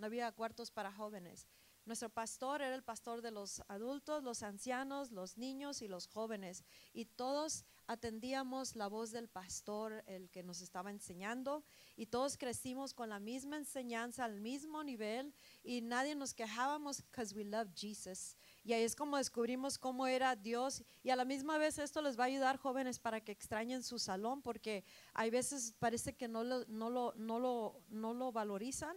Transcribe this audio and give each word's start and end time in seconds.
no 0.00 0.06
había 0.06 0.32
cuartos 0.32 0.70
para 0.70 0.90
jóvenes. 0.90 1.46
Nuestro 1.86 2.10
pastor 2.10 2.62
era 2.62 2.74
el 2.74 2.82
pastor 2.82 3.22
de 3.22 3.30
los 3.30 3.62
adultos, 3.66 4.22
los 4.22 4.42
ancianos, 4.42 5.10
los 5.10 5.38
niños 5.38 5.82
y 5.82 5.88
los 5.88 6.06
jóvenes. 6.06 6.62
Y 6.92 7.06
todos 7.06 7.64
atendíamos 7.86 8.76
la 8.76 8.86
voz 8.86 9.10
del 9.10 9.28
pastor, 9.28 10.04
el 10.06 10.30
que 10.30 10.42
nos 10.42 10.60
estaba 10.60 10.90
enseñando. 10.90 11.64
Y 11.96 12.06
todos 12.06 12.36
crecimos 12.36 12.94
con 12.94 13.08
la 13.08 13.18
misma 13.18 13.56
enseñanza, 13.56 14.24
al 14.24 14.40
mismo 14.40 14.84
nivel. 14.84 15.34
Y 15.64 15.80
nadie 15.80 16.14
nos 16.14 16.34
quejábamos 16.34 17.02
because 17.02 17.34
we 17.34 17.44
love 17.44 17.68
Jesus. 17.74 18.36
Y 18.62 18.74
ahí 18.74 18.82
es 18.82 18.94
como 18.94 19.16
descubrimos 19.16 19.78
cómo 19.78 20.06
era 20.06 20.36
Dios. 20.36 20.84
Y 21.02 21.10
a 21.10 21.16
la 21.16 21.24
misma 21.24 21.56
vez 21.58 21.78
esto 21.78 22.02
les 22.02 22.18
va 22.18 22.24
a 22.24 22.26
ayudar 22.26 22.58
jóvenes 22.58 23.00
para 23.00 23.20
que 23.20 23.32
extrañen 23.32 23.82
su 23.82 23.98
salón, 23.98 24.42
porque 24.42 24.84
hay 25.14 25.30
veces 25.30 25.74
parece 25.78 26.14
que 26.14 26.28
no 26.28 26.44
lo, 26.44 26.64
no 26.66 26.90
lo, 26.90 27.14
no 27.16 27.38
lo, 27.38 27.82
no 27.88 28.14
lo 28.14 28.30
valorizan, 28.32 28.96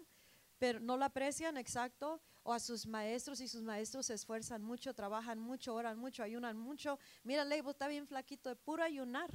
pero 0.64 0.80
no 0.80 0.95
lo 0.95 1.04
aprecian, 1.04 1.57
exacto 1.57 2.21
o 2.41 2.54
a 2.54 2.59
sus 2.61 2.88
maestros 2.88 3.41
y 3.41 3.49
sus 3.49 3.62
maestros 3.62 4.05
se 4.05 4.13
esfuerzan 4.13 4.63
mucho, 4.63 4.94
trabajan 4.94 5.38
mucho, 5.38 5.76
oran 5.76 5.99
mucho, 5.99 6.23
ayunan 6.23 6.55
mucho. 6.55 6.98
Mira, 7.26 7.44
Leibo 7.44 7.72
está 7.72 7.89
bien 7.89 8.08
flaquito 8.08 8.48
de 8.48 8.55
puro 8.55 8.81
ayunar. 8.81 9.30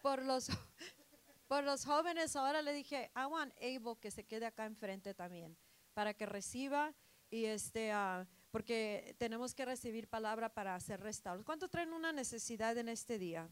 Por 0.00 0.24
los, 0.24 0.48
por 1.46 1.62
los 1.62 1.84
jóvenes 1.84 2.36
ahora 2.36 2.62
le 2.62 2.72
dije, 2.72 3.10
I 3.14 3.26
want 3.26 3.52
Abel 3.58 3.98
que 4.00 4.10
se 4.10 4.24
quede 4.24 4.46
acá 4.46 4.64
enfrente 4.64 5.12
también, 5.12 5.58
para 5.92 6.14
que 6.14 6.24
reciba 6.24 6.94
y 7.28 7.44
este, 7.44 7.92
ah, 7.92 8.26
porque 8.50 9.14
tenemos 9.18 9.54
que 9.54 9.66
recibir 9.66 10.08
palabra 10.08 10.48
para 10.48 10.74
hacer 10.74 11.00
restauros. 11.02 11.44
¿Cuántos 11.44 11.68
traen 11.68 11.92
una 11.92 12.12
necesidad 12.12 12.78
en 12.78 12.88
este 12.88 13.18
día? 13.18 13.50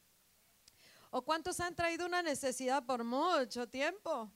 ¿O 1.10 1.20
cuántos 1.20 1.60
han 1.60 1.74
traído 1.74 2.06
una 2.06 2.22
necesidad 2.22 2.82
por 2.86 3.04
mucho 3.04 3.68
tiempo? 3.68 4.32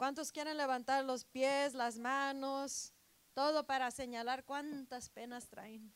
¿Cuántos 0.00 0.32
quieren 0.32 0.56
levantar 0.56 1.04
los 1.04 1.26
pies, 1.26 1.74
las 1.74 1.98
manos, 1.98 2.90
todo 3.34 3.66
para 3.66 3.90
señalar 3.90 4.46
cuántas 4.46 5.10
penas 5.10 5.46
traen? 5.46 5.92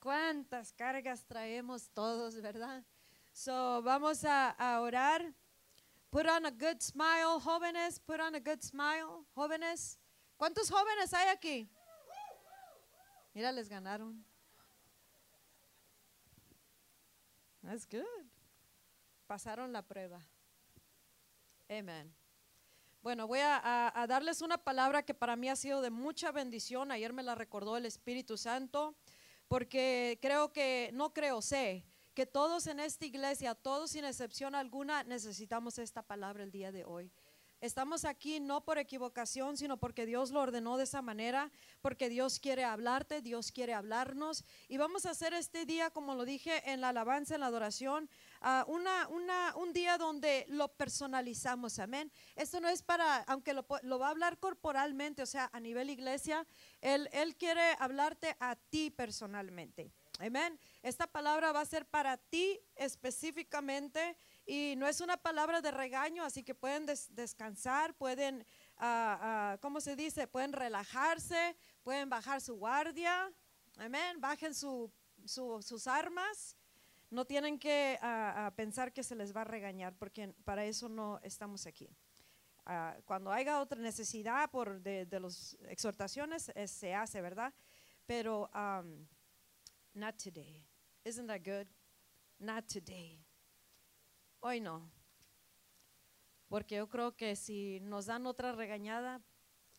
¿Cuántas 0.00 0.72
cargas 0.72 1.24
traemos 1.24 1.88
todos, 1.90 2.40
verdad? 2.40 2.82
So, 3.32 3.80
vamos 3.82 4.24
a, 4.24 4.80
orar. 4.80 5.32
Put 6.10 6.26
on 6.26 6.46
a 6.46 6.50
good 6.50 6.80
smile, 6.80 7.38
jóvenes. 7.38 8.00
Put 8.00 8.18
on 8.18 8.34
a 8.34 8.40
good 8.40 8.60
smile, 8.60 9.24
jóvenes. 9.36 10.00
¿Cuántos 10.36 10.68
jóvenes 10.68 11.14
hay 11.14 11.28
aquí? 11.28 11.70
Mira, 13.34 13.52
les 13.52 13.68
ganaron. 13.68 14.24
That's 17.62 17.86
good. 17.86 18.26
Pasaron 19.28 19.72
la 19.72 19.82
prueba. 19.82 20.26
Amen. 21.70 22.17
Bueno, 23.08 23.26
voy 23.26 23.38
a, 23.42 24.04
darles 24.06 24.42
una 24.42 24.58
palabra 24.58 25.02
que 25.02 25.14
para 25.14 25.34
mí 25.34 25.48
ha 25.48 25.56
sido 25.56 25.80
de 25.80 25.88
mucha 25.88 26.30
bendición. 26.30 26.92
Ayer 26.92 27.14
me 27.14 27.22
la 27.22 27.34
recordó 27.34 27.78
el 27.78 27.86
Espíritu 27.86 28.36
Santo, 28.36 28.96
porque 29.48 30.18
creo 30.20 30.52
que, 30.52 30.90
no 30.92 31.14
creo, 31.14 31.40
sé 31.40 31.86
que 32.12 32.26
todos 32.26 32.66
en 32.66 32.80
esta 32.80 33.06
iglesia, 33.06 33.54
todos 33.54 33.92
sin 33.92 34.04
excepción 34.04 34.54
alguna, 34.54 35.04
necesitamos 35.04 35.78
esta 35.78 36.02
palabra 36.02 36.44
el 36.44 36.50
día 36.50 36.70
de 36.70 36.84
hoy. 36.84 37.10
Estamos 37.62 38.04
aquí 38.04 38.40
no 38.40 38.62
por 38.62 38.76
equivocación, 38.76 39.56
sino 39.56 39.78
porque 39.78 40.04
Dios 40.04 40.30
lo 40.30 40.42
ordenó 40.42 40.76
de 40.76 40.84
esa 40.84 41.00
manera, 41.00 41.50
porque 41.80 42.10
Dios 42.10 42.38
quiere 42.38 42.62
hablarte, 42.62 43.22
Dios 43.22 43.52
quiere 43.52 43.72
hablarnos. 43.72 44.44
Y 44.68 44.76
vamos 44.76 45.06
a 45.06 45.10
hacer 45.10 45.32
este 45.32 45.64
día, 45.64 45.88
como 45.88 46.14
lo 46.14 46.26
dije 46.26 46.70
en 46.70 46.82
la 46.82 46.90
alabanza, 46.90 47.34
en 47.34 47.40
la 47.40 47.46
adoración, 47.46 48.10
uh, 48.42 48.70
una, 48.70 49.08
una, 49.08 49.54
un 49.56 49.72
día 49.72 49.98
donde 49.98 50.44
lo 50.48 50.68
personalizamos, 50.68 51.78
amén. 51.78 52.10
Esto 52.34 52.60
no 52.60 52.68
es 52.68 52.82
para, 52.82 53.22
aunque 53.22 53.54
lo, 53.54 53.64
va 53.98 54.06
a 54.06 54.10
hablar 54.10 54.38
corporalmente, 54.38 55.22
o 55.22 55.26
sea, 55.26 55.50
a 55.52 55.60
nivel 55.60 55.90
iglesia, 55.90 56.46
él, 56.80 57.08
él 57.12 57.36
quiere 57.36 57.76
hablarte 57.78 58.36
a 58.40 58.56
ti 58.56 58.90
personalmente. 58.90 59.92
Amén. 60.20 60.58
Esta 60.82 61.06
palabra 61.06 61.52
va 61.52 61.60
a 61.60 61.64
ser 61.64 61.86
para 61.86 62.16
ti 62.16 62.60
específicamente 62.74 64.16
y 64.46 64.74
no 64.76 64.88
es 64.88 65.00
una 65.00 65.16
palabra 65.16 65.60
de 65.60 65.70
regaño, 65.70 66.24
así 66.24 66.42
que 66.42 66.56
pueden 66.56 66.86
descansar, 67.10 67.94
pueden, 67.94 68.44
uh, 68.80 69.58
¿cómo 69.60 69.80
se 69.80 69.94
dice? 69.94 70.26
Pueden 70.26 70.52
relajarse, 70.52 71.56
pueden 71.82 72.10
bajar 72.10 72.40
su 72.40 72.56
guardia. 72.56 73.32
Amén. 73.76 74.20
Bajen 74.20 74.54
su, 74.54 74.90
su, 75.24 75.62
sus 75.62 75.86
armas 75.86 76.57
no 77.10 77.24
tienen 77.24 77.58
que 77.58 77.98
uh, 78.02 78.54
pensar 78.54 78.92
que 78.92 79.02
se 79.02 79.14
les 79.14 79.34
va 79.34 79.42
a 79.42 79.44
regañar, 79.44 79.96
porque 79.96 80.34
para 80.44 80.64
eso 80.64 80.88
no 80.88 81.18
estamos 81.22 81.66
aquí. 81.66 81.88
Uh, 82.66 83.00
cuando 83.06 83.32
haya 83.32 83.60
otra 83.60 83.80
necesidad 83.80 84.50
por 84.50 84.80
de, 84.82 85.06
de 85.06 85.20
las 85.20 85.56
exhortaciones, 85.68 86.52
es, 86.54 86.70
se 86.70 86.94
hace, 86.94 87.20
¿verdad? 87.22 87.54
Pero 88.06 88.50
um, 88.54 89.06
not 89.94 90.16
today. 90.22 90.66
Isn't 91.04 91.28
that 91.28 91.40
good? 91.44 91.66
Not 92.38 92.66
today. 92.66 93.24
Hoy 94.40 94.60
no. 94.60 94.90
Porque 96.48 96.76
yo 96.76 96.88
creo 96.88 97.16
que 97.16 97.36
si 97.36 97.80
nos 97.80 98.06
dan 98.06 98.26
otra 98.26 98.52
regañada, 98.52 99.22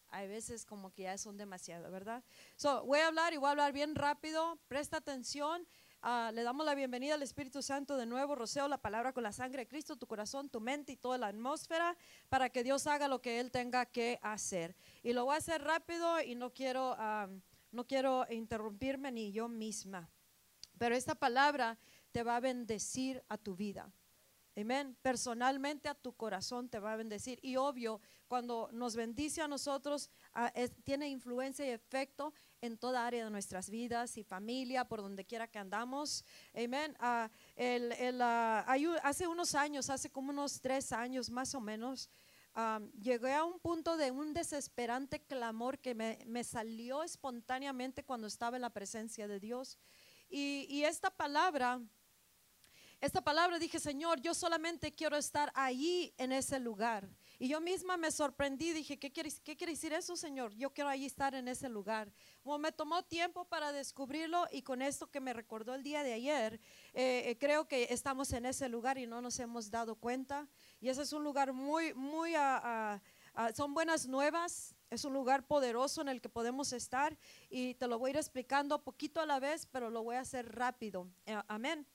hay 0.10 0.28
veces 0.28 0.66
como 0.66 0.92
que 0.92 1.04
ya 1.04 1.18
son 1.18 1.38
demasiado, 1.38 1.92
¿verdad? 1.92 2.24
So, 2.56 2.84
voy 2.86 3.00
a 3.00 3.08
hablar 3.08 3.34
y 3.34 3.38
voy 3.38 3.48
a 3.48 3.52
hablar 3.52 3.74
bien 3.74 3.96
rápido. 3.96 4.60
Presta 4.68 4.98
atención. 4.98 5.68
Uh, 6.02 6.32
le 6.32 6.44
damos 6.44 6.66
la 6.66 6.76
bienvenida 6.76 7.16
al 7.16 7.24
Espíritu 7.24 7.62
Santo 7.62 7.98
de 7.98 8.06
nuevo, 8.06 8.34
Roceo, 8.34 8.70
la 8.70 8.78
palabra 8.78 9.12
con 9.12 9.22
la 9.22 9.34
sangre 9.34 9.64
de 9.64 9.68
Cristo, 9.68 9.98
tu 9.98 10.08
corazón, 10.08 10.48
tu 10.48 10.62
mente 10.62 10.94
y 10.94 10.96
toda 10.96 11.18
la 11.18 11.28
atmósfera, 11.28 11.98
para 12.30 12.50
que 12.50 12.64
Dios 12.64 12.88
haga 12.88 13.10
lo 13.10 13.22
que 13.22 13.42
Él 13.42 13.52
tenga 13.52 13.86
que 13.86 14.18
hacer. 14.22 14.78
Y 15.04 15.12
lo 15.12 15.26
voy 15.26 15.36
a 15.36 15.40
hacer 15.40 15.62
rápido 15.62 16.22
y 16.22 16.36
no 16.36 16.54
quiero, 16.54 16.96
no 17.72 17.86
quiero 17.86 18.26
interrumpirme 18.30 19.12
ni 19.12 19.34
yo 19.34 19.50
misma. 19.50 20.10
Pero 20.78 20.96
esta 20.96 21.16
palabra 21.16 21.78
te 22.14 22.24
va 22.24 22.38
a 22.38 22.40
bendecir 22.40 23.22
a 23.28 23.38
tu 23.38 23.58
vida. 23.58 23.92
Amén. 24.56 24.96
Personalmente 25.02 25.90
a 25.90 25.96
tu 25.96 26.14
corazón 26.14 26.70
te 26.70 26.80
va 26.80 26.94
a 26.94 26.96
bendecir. 26.96 27.40
Y 27.42 27.58
obvio, 27.58 28.00
cuando 28.30 28.70
nos 28.72 28.96
bendice 28.96 29.42
a 29.42 29.48
nosotros, 29.48 30.10
uh, 30.36 30.48
es, 30.54 30.72
tiene 30.84 31.10
influencia 31.10 31.66
y 31.66 31.72
efecto 31.72 32.32
en 32.62 32.78
toda 32.78 33.06
área 33.06 33.26
de 33.26 33.32
nuestras 33.32 33.70
vidas 33.70 34.16
y 34.18 34.24
familia, 34.24 34.86
por 34.86 35.02
donde 35.02 35.26
quiera 35.26 35.48
que 35.48 35.58
andamos. 35.58 36.24
Amén. 36.54 36.96
Uh, 37.02 37.28
el, 37.56 37.92
el, 37.94 38.22
uh, 38.22 39.00
hace 39.04 39.28
unos 39.28 39.56
años, 39.56 39.90
hace 39.90 40.12
como 40.12 40.30
unos 40.30 40.62
tres 40.62 40.92
años 40.92 41.32
más 41.32 41.56
o 41.56 41.60
menos, 41.60 42.08
um, 42.56 42.90
llegué 42.92 43.34
a 43.34 43.44
un 43.44 43.60
punto 43.60 43.98
de 43.98 44.12
un 44.12 44.34
desesperante 44.34 45.20
clamor 45.20 45.80
que 45.80 45.96
me, 45.96 46.20
me, 46.28 46.44
salió 46.44 47.02
espontáneamente 47.02 48.04
cuando 48.04 48.28
estaba 48.28 48.58
en 48.58 48.62
la 48.62 48.70
presencia 48.70 49.28
de 49.28 49.40
Dios. 49.40 49.80
Y, 50.30 50.68
y 50.70 50.84
esta 50.84 51.10
palabra 51.10 51.82
esta 53.02 53.22
palabra 53.22 53.58
dije, 53.60 53.80
Señor, 53.80 54.20
yo 54.20 54.34
solamente 54.34 54.94
quiero 54.94 55.16
estar 55.16 55.54
ahí 55.56 56.14
en 56.18 56.34
ese 56.34 56.60
lugar. 56.60 57.10
Y 57.42 57.48
yo 57.48 57.62
misma 57.62 57.96
me 57.96 58.12
sorprendí, 58.12 58.74
dije, 58.74 59.00
¿qué 59.00 59.14
quiere, 59.14 59.32
qué 59.46 59.56
quiere 59.56 59.72
decir 59.72 59.94
eso, 59.94 60.18
Señor? 60.18 60.54
Yo 60.56 60.74
quiero 60.74 60.90
ahí 60.90 61.06
estar 61.06 61.34
en 61.34 61.48
ese 61.48 61.70
lugar. 61.70 62.12
Como 62.44 62.58
me 62.58 62.74
tomó 62.74 63.02
tiempo 63.04 63.46
para 63.46 63.72
descubrirlo 63.72 64.46
y 64.52 64.62
con 64.62 64.82
esto 64.82 65.10
que 65.10 65.22
me 65.22 65.32
recordó 65.32 65.74
el 65.74 65.82
día 65.82 66.04
de 66.04 66.12
ayer, 66.12 66.60
eh, 66.94 67.24
eh, 67.28 67.38
creo 67.40 67.66
que 67.66 67.88
estamos 67.92 68.34
en 68.34 68.46
ese 68.46 68.68
lugar 68.68 68.98
y 68.98 69.08
no 69.08 69.22
nos 69.22 69.40
hemos 69.40 69.72
dado 69.72 69.96
cuenta. 69.96 70.50
Y 70.82 70.90
ese 70.90 71.04
es 71.04 71.14
un 71.14 71.24
lugar 71.24 71.54
muy, 71.54 71.94
muy, 71.94 72.36
uh, 72.36 73.00
uh, 73.36 73.56
son 73.56 73.74
buenas 73.74 74.06
nuevas. 74.06 74.76
Es 74.90 75.06
un 75.06 75.14
lugar 75.14 75.48
poderoso 75.48 76.02
en 76.02 76.10
el 76.10 76.20
que 76.20 76.28
podemos 76.28 76.74
estar 76.74 77.18
y 77.50 77.76
te 77.76 77.88
lo 77.88 78.00
voy 78.00 78.10
a 78.10 78.12
ir 78.12 78.18
explicando 78.18 78.84
poquito 78.84 79.22
a 79.22 79.26
la 79.26 79.40
vez, 79.40 79.66
pero 79.66 79.90
lo 79.90 80.04
voy 80.04 80.18
a 80.18 80.22
hacer 80.22 80.54
rápido. 80.54 81.08
Eh, 81.26 81.40
amén. 81.48 81.88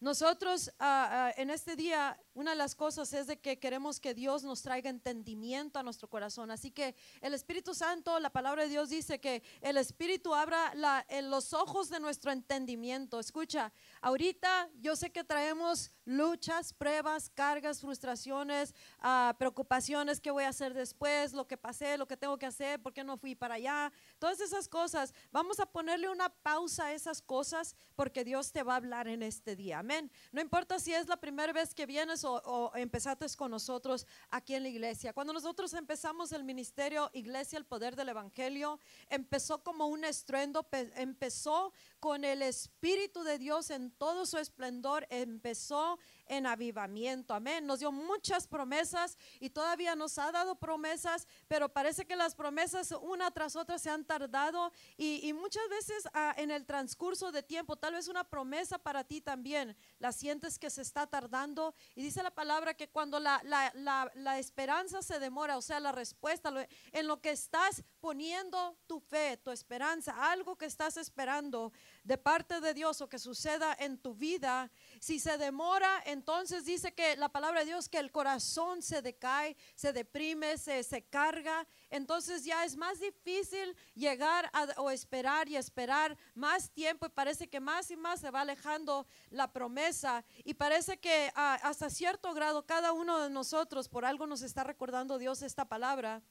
Nosotros 0.00 0.70
uh, 0.80 0.84
uh, 0.84 1.40
en 1.40 1.48
este 1.48 1.76
día, 1.76 2.20
una 2.34 2.50
de 2.50 2.56
las 2.56 2.74
cosas 2.74 3.12
es 3.12 3.28
de 3.28 3.38
que 3.38 3.58
queremos 3.58 4.00
que 4.00 4.12
Dios 4.12 4.42
nos 4.42 4.62
traiga 4.62 4.90
entendimiento 4.90 5.78
a 5.78 5.82
nuestro 5.82 6.08
corazón. 6.08 6.50
Así 6.50 6.70
que 6.72 6.96
el 7.20 7.32
Espíritu 7.32 7.74
Santo, 7.74 8.18
la 8.18 8.30
palabra 8.30 8.64
de 8.64 8.68
Dios 8.68 8.88
dice 8.88 9.20
que 9.20 9.42
el 9.60 9.76
Espíritu 9.76 10.34
abra 10.34 10.74
los 11.22 11.52
ojos 11.52 11.88
de 11.90 12.00
nuestro 12.00 12.32
entendimiento. 12.32 13.20
Escucha, 13.20 13.72
ahorita 14.00 14.68
yo 14.80 14.96
sé 14.96 15.12
que 15.12 15.22
traemos 15.22 15.92
luchas, 16.04 16.72
pruebas, 16.72 17.30
cargas, 17.30 17.80
frustraciones, 17.80 18.74
uh, 19.02 19.34
preocupaciones, 19.38 20.20
qué 20.20 20.30
voy 20.30 20.44
a 20.44 20.48
hacer 20.48 20.74
después, 20.74 21.32
lo 21.32 21.46
que 21.46 21.56
pasé, 21.56 21.96
lo 21.96 22.06
que 22.06 22.16
tengo 22.16 22.36
que 22.36 22.46
hacer, 22.46 22.82
por 22.82 22.92
qué 22.92 23.04
no 23.04 23.16
fui 23.16 23.34
para 23.36 23.54
allá, 23.54 23.92
todas 24.18 24.40
esas 24.40 24.68
cosas. 24.68 25.14
Vamos 25.30 25.60
a 25.60 25.66
ponerle 25.66 26.08
una 26.08 26.30
pausa 26.30 26.86
a 26.86 26.92
esas 26.92 27.22
cosas 27.22 27.76
porque 27.94 28.24
Dios 28.24 28.50
te 28.50 28.64
va 28.64 28.74
a 28.74 28.76
hablar 28.76 29.06
en 29.06 29.22
este 29.22 29.54
día. 29.54 29.78
Amén. 29.78 30.10
No 30.32 30.40
importa 30.40 30.80
si 30.80 30.92
es 30.92 31.06
la 31.06 31.16
primera 31.16 31.52
vez 31.52 31.74
que 31.74 31.86
vienes 31.86 32.23
o, 32.24 32.36
o 32.44 32.76
empezaste 32.76 33.24
con 33.36 33.50
nosotros 33.50 34.06
aquí 34.30 34.54
en 34.54 34.64
la 34.64 34.68
iglesia. 34.68 35.12
Cuando 35.12 35.32
nosotros 35.32 35.72
empezamos 35.74 36.32
el 36.32 36.44
ministerio 36.44 37.10
Iglesia, 37.12 37.58
el 37.58 37.64
poder 37.64 37.96
del 37.96 38.08
Evangelio, 38.08 38.80
empezó 39.08 39.62
como 39.62 39.86
un 39.86 40.04
estruendo, 40.04 40.66
empezó 40.96 41.72
con 42.04 42.22
el 42.22 42.42
Espíritu 42.42 43.22
de 43.22 43.38
Dios 43.38 43.70
en 43.70 43.90
todo 43.90 44.26
su 44.26 44.36
esplendor, 44.36 45.06
empezó 45.08 45.98
en 46.26 46.46
avivamiento. 46.46 47.32
Amén. 47.32 47.66
Nos 47.66 47.78
dio 47.78 47.92
muchas 47.92 48.46
promesas 48.46 49.16
y 49.40 49.48
todavía 49.48 49.96
nos 49.96 50.18
ha 50.18 50.30
dado 50.30 50.56
promesas, 50.56 51.26
pero 51.48 51.70
parece 51.70 52.04
que 52.04 52.14
las 52.14 52.34
promesas 52.34 52.92
una 53.00 53.30
tras 53.30 53.56
otra 53.56 53.78
se 53.78 53.88
han 53.88 54.04
tardado 54.04 54.70
y, 54.98 55.32
muchas 55.32 55.66
veces 55.70 56.06
ah, 56.12 56.34
en 56.36 56.50
el 56.50 56.66
transcurso 56.66 57.32
de 57.32 57.42
tiempo, 57.42 57.76
tal 57.76 57.94
vez 57.94 58.08
una 58.08 58.24
promesa 58.24 58.76
para 58.78 59.04
ti 59.04 59.22
también, 59.22 59.74
la 59.98 60.12
sientes 60.12 60.58
que 60.58 60.68
se 60.68 60.82
está 60.82 61.06
tardando. 61.06 61.74
Y 61.94 62.02
dice 62.02 62.22
la 62.22 62.34
palabra 62.34 62.74
que 62.74 62.90
cuando 62.90 63.18
la, 63.18 63.40
la 63.42 64.38
esperanza 64.38 65.00
se 65.00 65.18
demora, 65.18 65.56
o 65.56 65.62
sea, 65.62 65.80
la 65.80 65.92
respuesta, 65.92 66.52
en 66.92 67.06
lo 67.06 67.22
que 67.22 67.30
estás 67.30 67.82
poniendo 68.00 68.76
tu 68.86 69.00
fe, 69.00 69.38
tu 69.38 69.50
esperanza, 69.50 70.30
algo 70.30 70.56
que 70.56 70.66
estás 70.66 70.98
esperando 70.98 71.72
de 72.04 72.18
parte 72.18 72.60
de 72.60 72.74
Dios 72.74 73.00
o 73.00 73.08
que 73.08 73.18
suceda 73.18 73.74
en 73.78 73.98
tu 73.98 74.14
vida, 74.14 74.70
si 75.00 75.18
se 75.18 75.38
demora, 75.38 76.02
entonces 76.04 76.66
dice 76.66 76.92
que 76.92 77.16
la 77.16 77.30
palabra 77.30 77.60
de 77.60 77.66
Dios 77.66 77.88
que 77.88 77.98
el 77.98 78.12
corazón 78.12 78.82
se 78.82 79.00
decae, 79.00 79.56
se 79.74 79.92
deprime, 79.92 80.58
se, 80.58 80.82
se 80.84 81.02
carga, 81.02 81.66
entonces 81.88 82.44
ya 82.44 82.64
es 82.64 82.76
más 82.76 83.00
difícil 83.00 83.74
llegar 83.94 84.50
o 84.76 84.90
esperar 84.90 85.48
y 85.48 85.56
esperar 85.56 86.16
más 86.34 86.70
tiempo 86.70 87.06
y 87.06 87.08
parece 87.08 87.48
que 87.48 87.58
más 87.58 87.90
y 87.90 87.96
más 87.96 88.20
se 88.20 88.30
va 88.30 88.42
alejando 88.42 89.06
la 89.30 89.50
promesa. 89.50 90.24
Y 90.44 90.54
parece 90.54 90.98
que 90.98 91.32
hasta 91.34 91.88
cierto 91.88 92.34
grado 92.34 92.66
cada 92.66 92.92
uno 92.92 93.18
de 93.20 93.30
nosotros, 93.30 93.88
por 93.88 94.04
algo 94.04 94.26
nos 94.26 94.42
está 94.42 94.62
recordando 94.62 95.16
Dios 95.16 95.40
esta 95.40 95.64
palabra, 95.64 96.22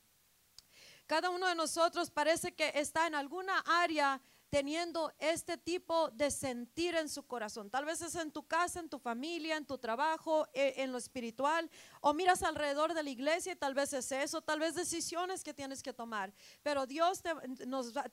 cada 1.07 1.29
uno 1.29 1.47
de 1.47 1.55
nosotros 1.55 2.09
parece 2.11 2.53
que 2.53 2.71
está 2.75 3.07
en 3.07 3.15
alguna 3.15 3.59
área 3.65 4.21
teniendo 4.53 5.11
este 5.17 5.57
tipo 5.57 6.11
de 6.11 6.29
sentir 6.29 6.94
en 6.94 7.09
su 7.09 7.25
corazón. 7.25 7.71
Tal 7.71 7.85
vez 7.85 8.03
es 8.03 8.13
en 8.13 8.31
tu 8.31 8.45
casa, 8.45 8.79
en 8.79 8.88
tu 8.88 9.00
familia, 9.00 9.57
en 9.57 9.65
tu 9.65 9.79
trabajo, 9.79 10.47
eh, 10.53 10.75
en 10.77 10.91
lo 10.91 11.00
espiritual, 11.00 11.71
o 12.01 12.13
miras 12.13 12.44
alrededor 12.44 12.94
de 12.94 13.01
la 13.01 13.09
iglesia 13.09 13.53
y 13.53 13.55
tal 13.55 13.73
vez 13.73 13.94
es 13.94 14.11
eso, 14.11 14.44
tal 14.44 14.59
vez 14.59 14.75
decisiones 14.75 15.44
que 15.44 15.55
tienes 15.55 15.81
que 15.81 15.91
tomar. 15.91 16.31
Pero 16.61 16.85
Dios 16.85 17.23
te, 17.23 17.33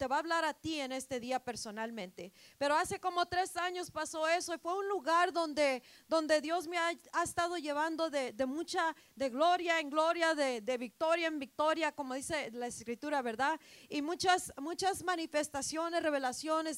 va 0.06 0.16
a 0.16 0.19
hablar 0.19 0.46
a 0.46 0.54
ti 0.54 0.81
en 0.81 0.92
este 0.92 1.20
día 1.20 1.40
personalmente. 1.40 2.32
Pero 2.56 2.75
hace 2.75 2.98
como 2.98 3.26
tres 3.26 3.54
años 3.58 3.90
pasó 3.90 4.26
eso 4.26 4.54
y 4.54 4.58
fue 4.58 4.75
un 4.78 4.88
lugar 4.88 5.34
donde, 5.34 5.82
donde 6.08 6.40
Dios 6.40 6.66
me 6.66 6.78
ha, 6.78 6.90
estado 7.22 7.58
llevando 7.58 8.08
de, 8.08 8.32
mucha, 8.46 8.96
de 9.14 9.28
gloria 9.28 9.78
en 9.78 9.90
gloria, 9.90 10.34
de, 10.34 10.62
de 10.62 10.78
victoria 10.78 11.26
en 11.26 11.38
victoria, 11.38 11.92
como 11.92 12.14
dice 12.14 12.50
la 12.52 12.66
escritura, 12.66 13.20
¿verdad? 13.20 13.60
Y 13.90 14.00
muchas, 14.00 14.54
muchas 14.56 15.04
manifestaciones, 15.04 16.02
revelaciones 16.02 16.29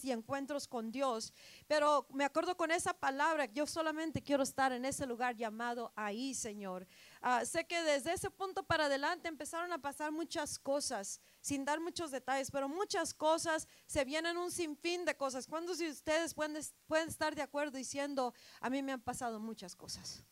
y 0.02 0.10
encuentros 0.10 0.66
con 0.66 0.90
Dios. 0.90 1.32
Pero 1.66 2.06
me 2.10 2.24
acuerdo 2.24 2.56
con 2.56 2.70
esa 2.70 2.92
palabra, 2.94 3.46
yo 3.46 3.66
solamente 3.66 4.22
quiero 4.22 4.42
estar 4.42 4.72
en 4.72 4.84
ese 4.84 5.06
lugar 5.06 5.36
llamado 5.36 5.92
ahí, 5.94 6.34
Señor. 6.34 6.86
Ah, 7.20 7.44
sé 7.44 7.64
que 7.66 7.82
desde 7.82 8.12
ese 8.12 8.30
punto 8.30 8.62
para 8.62 8.86
adelante 8.86 9.28
empezaron 9.28 9.72
a 9.72 9.78
pasar 9.78 10.10
muchas 10.10 10.58
cosas, 10.58 11.20
sin 11.40 11.64
dar 11.64 11.80
muchos 11.80 12.10
detalles, 12.10 12.50
pero 12.50 12.68
muchas 12.68 13.12
cosas, 13.12 13.68
se 13.86 14.04
vienen 14.04 14.36
un 14.36 14.50
sinfín 14.50 15.04
de 15.04 15.16
cosas. 15.16 15.46
¿Cuántos 15.46 15.78
de 15.78 15.90
ustedes 15.90 16.34
pueden, 16.34 16.58
pueden 16.86 17.08
estar 17.08 17.34
de 17.34 17.42
acuerdo 17.42 17.76
diciendo, 17.76 18.34
a 18.60 18.70
mí 18.70 18.82
me 18.82 18.92
han 18.92 19.02
pasado 19.02 19.38
muchas 19.38 19.76
cosas? 19.76 20.24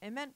Amén. 0.00 0.34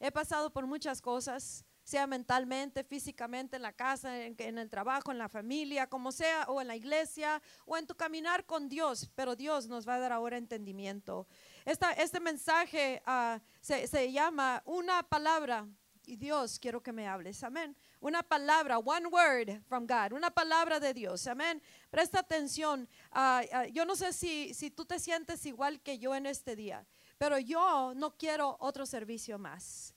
He 0.00 0.10
pasado 0.10 0.50
por 0.50 0.66
muchas 0.66 1.00
cosas 1.00 1.64
sea 1.88 2.06
mentalmente, 2.06 2.84
físicamente, 2.84 3.56
en 3.56 3.62
la 3.62 3.72
casa, 3.72 4.14
en, 4.22 4.58
el 4.58 4.68
trabajo, 4.68 5.10
en 5.10 5.16
la 5.16 5.30
familia, 5.30 5.86
como 5.86 6.12
sea, 6.12 6.44
o 6.48 6.60
en 6.60 6.68
la 6.68 6.76
iglesia, 6.76 7.40
o 7.64 7.78
en 7.78 7.86
tu 7.86 7.94
caminar 7.94 8.44
con 8.44 8.68
Dios. 8.68 9.10
Pero 9.14 9.34
Dios 9.34 9.68
nos 9.68 9.88
va 9.88 9.94
a 9.94 9.98
dar 9.98 10.12
ahora 10.12 10.36
entendimiento. 10.36 11.26
Este 11.64 12.20
mensaje 12.20 13.02
ah, 13.06 13.40
se, 13.62 14.12
llama 14.12 14.62
una 14.66 15.02
palabra. 15.02 15.66
Y 16.04 16.16
Dios, 16.16 16.58
quiero 16.58 16.82
que 16.82 16.92
me 16.92 17.08
hables. 17.08 17.42
Amén. 17.42 17.74
Una 18.00 18.22
palabra, 18.22 18.78
one 18.78 19.06
word 19.06 19.62
from 19.66 19.86
God, 19.86 20.12
una 20.12 20.30
palabra 20.30 20.78
de 20.80 20.92
Dios. 20.92 21.26
Amén. 21.26 21.62
Presta 21.88 22.18
atención. 22.18 22.86
Ah, 23.12 23.42
ah, 23.50 23.66
yo 23.66 23.86
no 23.86 23.96
sé 23.96 24.12
si 24.12 24.70
tú 24.72 24.84
te 24.84 24.98
sientes 24.98 25.46
igual 25.46 25.80
que 25.80 25.98
yo 25.98 26.14
en 26.14 26.26
este 26.26 26.54
día, 26.54 26.86
pero 27.16 27.38
yo 27.38 27.94
no 27.96 28.14
quiero 28.14 28.58
otro 28.60 28.84
servicio 28.84 29.38
más. 29.38 29.94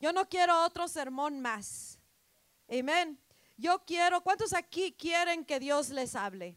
Yo 0.00 0.12
no 0.12 0.28
quiero 0.28 0.64
otro 0.64 0.88
sermón 0.88 1.40
más. 1.40 1.98
Amén. 2.68 3.18
Yo 3.56 3.84
quiero, 3.84 4.20
¿cuántos 4.22 4.52
aquí 4.52 4.92
quieren 4.92 5.44
que 5.44 5.60
Dios 5.60 5.90
les 5.90 6.16
hable? 6.16 6.56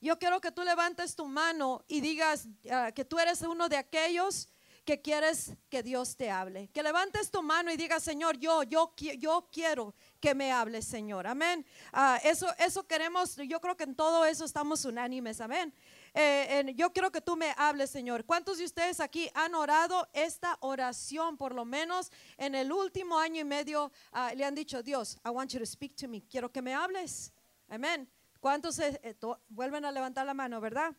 Yo 0.00 0.18
quiero 0.18 0.40
que 0.40 0.52
tú 0.52 0.62
levantes 0.62 1.16
tu 1.16 1.26
mano 1.26 1.84
y 1.88 2.00
digas 2.00 2.46
ah, 2.70 2.92
que 2.92 3.04
tú 3.04 3.18
eres 3.18 3.40
uno 3.42 3.68
de 3.68 3.76
aquellos 3.76 4.48
que 4.84 5.00
quieres 5.00 5.52
que 5.70 5.82
Dios 5.82 6.16
te 6.16 6.30
hable. 6.30 6.68
Que 6.68 6.82
levantes 6.82 7.30
tu 7.30 7.42
mano 7.42 7.72
y 7.72 7.76
digas, 7.76 8.02
Señor, 8.02 8.36
yo, 8.36 8.62
yo, 8.64 8.94
yo 9.18 9.48
quiero 9.50 9.94
que 10.20 10.34
me 10.34 10.52
hables, 10.52 10.84
Señor. 10.84 11.26
Amén. 11.26 11.64
Ah, 11.92 12.20
eso, 12.22 12.46
eso 12.58 12.86
queremos, 12.86 13.36
yo 13.36 13.60
creo 13.60 13.76
que 13.76 13.84
en 13.84 13.94
todo 13.94 14.26
eso 14.26 14.44
estamos 14.44 14.84
unánimes. 14.84 15.40
Amén. 15.40 15.72
Eh, 16.16 16.72
yo 16.76 16.92
quiero 16.92 17.10
que 17.10 17.20
tú 17.20 17.36
me 17.36 17.52
hables, 17.56 17.90
Señor. 17.90 18.24
¿Cuántos 18.24 18.58
de 18.58 18.64
ustedes 18.64 19.00
aquí 19.00 19.28
han 19.34 19.54
orado 19.56 20.08
esta 20.12 20.56
oración, 20.60 21.36
por 21.36 21.52
lo 21.52 21.64
menos 21.64 22.12
en 22.36 22.54
el 22.54 22.72
último 22.72 23.18
año 23.18 23.40
y 23.40 23.44
medio, 23.44 23.90
ah, 24.12 24.32
le 24.32 24.44
han 24.44 24.54
dicho, 24.54 24.80
Dios, 24.80 25.18
I 25.24 25.30
want 25.30 25.50
you 25.50 25.58
to 25.58 25.66
speak 25.66 25.96
to 25.96 26.06
me. 26.06 26.22
Quiero 26.22 26.52
que 26.52 26.62
me 26.62 26.72
hables. 26.72 27.32
Amén. 27.68 28.08
¿Cuántos 28.38 28.78
eh, 28.78 29.00
eh, 29.02 29.16
vuelven 29.48 29.84
a 29.84 29.90
levantar 29.90 30.24
la 30.24 30.34
mano, 30.34 30.60
verdad? 30.60 30.94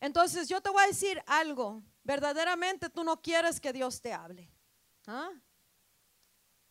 Entonces 0.00 0.48
yo 0.48 0.60
te 0.60 0.70
voy 0.70 0.82
a 0.82 0.88
decir 0.88 1.22
algo. 1.26 1.80
Verdaderamente 2.02 2.90
tú 2.90 3.04
no 3.04 3.22
quieres 3.22 3.60
que 3.60 3.72
Dios 3.72 4.00
te 4.00 4.12
hable. 4.12 4.50
¿Ah? 5.06 5.30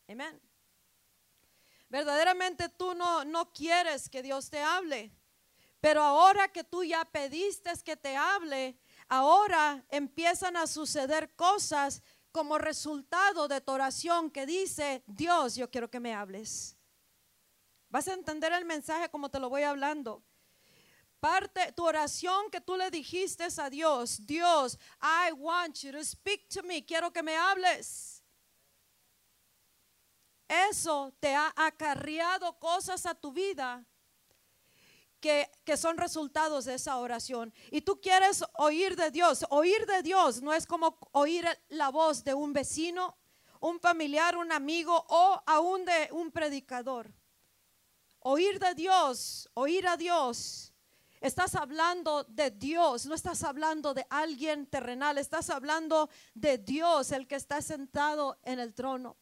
Amén. 0.09 0.41
Verdaderamente 1.87 2.67
tú 2.67 2.93
no, 2.95 3.23
no 3.23 3.53
quieres 3.53 4.09
que 4.09 4.21
Dios 4.21 4.49
te 4.49 4.59
hable. 4.59 5.13
Pero 5.79 6.01
ahora 6.03 6.47
que 6.49 6.63
tú 6.63 6.83
ya 6.83 7.05
pediste 7.05 7.71
que 7.83 7.95
te 7.95 8.15
hable, 8.15 8.77
ahora 9.07 9.85
empiezan 9.89 10.57
a 10.57 10.67
suceder 10.67 11.33
cosas 11.35 12.01
como 12.31 12.57
resultado 12.57 13.47
de 13.47 13.61
tu 13.61 13.71
oración 13.71 14.29
que 14.29 14.45
dice, 14.45 15.03
Dios, 15.07 15.55
yo 15.55 15.69
quiero 15.69 15.89
que 15.89 15.99
me 15.99 16.13
hables. 16.13 16.77
Vas 17.89 18.07
a 18.07 18.13
entender 18.13 18.51
el 18.53 18.65
mensaje 18.65 19.09
como 19.09 19.29
te 19.29 19.39
lo 19.39 19.49
voy 19.49 19.63
hablando. 19.63 20.23
Parte 21.19 21.71
tu 21.73 21.85
oración 21.85 22.49
que 22.51 22.61
tú 22.61 22.77
le 22.77 22.91
dijiste 22.91 23.47
a 23.57 23.69
Dios, 23.69 24.25
Dios, 24.25 24.77
I 25.01 25.33
want 25.33 25.79
you 25.81 25.91
to 25.91 26.03
speak 26.03 26.47
to 26.49 26.63
me, 26.63 26.85
quiero 26.85 27.11
que 27.11 27.23
me 27.23 27.35
hables. 27.35 28.23
Eso 30.47 31.13
te 31.19 31.35
ha 31.35 31.53
acarreado 31.55 32.57
cosas 32.59 33.05
a 33.05 33.15
tu 33.15 33.31
vida 33.31 33.85
que, 35.19 35.49
son 35.77 35.97
resultados 35.97 36.65
de 36.65 36.75
esa 36.75 36.97
oración. 36.97 37.53
Y 37.71 37.81
tú 37.81 37.99
quieres 38.01 38.43
oír 38.53 38.95
de 38.95 39.11
Dios. 39.11 39.45
Oír 39.49 39.85
de 39.85 40.01
Dios 40.01 40.41
no 40.41 40.53
es 40.53 40.65
como 40.65 40.97
oír 41.11 41.45
la 41.69 41.89
voz 41.89 42.23
de 42.23 42.33
un 42.33 42.53
vecino, 42.53 43.17
un 43.59 43.79
familiar, 43.79 44.37
un 44.37 44.51
amigo 44.51 45.05
o 45.09 45.41
aún 45.45 45.85
de 45.85 46.09
un 46.11 46.31
predicador. 46.31 47.13
Oír 48.21 48.59
de 48.59 48.73
Dios, 48.73 49.49
oír 49.53 49.87
a 49.87 49.95
Dios. 49.95 50.73
Estás 51.21 51.55
hablando 51.55 52.23
de 52.23 52.49
Dios, 52.49 53.05
no 53.05 53.13
estás 53.13 53.43
hablando 53.43 53.93
de 53.93 54.05
alguien 54.09 54.65
terrenal, 54.67 55.17
estás 55.17 55.49
hablando 55.49 56.09
de 56.33 56.57
Dios, 56.57 57.11
el 57.11 57.27
que 57.27 57.35
está 57.35 57.61
sentado 57.61 58.39
en 58.43 58.59
el 58.59 58.73
trono 58.73 59.17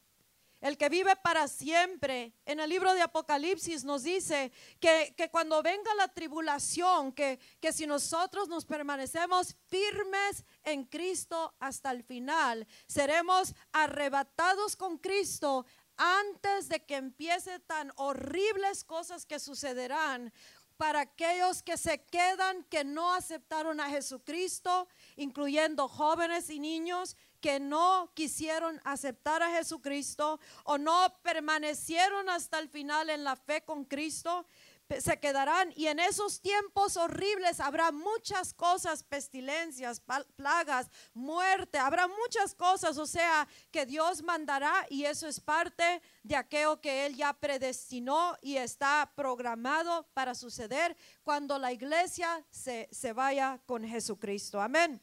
el 0.62 0.78
que 0.78 0.90
vive 0.90 1.16
para 1.18 1.48
siempre. 1.48 2.34
En 2.46 2.60
el 2.60 2.70
libro 2.70 2.94
de 2.94 3.02
Apocalipsis 3.02 3.84
nos 3.84 4.04
dice 4.04 4.52
que, 4.80 5.14
cuando 5.32 5.62
venga 5.62 5.94
la 5.96 6.08
tribulación, 6.08 7.12
que, 7.12 7.40
que 7.60 7.72
si 7.72 7.86
nosotros 7.86 8.48
nos 8.48 8.66
permanecemos 8.66 9.56
firmes 9.68 10.44
en 10.64 10.86
Cristo 10.86 11.56
hasta 11.60 11.92
el 11.92 12.04
final, 12.04 12.68
seremos 12.88 13.54
arrebatados 13.72 14.76
con 14.76 14.98
Cristo 14.98 15.66
antes 15.96 16.70
de 16.70 16.86
que 16.86 16.96
empiece 16.96 17.60
tan 17.60 17.92
horribles 17.96 18.84
cosas 18.84 19.26
que 19.26 19.40
sucederán 19.40 20.32
para 20.78 21.02
aquellos 21.02 21.64
que 21.64 21.76
se 21.76 22.04
quedan, 22.04 22.64
que 22.66 22.84
no 22.84 23.14
aceptaron 23.14 23.80
a 23.80 23.90
Jesucristo, 23.90 24.88
incluyendo 25.16 25.88
jóvenes 25.88 26.52
y 26.52 26.60
niños 26.60 27.18
que 27.40 27.60
no 27.60 28.12
quisieron 28.14 28.82
aceptar 28.84 29.44
a 29.44 29.52
Jesucristo 29.52 30.40
o 30.64 30.78
no 30.78 31.14
permanecieron 31.22 32.30
hasta 32.30 32.60
el 32.60 32.70
final 32.70 33.10
en 33.10 33.24
la 33.24 33.36
fe 33.36 33.64
con 33.64 33.86
Cristo, 33.86 34.46
se 35.00 35.20
quedarán 35.20 35.74
y 35.76 35.88
en 35.88 36.00
esos 36.00 36.40
tiempos 36.40 36.96
horribles 36.98 37.60
habrá 37.60 37.92
muchas 37.92 38.54
cosas, 38.54 39.04
pestilencias, 39.04 40.02
plagas, 40.36 40.90
muerte, 41.14 41.78
habrá 41.78 42.08
muchas 42.08 42.56
cosas, 42.56 42.98
o 42.98 43.06
sea, 43.06 43.48
que 43.72 43.86
Dios 43.86 44.24
mandará 44.24 44.86
y 44.90 45.04
eso 45.04 45.28
es 45.28 45.40
parte 45.40 46.02
de 46.24 46.36
aquello 46.36 46.80
que 46.80 47.06
Él 47.06 47.16
ya 47.16 47.34
predestinó 47.34 48.38
y 48.42 48.56
está 48.58 49.12
programado 49.16 50.08
para 50.14 50.34
suceder 50.34 50.96
cuando 51.24 51.60
la 51.60 51.74
iglesia 51.74 52.46
se, 52.50 52.88
se 52.92 53.14
vaya 53.14 53.60
con 53.66 53.84
Jesucristo. 53.84 54.62
Amén. 54.62 55.02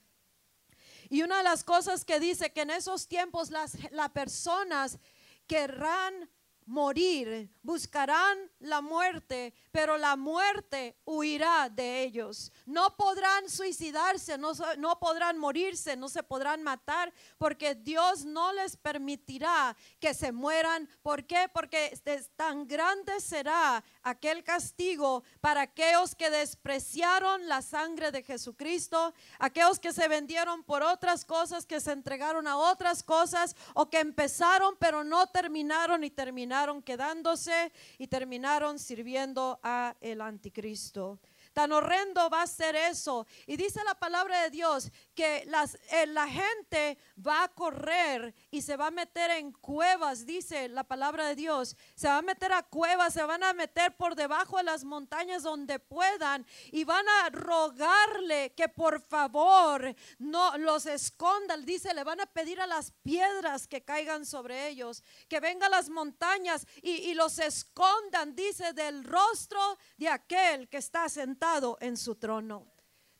Y 1.08 1.22
una 1.22 1.38
de 1.38 1.44
las 1.44 1.64
cosas 1.64 2.04
que 2.04 2.20
dice 2.20 2.52
que 2.52 2.62
en 2.62 2.70
esos 2.70 3.08
tiempos 3.08 3.50
las, 3.50 3.76
las 3.92 4.10
personas 4.10 4.98
querrán 5.46 6.30
morir, 6.66 7.50
buscarán 7.62 8.50
la 8.58 8.80
muerte, 8.80 9.52
pero 9.70 9.98
la 9.98 10.16
muerte 10.16 10.96
huirá 11.04 11.68
de 11.68 12.02
ellos. 12.02 12.50
No 12.64 12.96
podrán 12.96 13.48
suicidarse, 13.50 14.38
no, 14.38 14.52
no, 14.78 14.98
podrán 14.98 15.38
morirse, 15.38 15.96
no 15.96 16.08
se 16.08 16.22
podrán 16.22 16.62
matar, 16.62 17.12
porque 17.38 17.74
Dios 17.74 18.24
no 18.24 18.52
les 18.52 18.76
permitirá 18.76 19.76
que 20.00 20.14
se 20.14 20.32
mueran. 20.32 20.88
¿Por 21.02 21.24
qué? 21.26 21.50
Porque 21.52 21.98
tan 22.36 22.66
grande 22.66 23.20
será 23.20 23.84
aquel 24.02 24.42
castigo 24.42 25.22
para 25.40 25.62
aquellos 25.62 26.14
que 26.14 26.30
despreciaron 26.30 27.46
la 27.48 27.60
sangre 27.62 28.10
de 28.10 28.22
Jesucristo, 28.22 29.12
aquellos 29.38 29.78
que 29.78 29.92
se 29.92 30.08
vendieron 30.08 30.62
por 30.62 30.82
otras 30.82 31.24
cosas, 31.24 31.66
que 31.66 31.80
se 31.80 31.92
entregaron 31.92 32.46
a 32.46 32.56
otras 32.56 33.02
cosas, 33.02 33.54
o 33.74 33.90
que 33.90 34.00
empezaron 34.00 34.76
pero 34.78 35.04
no 35.04 35.26
terminaron 35.26 36.04
y 36.04 36.10
terminaron 36.10 36.53
quedándose 36.82 37.72
y 37.98 38.06
terminaron 38.06 38.78
sirviendo 38.78 39.58
a 39.62 39.96
el 40.00 40.20
anticristo. 40.20 41.18
Tan 41.54 41.70
horrendo 41.70 42.28
va 42.28 42.42
a 42.42 42.46
ser 42.48 42.74
eso. 42.74 43.28
Y 43.46 43.56
dice 43.56 43.80
la 43.84 43.94
palabra 43.94 44.42
de 44.42 44.50
Dios 44.50 44.90
que 45.14 45.44
las, 45.46 45.76
eh, 45.92 46.04
la 46.08 46.26
gente 46.26 46.98
va 47.24 47.44
a 47.44 47.48
correr 47.48 48.34
y 48.50 48.62
se 48.62 48.76
va 48.76 48.88
a 48.88 48.90
meter 48.90 49.30
en 49.30 49.52
cuevas, 49.52 50.26
dice 50.26 50.68
la 50.68 50.82
palabra 50.82 51.28
de 51.28 51.36
Dios. 51.36 51.76
Se 51.94 52.08
va 52.08 52.18
a 52.18 52.22
meter 52.22 52.52
a 52.52 52.64
cuevas, 52.64 53.14
se 53.14 53.22
van 53.22 53.44
a 53.44 53.52
meter 53.52 53.96
por 53.96 54.16
debajo 54.16 54.56
de 54.56 54.64
las 54.64 54.82
montañas 54.82 55.44
donde 55.44 55.78
puedan 55.78 56.44
y 56.72 56.82
van 56.82 57.08
a 57.08 57.30
rogarle 57.30 58.52
que 58.56 58.68
por 58.68 59.00
favor 59.00 59.94
no 60.18 60.58
los 60.58 60.86
escondan. 60.86 61.64
Dice, 61.64 61.94
le 61.94 62.02
van 62.02 62.20
a 62.20 62.26
pedir 62.26 62.60
a 62.60 62.66
las 62.66 62.90
piedras 63.04 63.68
que 63.68 63.84
caigan 63.84 64.26
sobre 64.26 64.66
ellos, 64.66 65.04
que 65.28 65.38
vengan 65.38 65.70
las 65.70 65.88
montañas 65.88 66.66
y, 66.82 66.90
y 66.90 67.14
los 67.14 67.38
escondan, 67.38 68.34
dice, 68.34 68.72
del 68.72 69.04
rostro 69.04 69.78
de 69.96 70.08
aquel 70.08 70.68
que 70.68 70.78
está 70.78 71.08
sentado 71.08 71.43
en 71.80 71.96
su 71.96 72.14
trono. 72.14 72.66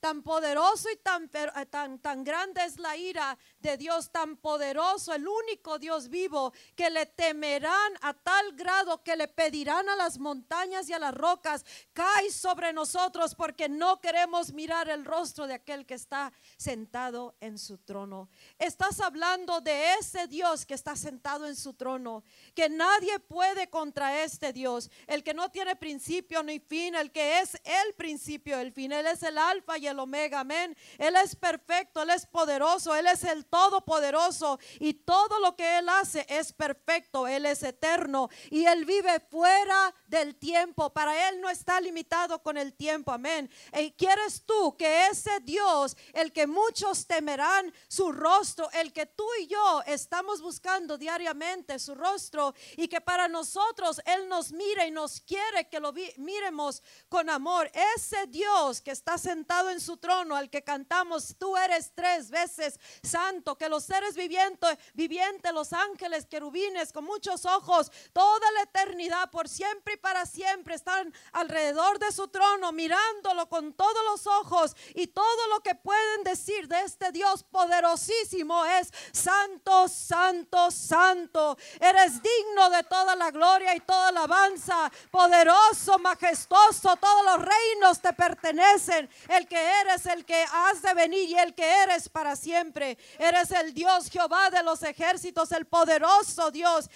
Tan 0.00 0.22
poderoso 0.22 0.90
y 0.90 0.96
tan, 0.96 1.30
eh, 1.32 1.66
tan, 1.66 1.98
tan 1.98 2.24
grande 2.24 2.64
es 2.64 2.78
la 2.78 2.96
ira 2.96 3.36
de 3.64 3.78
Dios, 3.78 4.10
tan 4.10 4.36
poderoso, 4.36 5.14
el 5.14 5.26
único 5.26 5.78
Dios 5.78 6.08
vivo, 6.08 6.52
que 6.76 6.90
le 6.90 7.06
temerán 7.06 7.92
a 8.02 8.12
tal 8.12 8.52
grado 8.52 9.02
que 9.02 9.16
le 9.16 9.26
pedirán 9.26 9.88
a 9.88 9.96
las 9.96 10.18
montañas 10.18 10.88
y 10.88 10.92
a 10.92 10.98
las 10.98 11.14
rocas, 11.14 11.64
cae 11.94 12.30
sobre 12.30 12.74
nosotros 12.74 13.34
porque 13.34 13.68
no 13.68 14.00
queremos 14.00 14.52
mirar 14.52 14.90
el 14.90 15.06
rostro 15.06 15.46
de 15.46 15.54
aquel 15.54 15.86
que 15.86 15.94
está 15.94 16.32
sentado 16.58 17.36
en 17.40 17.58
su 17.58 17.78
trono. 17.78 18.28
Estás 18.58 19.00
hablando 19.00 19.62
de 19.62 19.94
ese 19.94 20.26
Dios 20.26 20.66
que 20.66 20.74
está 20.74 20.94
sentado 20.94 21.46
en 21.46 21.56
su 21.56 21.72
trono, 21.72 22.22
que 22.54 22.68
nadie 22.68 23.18
puede 23.18 23.70
contra 23.70 24.22
este 24.22 24.52
Dios, 24.52 24.90
el 25.06 25.24
que 25.24 25.32
no 25.32 25.50
tiene 25.50 25.74
principio 25.74 26.42
ni 26.42 26.60
fin, 26.60 26.94
el 26.94 27.10
que 27.12 27.40
es 27.40 27.54
el 27.64 27.94
principio, 27.94 28.58
el 28.60 28.72
fin, 28.72 28.92
Él 28.92 29.06
es 29.06 29.22
el 29.22 29.38
alfa 29.38 29.78
y 29.78 29.86
el 29.86 29.98
omega, 29.98 30.40
amén. 30.40 30.76
Él 30.98 31.16
es 31.16 31.34
perfecto, 31.34 32.02
Él 32.02 32.10
es 32.10 32.26
poderoso, 32.26 32.94
Él 32.94 33.06
es 33.06 33.24
el 33.24 33.46
todopoderoso 33.54 34.58
y 34.80 34.94
todo 34.94 35.38
lo 35.38 35.54
que 35.54 35.78
Él 35.78 35.88
hace 35.88 36.26
es 36.28 36.52
perfecto, 36.52 37.28
Él 37.28 37.46
es 37.46 37.62
eterno 37.62 38.28
y 38.50 38.66
Él 38.66 38.84
vive 38.84 39.20
fuera 39.30 39.94
del 40.08 40.34
tiempo. 40.34 40.92
Para 40.92 41.28
Él 41.28 41.40
no 41.40 41.48
está 41.48 41.80
limitado 41.80 42.42
con 42.42 42.58
el 42.58 42.74
tiempo, 42.74 43.12
amén. 43.12 43.48
¿Y 43.78 43.92
quieres 43.92 44.42
tú 44.44 44.76
que 44.76 45.06
ese 45.06 45.38
Dios, 45.42 45.96
el 46.14 46.32
que 46.32 46.48
muchos 46.48 47.06
temerán 47.06 47.72
su 47.86 48.10
rostro, 48.10 48.68
el 48.72 48.92
que 48.92 49.06
tú 49.06 49.26
y 49.40 49.46
yo 49.46 49.82
estamos 49.86 50.42
buscando 50.42 50.98
diariamente 50.98 51.78
su 51.78 51.94
rostro 51.94 52.56
y 52.76 52.88
que 52.88 53.00
para 53.00 53.28
nosotros 53.28 54.00
Él 54.04 54.28
nos 54.28 54.50
mire 54.50 54.88
y 54.88 54.90
nos 54.90 55.20
quiere 55.20 55.68
que 55.68 55.78
lo 55.78 55.92
miremos 56.16 56.82
con 57.08 57.30
amor, 57.30 57.70
ese 57.94 58.26
Dios 58.26 58.80
que 58.80 58.90
está 58.90 59.16
sentado 59.16 59.70
en 59.70 59.80
su 59.80 59.96
trono, 59.98 60.34
al 60.34 60.50
que 60.50 60.64
cantamos, 60.64 61.36
tú 61.38 61.56
eres 61.56 61.92
tres 61.94 62.30
veces 62.30 62.80
santo, 63.04 63.43
que 63.56 63.68
los 63.68 63.84
seres 63.84 64.16
vivientes, 64.16 64.78
vivientes, 64.94 65.52
los 65.52 65.72
ángeles, 65.72 66.26
querubines, 66.26 66.92
con 66.92 67.04
muchos 67.04 67.44
ojos, 67.44 67.92
toda 68.12 68.50
la 68.52 68.62
eternidad, 68.62 69.30
por 69.30 69.48
siempre 69.48 69.94
y 69.94 69.96
para 69.98 70.24
siempre, 70.24 70.74
están 70.74 71.12
alrededor 71.32 71.98
de 71.98 72.10
su 72.10 72.28
trono, 72.28 72.72
mirándolo 72.72 73.48
con 73.48 73.74
todos 73.74 74.04
los 74.10 74.26
ojos 74.26 74.74
y 74.94 75.08
todo 75.08 75.48
lo 75.48 75.60
que 75.60 75.74
pueden 75.74 76.24
decir 76.24 76.66
de 76.66 76.80
este 76.80 77.12
Dios 77.12 77.44
poderosísimo 77.44 78.64
es 78.64 78.90
santo, 79.12 79.88
santo, 79.88 80.70
santo. 80.70 81.58
Eres 81.78 82.22
digno 82.22 82.70
de 82.70 82.82
toda 82.84 83.14
la 83.14 83.30
gloria 83.30 83.76
y 83.76 83.80
toda 83.80 84.10
la 84.10 84.24
alabanza, 84.24 84.90
poderoso, 85.10 85.98
majestuoso, 85.98 86.96
todos 86.96 87.24
los 87.24 87.44
reinos 87.44 88.00
te 88.00 88.12
pertenecen. 88.12 89.08
El 89.28 89.46
que 89.46 89.80
eres 89.80 90.06
el 90.06 90.24
que 90.24 90.44
has 90.50 90.82
de 90.82 90.94
venir 90.94 91.28
y 91.28 91.38
el 91.38 91.54
que 91.54 91.82
eres 91.82 92.08
para 92.08 92.36
siempre. 92.36 92.96
El 93.50 93.74
Dios 93.74 94.08
Jehová 94.08 94.50
de 94.50 94.62
los 94.62 94.82
ejércitos, 94.82 95.52
el 95.52 95.66
poderoso 95.66 96.50
Dios. 96.50 96.88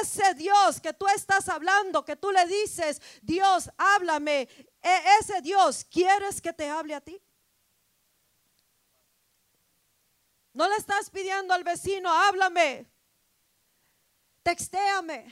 Ese 0.00 0.34
Dios 0.34 0.80
que 0.80 0.92
tú 0.92 1.06
estás 1.08 1.48
hablando, 1.48 2.04
que 2.04 2.16
tú 2.16 2.30
le 2.30 2.46
dices, 2.46 3.00
Dios, 3.22 3.70
háblame. 3.76 4.48
E, 4.82 5.02
ese 5.20 5.40
Dios, 5.40 5.84
¿quieres 5.84 6.40
que 6.40 6.52
te 6.52 6.68
hable 6.68 6.94
a 6.94 7.00
ti? 7.00 7.20
No 10.52 10.68
le 10.68 10.76
estás 10.76 11.10
pidiendo 11.10 11.52
al 11.52 11.64
vecino, 11.64 12.12
háblame, 12.12 12.86
textéame. 14.42 15.26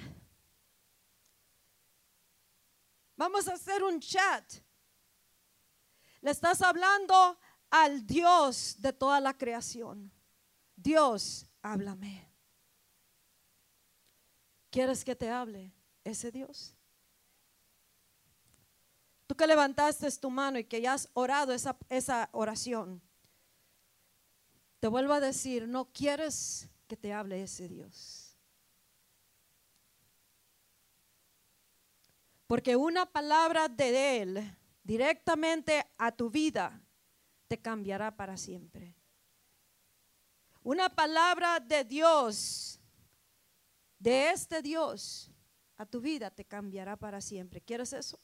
Vamos 3.16 3.46
a 3.46 3.54
hacer 3.54 3.84
un 3.84 4.00
chat. 4.00 4.44
Le 6.22 6.30
estás 6.30 6.60
hablando 6.60 7.38
al 7.70 8.04
Dios 8.04 8.76
de 8.78 8.92
toda 8.92 9.20
la 9.20 9.36
creación. 9.36 10.12
Dios, 10.82 11.46
háblame. 11.62 12.28
¿Quieres 14.70 15.04
que 15.04 15.14
te 15.14 15.30
hable 15.30 15.72
ese 16.04 16.30
Dios? 16.30 16.74
Tú 19.26 19.34
que 19.34 19.46
levantaste 19.46 20.10
tu 20.12 20.30
mano 20.30 20.58
y 20.58 20.64
que 20.64 20.80
ya 20.80 20.94
has 20.94 21.08
orado 21.14 21.52
esa, 21.52 21.76
esa 21.88 22.28
oración, 22.32 23.00
te 24.80 24.88
vuelvo 24.88 25.12
a 25.12 25.20
decir, 25.20 25.68
no 25.68 25.92
quieres 25.92 26.68
que 26.88 26.96
te 26.96 27.12
hable 27.12 27.42
ese 27.42 27.68
Dios. 27.68 28.36
Porque 32.46 32.76
una 32.76 33.06
palabra 33.06 33.68
de 33.68 34.20
Él 34.20 34.56
directamente 34.82 35.86
a 35.96 36.12
tu 36.12 36.30
vida, 36.30 36.82
te 37.48 37.58
cambiará 37.58 38.16
para 38.16 38.36
siempre. 38.36 38.94
Una 40.62 40.88
palabra 40.88 41.60
de 41.60 41.84
Dios, 41.84 42.80
de 43.98 44.30
este 44.30 44.62
Dios, 44.62 45.30
a 45.76 45.86
tu 45.86 46.00
vida 46.00 46.30
te 46.30 46.44
cambiará 46.44 46.96
para 46.96 47.20
siempre. 47.20 47.60
¿Quieres 47.60 47.92
eso? 47.92 48.18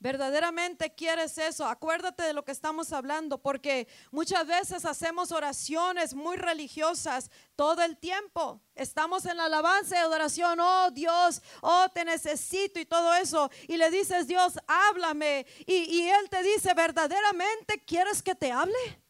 verdaderamente 0.00 0.94
quieres 0.94 1.38
eso, 1.38 1.66
acuérdate 1.66 2.22
de 2.22 2.32
lo 2.32 2.44
que 2.44 2.52
estamos 2.52 2.92
hablando, 2.92 3.38
porque 3.38 3.88
muchas 4.10 4.46
veces 4.46 4.84
hacemos 4.84 5.32
oraciones 5.32 6.14
muy 6.14 6.36
religiosas 6.36 7.30
todo 7.56 7.82
el 7.82 7.96
tiempo. 7.96 8.60
Estamos 8.74 9.26
en 9.26 9.38
la 9.38 9.46
alabanza 9.46 9.96
y 9.96 9.98
adoración, 9.98 10.60
oh 10.60 10.90
Dios, 10.92 11.42
oh 11.62 11.88
te 11.92 12.04
necesito 12.04 12.78
y 12.78 12.86
todo 12.86 13.14
eso. 13.14 13.50
Y 13.66 13.76
le 13.76 13.90
dices, 13.90 14.26
Dios, 14.28 14.58
háblame. 14.66 15.46
Y, 15.66 15.74
y 15.74 16.08
Él 16.08 16.28
te 16.30 16.42
dice, 16.42 16.74
verdaderamente 16.74 17.82
quieres 17.84 18.22
que 18.22 18.34
te 18.34 18.52
hable. 18.52 19.02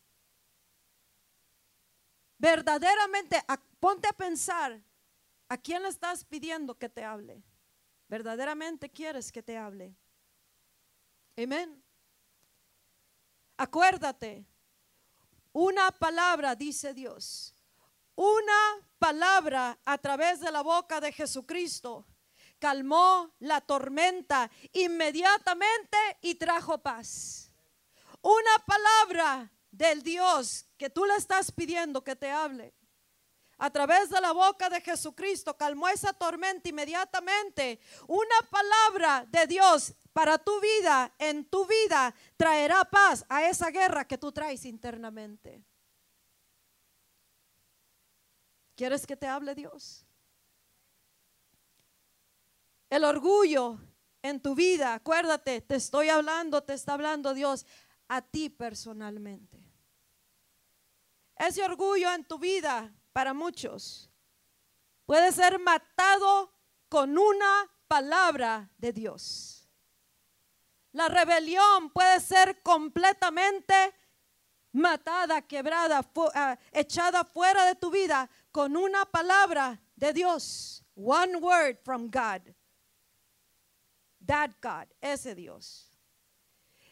Verdaderamente, 2.38 3.42
ponte 3.80 4.08
a 4.08 4.12
pensar, 4.12 4.80
¿a 5.48 5.58
quién 5.58 5.82
le 5.82 5.88
estás 5.88 6.24
pidiendo 6.24 6.78
que 6.78 6.88
te 6.88 7.04
hable? 7.04 7.42
¿Verdaderamente 8.08 8.88
quieres 8.88 9.30
que 9.32 9.42
te 9.42 9.58
hable? 9.58 9.94
Amén. 11.36 11.82
Acuérdate, 13.56 14.46
una 15.52 15.90
palabra, 15.90 16.54
dice 16.54 16.94
Dios, 16.94 17.54
una 18.14 18.88
palabra 18.98 19.78
a 19.84 19.98
través 19.98 20.40
de 20.40 20.52
la 20.52 20.62
boca 20.62 21.00
de 21.00 21.12
Jesucristo 21.12 22.06
calmó 22.58 23.34
la 23.40 23.60
tormenta 23.60 24.50
inmediatamente 24.72 25.96
y 26.20 26.34
trajo 26.36 26.78
paz. 26.78 27.50
Una 28.22 28.64
palabra 28.66 29.50
del 29.70 30.02
Dios 30.02 30.66
que 30.76 30.90
tú 30.90 31.04
le 31.04 31.16
estás 31.16 31.52
pidiendo 31.52 32.02
que 32.02 32.16
te 32.16 32.30
hable, 32.30 32.74
a 33.58 33.70
través 33.70 34.08
de 34.08 34.20
la 34.20 34.32
boca 34.32 34.70
de 34.70 34.80
Jesucristo 34.80 35.56
calmó 35.56 35.88
esa 35.88 36.12
tormenta 36.12 36.68
inmediatamente. 36.68 37.80
Una 38.06 38.40
palabra 38.48 39.26
de 39.28 39.48
Dios 39.48 39.94
para 40.12 40.38
tu 40.38 40.60
vida, 40.60 41.12
en 41.18 41.44
tu 41.44 41.66
vida, 41.66 42.14
traerá 42.36 42.84
paz 42.84 43.24
a 43.28 43.48
esa 43.48 43.70
guerra 43.70 44.06
que 44.06 44.16
tú 44.16 44.30
traes 44.30 44.64
internamente. 44.64 45.64
¿Quieres 48.76 49.04
que 49.04 49.16
te 49.16 49.26
hable 49.26 49.56
Dios? 49.56 50.06
El 52.88 53.02
orgullo 53.02 53.80
en 54.22 54.40
tu 54.40 54.54
vida, 54.54 54.94
acuérdate, 54.94 55.60
te 55.60 55.74
estoy 55.74 56.10
hablando, 56.10 56.62
te 56.62 56.74
está 56.74 56.94
hablando 56.94 57.34
Dios 57.34 57.66
a 58.08 58.22
ti 58.22 58.48
personalmente. 58.48 59.58
Ese 61.36 61.62
orgullo 61.62 62.12
en 62.12 62.24
tu 62.24 62.38
vida 62.38 62.92
para 63.12 63.32
muchos 63.32 64.10
puede 65.06 65.30
ser 65.32 65.58
matado 65.58 66.52
con 66.88 67.16
una 67.16 67.70
palabra 67.86 68.70
de 68.76 68.92
Dios. 68.92 69.68
La 70.92 71.08
rebelión 71.08 71.90
puede 71.90 72.18
ser 72.20 72.62
completamente 72.62 73.94
matada, 74.72 75.42
quebrada, 75.42 76.00
ah, 76.34 76.58
echada 76.72 77.24
fuera 77.24 77.64
de 77.66 77.74
tu 77.74 77.90
vida 77.90 78.28
con 78.50 78.76
una 78.76 79.04
palabra 79.04 79.80
de 79.96 80.12
Dios. 80.12 80.84
One 80.94 81.36
word 81.36 81.78
from 81.84 82.10
God. 82.10 82.54
That 84.26 84.50
God, 84.60 84.88
ese 85.00 85.34
Dios. 85.34 85.87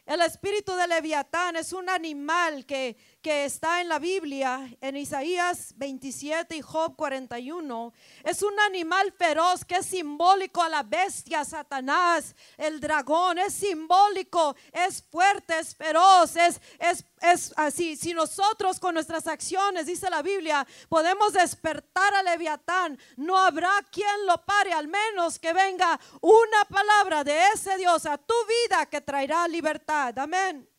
El 0.06 0.20
espíritu 0.20 0.72
de 0.76 0.86
Leviatán 0.86 1.56
es 1.56 1.72
un 1.72 1.88
animal 1.88 2.64
que, 2.64 2.96
que 3.26 3.44
está 3.44 3.80
en 3.80 3.88
la 3.88 3.98
Biblia, 3.98 4.72
en 4.80 4.96
Isaías 4.96 5.74
27 5.74 6.54
y 6.54 6.60
Job 6.60 6.94
41. 6.94 7.92
Es 8.22 8.40
un 8.40 8.54
animal 8.60 9.12
feroz 9.18 9.64
que 9.64 9.74
es 9.78 9.86
simbólico 9.86 10.62
a 10.62 10.68
la 10.68 10.84
bestia, 10.84 11.44
Satanás, 11.44 12.36
el 12.56 12.78
dragón. 12.78 13.40
Es 13.40 13.52
simbólico, 13.52 14.54
es 14.70 15.02
fuerte, 15.10 15.58
es 15.58 15.74
feroz, 15.74 16.36
es, 16.36 16.60
es, 16.78 17.04
es 17.20 17.52
así. 17.56 17.96
Si 17.96 18.14
nosotros 18.14 18.78
con 18.78 18.94
nuestras 18.94 19.26
acciones, 19.26 19.86
dice 19.86 20.08
la 20.08 20.22
Biblia, 20.22 20.64
podemos 20.88 21.32
despertar 21.32 22.14
a 22.14 22.22
Leviatán, 22.22 22.96
no 23.16 23.36
habrá 23.36 23.72
quien 23.90 24.24
lo 24.26 24.36
pare, 24.44 24.72
al 24.72 24.86
menos 24.86 25.40
que 25.40 25.52
venga 25.52 25.98
una 26.20 26.64
palabra 26.68 27.24
de 27.24 27.36
ese 27.56 27.76
Dios 27.76 28.06
a 28.06 28.18
tu 28.18 28.34
vida 28.68 28.86
que 28.86 29.00
traerá 29.00 29.48
libertad. 29.48 30.16
Amén. 30.16 30.75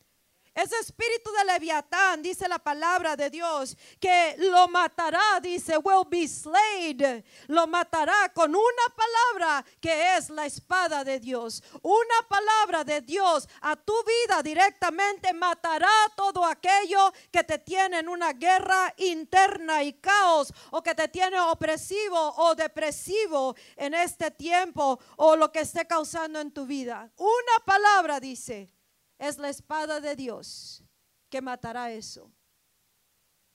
Ese 0.58 0.76
espíritu 0.80 1.30
de 1.30 1.44
Leviatán, 1.44 2.20
dice 2.20 2.48
la 2.48 2.58
palabra 2.58 3.14
de 3.14 3.30
Dios, 3.30 3.76
que 4.00 4.34
lo 4.38 4.66
matará, 4.66 5.38
dice, 5.40 5.78
will 5.78 6.04
be 6.10 6.26
slain. 6.26 7.24
Lo 7.46 7.68
matará 7.68 8.32
con 8.34 8.50
una 8.50 8.82
palabra 8.96 9.64
que 9.80 10.16
es 10.16 10.30
la 10.30 10.46
espada 10.46 11.04
de 11.04 11.20
Dios. 11.20 11.62
Una 11.80 12.26
palabra 12.28 12.82
de 12.82 13.00
Dios 13.02 13.48
a 13.60 13.76
tu 13.76 13.94
vida 14.02 14.42
directamente 14.42 15.32
matará 15.32 15.92
todo 16.16 16.44
aquello 16.44 17.12
que 17.30 17.44
te 17.44 17.60
tiene 17.60 18.00
en 18.00 18.08
una 18.08 18.32
guerra 18.32 18.92
interna 18.96 19.84
y 19.84 19.92
caos 19.92 20.52
o 20.72 20.82
que 20.82 20.96
te 20.96 21.06
tiene 21.06 21.38
opresivo 21.38 22.34
o 22.36 22.56
depresivo 22.56 23.54
en 23.76 23.94
este 23.94 24.32
tiempo 24.32 24.98
o 25.18 25.36
lo 25.36 25.52
que 25.52 25.60
esté 25.60 25.86
causando 25.86 26.40
en 26.40 26.50
tu 26.50 26.66
vida. 26.66 27.12
Una 27.16 27.64
palabra 27.64 28.18
dice 28.18 28.72
es 29.18 29.38
la 29.38 29.48
espada 29.48 30.00
de 30.00 30.14
Dios 30.16 30.82
que 31.28 31.40
matará 31.40 31.90
eso. 31.90 32.30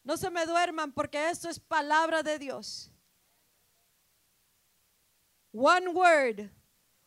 No 0.03 0.17
se 0.17 0.29
me 0.29 0.46
duerman 0.46 0.91
porque 0.91 1.29
esto 1.29 1.50
es 1.50 1.60
palabra 1.60 2.22
de 2.22 2.38
Dios. 2.38 2.91
One 5.53 5.89
word, 5.89 6.50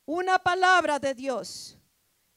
una 0.07 0.39
palabra 0.39 0.99
de 0.99 1.15
Dios, 1.15 1.77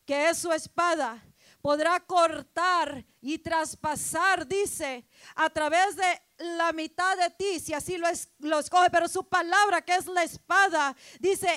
que 0.06 0.30
es 0.30 0.40
su 0.40 0.52
espada, 0.52 1.24
podrá 1.62 2.00
cortar 2.00 3.06
y 3.22 3.38
traspasar, 3.38 4.46
dice, 4.48 5.06
a 5.36 5.50
través 5.50 5.96
de 5.96 6.22
la 6.40 6.72
mitad 6.72 7.18
de 7.18 7.30
ti, 7.32 7.60
si 7.60 7.74
así 7.74 7.98
lo, 7.98 8.08
lo, 8.40 8.60
escoge, 8.60 8.90
pero 8.90 9.08
su 9.08 9.28
palabra, 9.28 9.82
que 9.82 9.96
es 9.96 10.08
la 10.08 10.24
espada, 10.24 10.96
dice, 11.20 11.48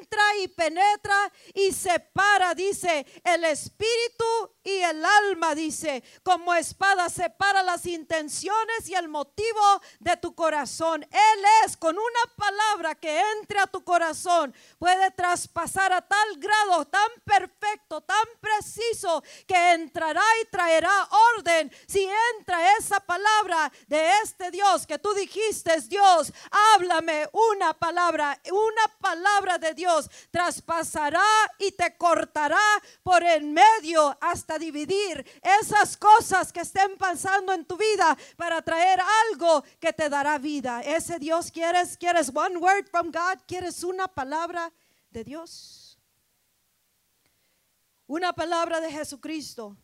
entra 0.00 0.22
y 0.42 0.48
penetra 0.48 1.32
y 1.54 1.72
separa, 1.72 2.54
dice, 2.54 3.06
el 3.22 3.44
espíritu 3.44 4.24
y 4.62 4.78
el 4.78 5.04
alma, 5.04 5.54
dice, 5.54 6.02
como 6.22 6.54
espada 6.54 7.08
separa 7.08 7.62
las 7.62 7.84
intenciones 7.86 8.88
y 8.88 8.94
el 8.94 9.08
motivo 9.08 9.80
de 9.98 10.16
tu 10.16 10.34
corazón. 10.34 11.02
Él 11.02 11.44
es 11.64 11.76
con 11.76 11.96
una 11.96 12.36
palabra 12.36 12.94
que 12.94 13.20
entre 13.38 13.58
a 13.58 13.66
tu 13.66 13.84
corazón, 13.84 14.54
puede 14.78 15.10
traspasar 15.10 15.92
a 15.92 16.00
tal 16.00 16.36
grado, 16.38 16.86
tan 16.86 17.10
perfecto, 17.24 18.00
tan 18.00 18.26
preciso, 18.40 19.22
que 19.46 19.72
entrará 19.72 20.22
y 20.42 20.46
traerá 20.46 20.90
orden 21.36 21.70
si 21.86 22.08
entra 22.38 22.76
esa 22.76 23.00
palabra 23.00 23.70
de 23.86 24.10
este 24.30 24.52
Dios 24.52 24.86
que 24.86 24.98
tú 24.98 25.12
dijiste, 25.12 25.80
Dios, 25.88 26.32
háblame 26.74 27.28
una 27.32 27.74
palabra, 27.74 28.40
una 28.50 28.98
palabra 29.00 29.58
de 29.58 29.74
Dios 29.74 30.08
traspasará 30.30 31.20
y 31.58 31.72
te 31.72 31.96
cortará 31.96 32.60
por 33.02 33.24
en 33.24 33.52
medio 33.52 34.16
hasta 34.20 34.56
dividir 34.56 35.24
esas 35.42 35.96
cosas 35.96 36.52
que 36.52 36.60
estén 36.60 36.96
pasando 36.96 37.52
en 37.52 37.64
tu 37.64 37.76
vida 37.76 38.16
para 38.36 38.62
traer 38.62 39.00
algo 39.30 39.64
que 39.80 39.92
te 39.92 40.08
dará 40.08 40.38
vida. 40.38 40.80
Ese 40.82 41.18
Dios 41.18 41.50
quieres, 41.50 41.96
quieres 41.96 42.30
one 42.32 42.56
word 42.56 42.86
from 42.88 43.10
God, 43.10 43.40
quieres 43.48 43.82
una 43.82 44.06
palabra 44.06 44.72
de 45.10 45.24
Dios. 45.24 45.98
Una 48.06 48.32
palabra 48.32 48.80
de 48.80 48.92
Jesucristo 48.92 49.76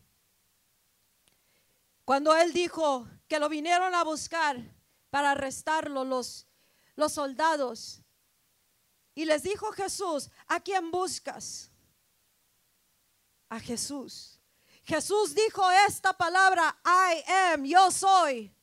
cuando 2.07 2.33
él 2.33 2.53
dijo 2.53 3.05
que 3.27 3.37
lo 3.37 3.49
vinieron 3.49 3.93
a 3.93 4.05
buscar 4.05 4.55
para 5.09 5.31
arrestarlo 5.31 6.05
los, 6.05 6.47
los 6.95 7.11
soldados. 7.11 8.01
Y 9.13 9.25
les 9.25 9.43
dijo 9.43 9.73
Jesús, 9.73 10.29
¿a 10.47 10.61
quién 10.61 10.89
buscas? 10.89 11.69
A 13.49 13.59
Jesús. 13.59 14.39
Jesús 14.85 15.35
dijo 15.35 15.69
esta 15.85 16.15
palabra, 16.15 16.79
I 16.85 17.29
am, 17.29 17.65
yo 17.65 17.91
soy. 17.91 18.55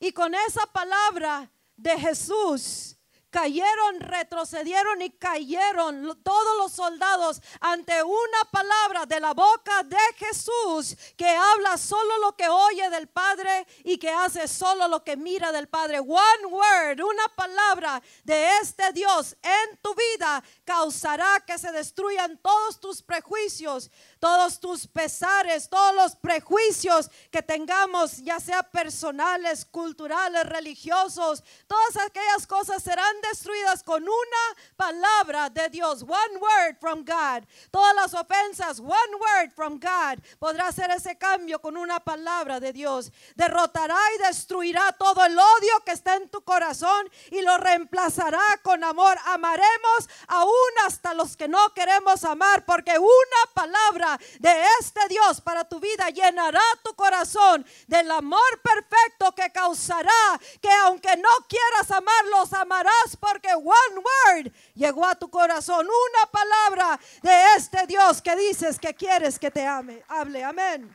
Y 0.00 0.12
con 0.12 0.34
esa 0.34 0.64
palabra 0.72 1.52
de 1.76 1.98
Jesús, 1.98 2.93
cayeron, 3.34 3.98
retrocedieron 3.98 5.02
y 5.02 5.10
cayeron 5.10 6.20
todos 6.22 6.56
los 6.56 6.70
soldados 6.70 7.42
ante 7.58 8.00
una 8.00 8.44
palabra 8.52 9.06
de 9.06 9.18
la 9.18 9.34
boca 9.34 9.82
de 9.82 9.98
Jesús 10.16 10.96
que 11.16 11.28
habla 11.28 11.76
solo 11.76 12.18
lo 12.18 12.36
que 12.36 12.48
oye 12.48 12.88
del 12.90 13.08
Padre 13.08 13.66
y 13.82 13.98
que 13.98 14.08
hace 14.08 14.46
solo 14.46 14.86
lo 14.86 15.02
que 15.02 15.16
mira 15.16 15.50
del 15.50 15.66
Padre. 15.66 15.98
One 15.98 16.46
word, 16.48 17.00
una 17.00 17.26
palabra 17.34 18.00
de 18.22 18.58
este 18.62 18.92
Dios 18.92 19.36
en 19.42 19.78
tu 19.78 19.92
vida 19.96 20.40
causará 20.64 21.42
que 21.44 21.58
se 21.58 21.72
destruyan 21.72 22.38
todos 22.38 22.78
tus 22.78 23.02
prejuicios, 23.02 23.90
todos 24.20 24.60
tus 24.60 24.86
pesares, 24.86 25.68
todos 25.68 25.92
los 25.96 26.14
prejuicios 26.14 27.10
que 27.32 27.42
tengamos, 27.42 28.18
ya 28.18 28.38
sea 28.38 28.62
personales, 28.62 29.64
culturales, 29.64 30.46
religiosos, 30.46 31.42
todas 31.66 31.96
aquellas 31.96 32.46
cosas 32.46 32.80
serán 32.80 33.23
destruidas 33.30 33.82
con 33.82 34.02
una 34.02 34.44
palabra 34.76 35.50
de 35.50 35.68
Dios. 35.68 36.02
One 36.02 36.38
word 36.40 36.76
from 36.80 37.04
God. 37.04 37.44
Todas 37.70 37.94
las 37.94 38.14
ofensas, 38.14 38.80
one 38.80 39.14
word 39.18 39.52
from 39.54 39.78
God. 39.78 40.22
Podrá 40.38 40.68
hacer 40.68 40.90
ese 40.90 41.16
cambio 41.16 41.60
con 41.60 41.76
una 41.76 42.00
palabra 42.00 42.60
de 42.60 42.72
Dios. 42.72 43.12
Derrotará 43.34 43.98
y 44.14 44.22
destruirá 44.26 44.92
todo 44.92 45.24
el 45.24 45.38
odio 45.38 45.80
que 45.84 45.92
está 45.92 46.16
en 46.16 46.28
tu 46.28 46.42
corazón 46.42 47.08
y 47.30 47.42
lo 47.42 47.56
reemplazará 47.58 48.42
con 48.62 48.84
amor. 48.84 49.16
Amaremos 49.26 50.08
aún 50.28 50.52
hasta 50.86 51.14
los 51.14 51.36
que 51.36 51.48
no 51.48 51.72
queremos 51.74 52.24
amar 52.24 52.64
porque 52.64 52.98
una 52.98 53.52
palabra 53.54 54.18
de 54.38 54.64
este 54.80 55.08
Dios 55.08 55.40
para 55.40 55.64
tu 55.64 55.80
vida 55.80 56.10
llenará 56.10 56.62
tu 56.82 56.94
corazón 56.94 57.64
del 57.86 58.10
amor 58.10 58.60
perfecto 58.62 59.34
que 59.34 59.50
causará 59.50 60.40
que 60.60 60.70
aunque 60.84 61.16
no 61.16 61.28
quieras 61.48 61.90
amarlos, 61.90 62.52
amarás 62.52 63.13
porque 63.16 63.54
one 63.54 63.96
word 63.96 64.52
llegó 64.74 65.04
a 65.04 65.14
tu 65.14 65.28
corazón, 65.30 65.86
una 65.86 66.30
palabra 66.30 67.00
de 67.22 67.54
este 67.56 67.86
Dios 67.86 68.20
que 68.20 68.36
dices 68.36 68.78
que 68.78 68.94
quieres 68.94 69.38
que 69.38 69.50
te 69.50 69.66
ame. 69.66 70.02
Hable, 70.08 70.44
amén. 70.44 70.94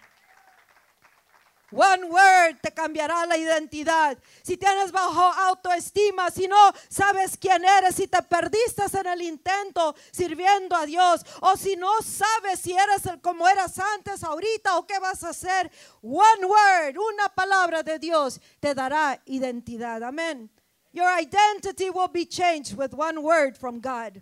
One 1.71 2.05
word 2.05 2.59
te 2.61 2.71
cambiará 2.71 3.25
la 3.27 3.37
identidad. 3.37 4.17
Si 4.41 4.57
tienes 4.57 4.91
bajo 4.91 5.21
autoestima, 5.21 6.31
si 6.31 6.47
no 6.47 6.73
sabes 6.87 7.37
quién 7.37 7.63
eres, 7.63 7.95
si 7.95 8.07
te 8.07 8.21
perdiste 8.23 8.83
en 8.99 9.07
el 9.07 9.21
intento 9.21 9.95
sirviendo 10.11 10.75
a 10.75 10.85
Dios, 10.85 11.21
o 11.41 11.55
si 11.55 11.75
no 11.75 12.01
sabes 12.01 12.61
si 12.61 12.73
eres 12.73 13.03
como 13.21 13.47
eras 13.47 13.77
antes, 13.77 14.23
ahorita, 14.23 14.77
o 14.77 14.87
qué 14.87 14.97
vas 14.99 15.23
a 15.23 15.29
hacer, 15.29 15.71
one 16.01 16.45
word, 16.45 16.97
una 16.97 17.29
palabra 17.29 17.83
de 17.83 17.99
Dios 17.99 18.41
te 18.59 18.73
dará 18.73 19.21
identidad. 19.25 20.01
Amén. 20.03 20.49
Your 20.91 21.07
identity 21.07 21.89
will 21.89 22.07
be 22.07 22.25
changed 22.25 22.75
with 22.75 22.93
one 22.93 23.21
word 23.21 23.57
from 23.57 23.79
God. 23.79 24.21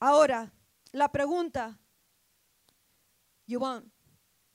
Ahora, 0.00 0.50
la 0.92 1.08
pregunta, 1.08 1.76
you 3.46 3.60
want 3.60 3.84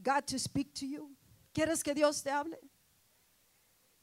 God 0.01 0.27
to 0.27 0.39
speak 0.39 0.73
to 0.75 0.86
you? 0.86 1.10
¿Quieres 1.53 1.84
que 1.84 1.93
Dios 1.93 2.21
te 2.21 2.29
hable? 2.29 2.58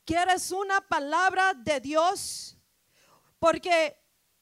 ¿Quieres 0.06 0.50
una 0.52 0.80
palabra 0.80 1.54
de 1.54 1.80
Dios? 1.80 2.56
Porque 3.40 3.94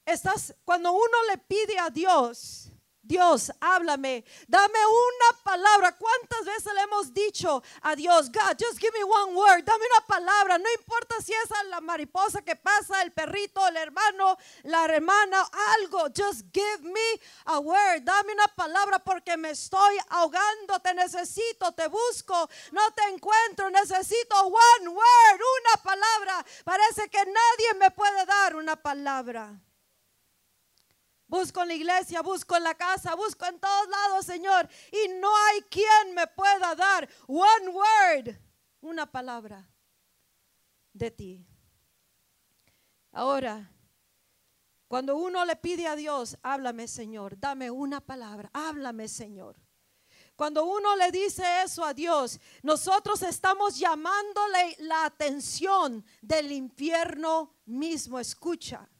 estás 0.05 0.53
cuando 0.65 0.91
uno 0.91 1.17
le 1.29 1.37
pide 1.37 1.77
a 1.79 1.89
Dios, 1.89 2.70
Dios, 3.11 3.51
háblame, 3.59 4.23
dame 4.47 4.79
una 4.87 5.43
palabra. 5.43 5.97
¿Cuántas 5.97 6.45
veces 6.45 6.73
le 6.73 6.81
hemos 6.83 7.13
dicho 7.13 7.61
a 7.81 7.93
Dios, 7.93 8.31
God, 8.31 8.55
just 8.57 8.79
give 8.79 8.93
me 8.93 9.03
one 9.03 9.35
word, 9.35 9.65
dame 9.65 9.83
una 9.85 10.07
palabra, 10.07 10.57
no 10.57 10.71
importa 10.79 11.15
si 11.21 11.33
es 11.33 11.49
la 11.67 11.81
mariposa 11.81 12.41
que 12.41 12.55
pasa, 12.55 13.01
el 13.01 13.11
perrito, 13.11 13.67
el 13.67 13.75
hermano, 13.75 14.37
la 14.63 14.85
hermana, 14.85 15.43
algo, 15.75 16.07
just 16.15 16.45
give 16.53 16.83
me 16.83 17.19
a 17.47 17.59
word, 17.59 18.01
dame 18.03 18.31
una 18.31 18.47
palabra 18.55 18.99
porque 18.99 19.35
me 19.35 19.49
estoy 19.49 19.97
ahogando, 20.07 20.79
te 20.79 20.93
necesito, 20.93 21.73
te 21.73 21.89
busco, 21.89 22.49
no 22.71 22.91
te 22.91 23.03
encuentro, 23.13 23.69
necesito 23.71 24.35
one 24.41 24.87
word, 24.87 25.41
una 25.59 25.83
palabra. 25.83 26.45
Parece 26.63 27.09
que 27.09 27.25
nadie 27.25 27.73
me 27.77 27.91
puede 27.91 28.25
dar 28.25 28.55
una 28.55 28.77
palabra. 28.77 29.59
Busco 31.31 31.61
en 31.61 31.69
la 31.69 31.73
iglesia, 31.75 32.21
busco 32.21 32.57
en 32.57 32.63
la 32.65 32.75
casa, 32.75 33.15
busco 33.15 33.45
en 33.45 33.57
todos 33.57 33.87
lados, 33.87 34.25
Señor. 34.25 34.67
Y 34.91 35.07
no 35.13 35.29
hay 35.45 35.61
quien 35.61 36.13
me 36.13 36.27
pueda 36.27 36.75
dar 36.75 37.07
one 37.25 37.69
word, 37.69 38.35
una 38.81 39.09
palabra 39.09 39.65
de 40.91 41.09
ti. 41.09 41.47
Ahora, 43.13 43.71
cuando 44.89 45.15
uno 45.15 45.45
le 45.45 45.55
pide 45.55 45.87
a 45.87 45.95
Dios, 45.95 46.37
háblame, 46.43 46.89
Señor, 46.89 47.39
dame 47.39 47.71
una 47.71 48.01
palabra, 48.01 48.49
háblame, 48.51 49.07
Señor. 49.07 49.55
Cuando 50.35 50.65
uno 50.65 50.97
le 50.97 51.13
dice 51.13 51.45
eso 51.63 51.85
a 51.85 51.93
Dios, 51.93 52.41
nosotros 52.61 53.21
estamos 53.21 53.79
llamándole 53.79 54.75
la 54.79 55.05
atención 55.05 56.03
del 56.21 56.51
infierno 56.51 57.55
mismo. 57.63 58.19
Escucha. 58.19 58.90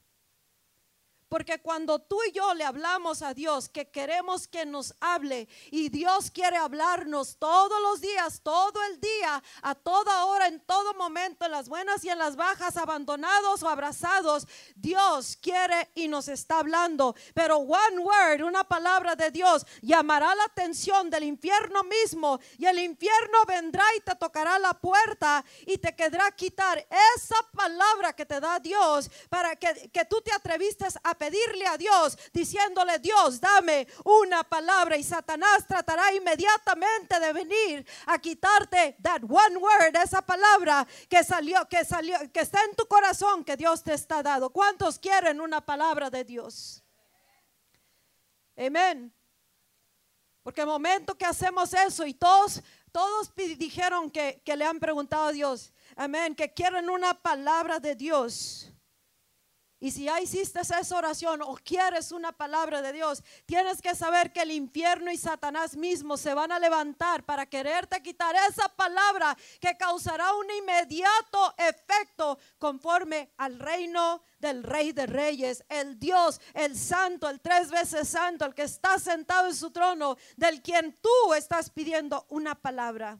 Porque 1.32 1.62
cuando 1.62 1.98
tú 1.98 2.18
y 2.28 2.32
yo 2.32 2.52
le 2.52 2.62
hablamos 2.62 3.22
a 3.22 3.32
Dios 3.32 3.70
que 3.70 3.88
queremos 3.88 4.46
que 4.46 4.66
nos 4.66 4.94
hable 5.00 5.48
y 5.70 5.88
Dios 5.88 6.30
quiere 6.30 6.58
hablarnos 6.58 7.38
todos 7.38 7.80
los 7.80 8.02
días, 8.02 8.42
todo 8.42 8.74
el 8.90 9.00
día, 9.00 9.42
a 9.62 9.74
toda 9.74 10.26
hora, 10.26 10.46
en 10.46 10.60
todo 10.60 10.92
momento, 10.92 11.46
en 11.46 11.52
las 11.52 11.70
buenas 11.70 12.04
y 12.04 12.10
en 12.10 12.18
las 12.18 12.36
bajas, 12.36 12.76
abandonados 12.76 13.62
o 13.62 13.68
abrazados, 13.70 14.46
Dios 14.76 15.38
quiere 15.40 15.88
y 15.94 16.06
nos 16.06 16.28
está 16.28 16.58
hablando. 16.58 17.16
Pero 17.32 17.56
one 17.56 18.00
word, 18.00 18.42
una 18.42 18.64
palabra 18.64 19.16
de 19.16 19.30
Dios, 19.30 19.64
llamará 19.80 20.34
la 20.34 20.44
atención 20.44 21.08
del 21.08 21.24
infierno 21.24 21.82
mismo 21.84 22.40
y 22.58 22.66
el 22.66 22.78
infierno 22.78 23.38
vendrá 23.48 23.84
y 23.96 24.00
te 24.00 24.14
tocará 24.16 24.58
la 24.58 24.74
puerta 24.74 25.42
y 25.64 25.78
te 25.78 25.96
quedará 25.96 26.30
quitar 26.32 26.86
esa 27.16 27.36
palabra 27.52 28.12
que 28.12 28.26
te 28.26 28.38
da 28.38 28.60
Dios 28.60 29.10
para 29.30 29.56
que, 29.56 29.88
que 29.90 30.04
tú 30.04 30.20
te 30.20 30.30
atreviste 30.30 30.84
a 31.02 31.21
pedirle 31.22 31.64
a 31.68 31.78
Dios, 31.78 32.18
diciéndole, 32.32 32.98
Dios, 32.98 33.40
dame 33.40 33.86
una 34.04 34.42
palabra 34.42 34.96
y 34.96 35.04
Satanás 35.04 35.64
tratará 35.68 36.12
inmediatamente 36.12 37.20
de 37.20 37.32
venir 37.32 37.86
a 38.06 38.18
quitarte 38.18 38.96
that 39.00 39.22
one 39.22 39.56
word, 39.56 39.94
esa 40.02 40.20
palabra 40.20 40.84
que 41.08 41.22
salió, 41.22 41.68
que 41.68 41.84
salió, 41.84 42.16
que 42.32 42.40
está 42.40 42.64
en 42.64 42.74
tu 42.74 42.88
corazón 42.88 43.44
que 43.44 43.56
Dios 43.56 43.84
te 43.84 43.94
está 43.94 44.20
dado. 44.20 44.50
¿Cuántos 44.50 44.98
quieren 44.98 45.40
una 45.40 45.64
palabra 45.64 46.10
de 46.10 46.24
Dios? 46.24 46.82
Amén. 48.56 49.14
Porque 50.42 50.62
el 50.62 50.66
momento 50.66 51.16
que 51.16 51.24
hacemos 51.24 51.72
eso 51.72 52.04
y 52.04 52.14
todos, 52.14 52.62
todos 52.90 53.32
dijeron 53.36 54.10
que, 54.10 54.42
que 54.44 54.56
le 54.56 54.64
han 54.64 54.80
preguntado 54.80 55.26
a 55.26 55.32
Dios, 55.32 55.72
amén, 55.94 56.34
que 56.34 56.52
quieren 56.52 56.90
una 56.90 57.14
palabra 57.14 57.78
de 57.78 57.94
Dios. 57.94 58.72
Y 59.82 59.90
si 59.90 60.04
ya 60.04 60.20
hiciste 60.20 60.60
esa 60.60 60.96
oración 60.96 61.42
o 61.42 61.56
quieres 61.56 62.12
una 62.12 62.30
palabra 62.30 62.82
de 62.82 62.92
Dios, 62.92 63.20
tienes 63.46 63.82
que 63.82 63.96
saber 63.96 64.32
que 64.32 64.42
el 64.42 64.52
infierno 64.52 65.10
y 65.10 65.16
Satanás 65.16 65.74
mismo 65.76 66.16
se 66.16 66.34
van 66.34 66.52
a 66.52 66.60
levantar 66.60 67.24
para 67.24 67.46
quererte 67.46 68.00
quitar 68.00 68.32
esa 68.48 68.68
palabra 68.68 69.36
que 69.60 69.76
causará 69.76 70.34
un 70.34 70.48
inmediato 70.52 71.52
efecto 71.58 72.38
conforme 72.58 73.32
al 73.38 73.58
reino 73.58 74.22
del 74.38 74.62
Rey 74.62 74.92
de 74.92 75.06
Reyes, 75.06 75.64
el 75.68 75.98
Dios, 75.98 76.40
el 76.54 76.78
Santo, 76.78 77.28
el 77.28 77.40
tres 77.40 77.68
veces 77.68 78.08
Santo, 78.08 78.44
el 78.44 78.54
que 78.54 78.62
está 78.62 79.00
sentado 79.00 79.48
en 79.48 79.56
su 79.56 79.72
trono, 79.72 80.16
del 80.36 80.62
quien 80.62 80.96
tú 81.00 81.34
estás 81.34 81.70
pidiendo 81.70 82.24
una 82.28 82.54
palabra. 82.54 83.18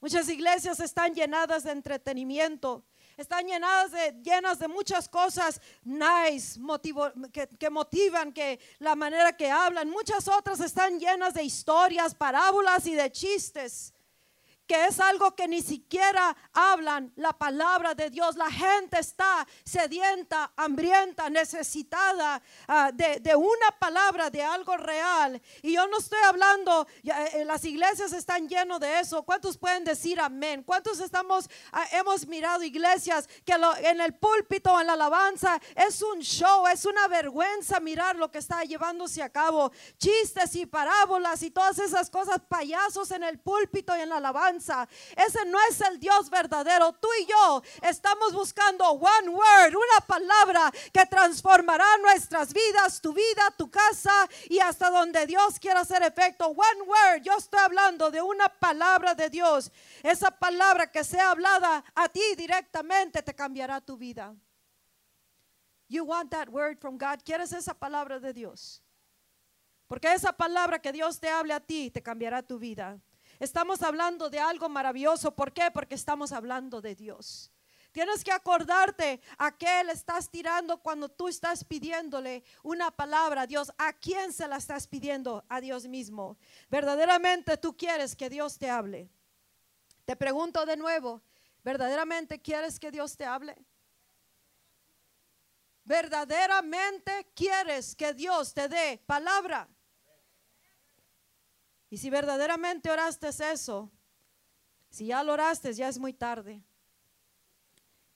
Muchas 0.00 0.28
iglesias 0.28 0.80
están 0.80 1.14
llenadas 1.14 1.62
de 1.62 1.70
entretenimiento 1.70 2.87
están 3.18 3.46
llenadas 3.46 3.92
de, 3.92 4.12
llenas 4.22 4.58
de 4.58 4.68
muchas 4.68 5.08
cosas 5.08 5.60
nice, 5.84 6.58
motivo, 6.58 7.12
que, 7.32 7.48
que 7.48 7.68
motivan, 7.68 8.32
que 8.32 8.58
la 8.78 8.94
manera 8.94 9.36
que 9.36 9.50
hablan. 9.50 9.90
Muchas 9.90 10.26
otras 10.28 10.60
están 10.60 10.98
llenas 10.98 11.34
de 11.34 11.42
historias, 11.42 12.14
parábolas 12.14 12.86
y 12.86 12.94
de 12.94 13.12
chistes 13.12 13.92
que 14.68 14.84
es 14.84 15.00
algo 15.00 15.34
que 15.34 15.48
ni 15.48 15.62
siquiera 15.62 16.36
hablan 16.52 17.10
la 17.16 17.32
palabra 17.32 17.94
de 17.94 18.10
Dios. 18.10 18.36
La 18.36 18.50
gente 18.50 18.98
está 18.98 19.46
sedienta, 19.64 20.52
hambrienta, 20.56 21.30
necesitada 21.30 22.40
ah, 22.68 22.92
de, 22.92 23.34
una 23.34 23.70
palabra, 23.78 24.28
de 24.28 24.42
algo 24.42 24.76
real. 24.76 25.40
Y 25.62 25.72
yo 25.72 25.86
no 25.88 25.98
estoy 25.98 26.18
hablando, 26.22 26.86
eh, 27.02 27.44
las 27.46 27.64
iglesias 27.64 28.12
están 28.12 28.46
llenas 28.46 28.78
de 28.78 29.00
eso. 29.00 29.22
¿Cuántos 29.22 29.56
pueden 29.56 29.84
decir 29.84 30.20
amén? 30.20 30.62
¿Cuántos 30.62 31.00
estamos, 31.00 31.48
ah, 31.72 31.86
hemos 31.92 32.26
mirado 32.26 32.62
iglesias 32.62 33.26
que 33.46 33.54
en 33.82 34.00
el 34.02 34.14
púlpito, 34.14 34.78
en 34.78 34.88
la 34.88 34.92
alabanza, 34.92 35.58
es 35.74 36.02
un 36.02 36.18
show, 36.20 36.66
es 36.66 36.84
una 36.84 37.08
vergüenza 37.08 37.80
mirar 37.80 38.16
lo 38.16 38.30
que 38.30 38.38
está 38.38 38.62
llevándose 38.64 39.22
a 39.22 39.30
cabo. 39.30 39.72
Chistes 39.96 40.54
y 40.56 40.66
parábolas 40.66 41.42
y 41.42 41.50
todas 41.50 41.78
esas 41.78 42.10
cosas, 42.10 42.38
payasos 42.46 43.10
en 43.12 43.22
el 43.22 43.38
púlpito 43.38 43.96
y 43.96 44.00
en 44.00 44.10
la 44.10 44.18
alabanza 44.18 44.57
ese 44.58 45.44
no 45.46 45.58
es 45.70 45.80
el 45.80 45.98
Dios 45.98 46.30
verdadero. 46.30 46.92
Tú 46.92 47.08
y 47.20 47.26
yo 47.26 47.62
estamos 47.82 48.32
buscando 48.32 48.84
one 48.90 49.28
word, 49.28 49.74
una 49.74 50.06
palabra 50.06 50.72
que 50.92 51.06
transformará 51.06 51.86
nuestras 51.98 52.52
vidas, 52.52 53.00
tu 53.00 53.12
vida, 53.12 53.54
tu 53.56 53.70
casa 53.70 54.28
y 54.48 54.58
hasta 54.58 54.90
donde 54.90 55.26
Dios 55.26 55.58
quiera 55.58 55.80
hacer 55.80 56.02
efecto. 56.02 56.48
One 56.48 56.82
word, 56.82 57.22
yo 57.22 57.36
estoy 57.36 57.60
hablando 57.60 58.10
de 58.10 58.20
una 58.22 58.48
palabra 58.48 59.14
de 59.14 59.30
Dios. 59.30 59.70
Esa 60.02 60.30
palabra 60.30 60.90
que 60.90 61.04
sea 61.04 61.30
hablada 61.30 61.84
a 61.94 62.08
ti 62.08 62.34
directamente 62.36 63.22
te 63.22 63.34
cambiará 63.34 63.80
tu 63.80 63.96
vida. 63.96 64.34
You 65.88 66.04
want 66.04 66.30
that 66.30 66.48
word 66.50 66.78
from 66.78 66.98
God? 66.98 67.20
¿Quieres 67.24 67.52
esa 67.52 67.72
palabra 67.72 68.20
de 68.20 68.32
Dios? 68.34 68.82
Porque 69.86 70.12
esa 70.12 70.32
palabra 70.32 70.78
que 70.78 70.92
Dios 70.92 71.18
te 71.18 71.30
hable 71.30 71.54
a 71.54 71.60
ti 71.60 71.90
te 71.90 72.02
cambiará 72.02 72.42
tu 72.42 72.58
vida. 72.58 73.00
Estamos 73.38 73.82
hablando 73.82 74.30
de 74.30 74.40
algo 74.40 74.68
maravilloso. 74.68 75.34
¿Por 75.34 75.52
qué? 75.52 75.70
Porque 75.72 75.94
estamos 75.94 76.32
hablando 76.32 76.80
de 76.80 76.94
Dios. 76.94 77.52
Tienes 77.92 78.22
que 78.22 78.32
acordarte 78.32 79.20
a 79.38 79.56
qué 79.56 79.82
le 79.84 79.92
estás 79.92 80.30
tirando 80.30 80.78
cuando 80.78 81.08
tú 81.08 81.28
estás 81.28 81.64
pidiéndole 81.64 82.44
una 82.62 82.90
palabra 82.90 83.42
a 83.42 83.46
Dios. 83.46 83.72
¿A 83.78 83.92
quién 83.92 84.32
se 84.32 84.46
la 84.46 84.56
estás 84.56 84.86
pidiendo? 84.86 85.44
A 85.48 85.60
Dios 85.60 85.86
mismo. 85.86 86.36
Verdaderamente 86.68 87.56
tú 87.56 87.76
quieres 87.76 88.14
que 88.14 88.28
Dios 88.28 88.58
te 88.58 88.68
hable. 88.68 89.08
Te 90.04 90.16
pregunto 90.16 90.66
de 90.66 90.76
nuevo, 90.76 91.22
¿verdaderamente 91.62 92.40
quieres 92.40 92.78
que 92.78 92.90
Dios 92.90 93.16
te 93.16 93.24
hable? 93.24 93.56
¿Verdaderamente 95.84 97.30
quieres 97.34 97.94
que 97.94 98.12
Dios 98.12 98.52
te 98.52 98.68
dé 98.68 99.02
palabra? 99.06 99.68
Y 101.90 101.98
si 101.98 102.10
verdaderamente 102.10 102.90
oraste 102.90 103.28
eso, 103.28 103.90
si 104.90 105.06
ya 105.06 105.22
lo 105.22 105.32
oraste, 105.32 105.72
ya 105.72 105.88
es 105.88 105.98
muy 105.98 106.12
tarde. 106.12 106.62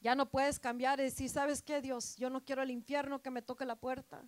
Ya 0.00 0.14
no 0.14 0.28
puedes 0.28 0.58
cambiar 0.58 0.98
y 1.00 1.04
decir, 1.04 1.30
¿sabes 1.30 1.62
qué, 1.62 1.80
Dios? 1.80 2.16
Yo 2.16 2.28
no 2.28 2.44
quiero 2.44 2.62
el 2.62 2.70
infierno 2.70 3.22
que 3.22 3.30
me 3.30 3.40
toque 3.40 3.64
la 3.64 3.76
puerta. 3.76 4.24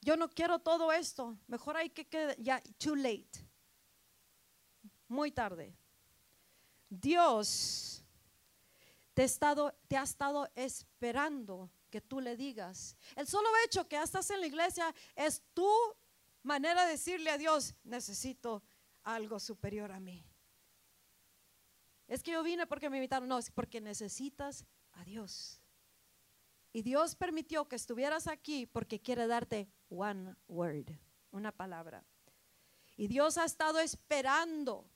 Yo 0.00 0.16
no 0.16 0.28
quiero 0.28 0.58
todo 0.58 0.92
esto. 0.92 1.38
Mejor 1.46 1.76
hay 1.76 1.88
que 1.88 2.06
quedar 2.06 2.36
ya, 2.38 2.60
too 2.78 2.96
late. 2.96 3.30
Muy 5.08 5.30
tarde. 5.30 5.74
Dios 6.90 8.04
te, 9.14 9.24
estado, 9.24 9.72
te 9.88 9.96
ha 9.96 10.02
estado 10.02 10.50
esperando 10.54 11.70
que 11.88 12.00
tú 12.00 12.20
le 12.20 12.36
digas. 12.36 12.96
El 13.14 13.26
solo 13.26 13.48
hecho 13.64 13.88
que 13.88 14.02
estás 14.02 14.28
en 14.30 14.40
la 14.40 14.46
iglesia 14.46 14.92
es 15.14 15.42
tú 15.54 15.70
manera 16.44 16.84
de 16.84 16.92
decirle 16.92 17.30
a 17.30 17.38
Dios, 17.38 17.74
necesito 17.82 18.62
algo 19.02 19.40
superior 19.40 19.90
a 19.90 19.98
mí. 19.98 20.24
Es 22.06 22.22
que 22.22 22.32
yo 22.32 22.42
vine 22.42 22.66
porque 22.66 22.90
me 22.90 22.98
invitaron, 22.98 23.28
no, 23.28 23.38
es 23.38 23.50
porque 23.50 23.80
necesitas 23.80 24.64
a 24.92 25.04
Dios. 25.04 25.60
Y 26.72 26.82
Dios 26.82 27.16
permitió 27.16 27.66
que 27.68 27.76
estuvieras 27.76 28.26
aquí 28.26 28.66
porque 28.66 29.00
quiere 29.00 29.26
darte 29.26 29.68
one 29.88 30.34
word, 30.48 30.90
una 31.30 31.52
palabra. 31.52 32.04
Y 32.96 33.08
Dios 33.08 33.38
ha 33.38 33.44
estado 33.44 33.80
esperando 33.80 34.90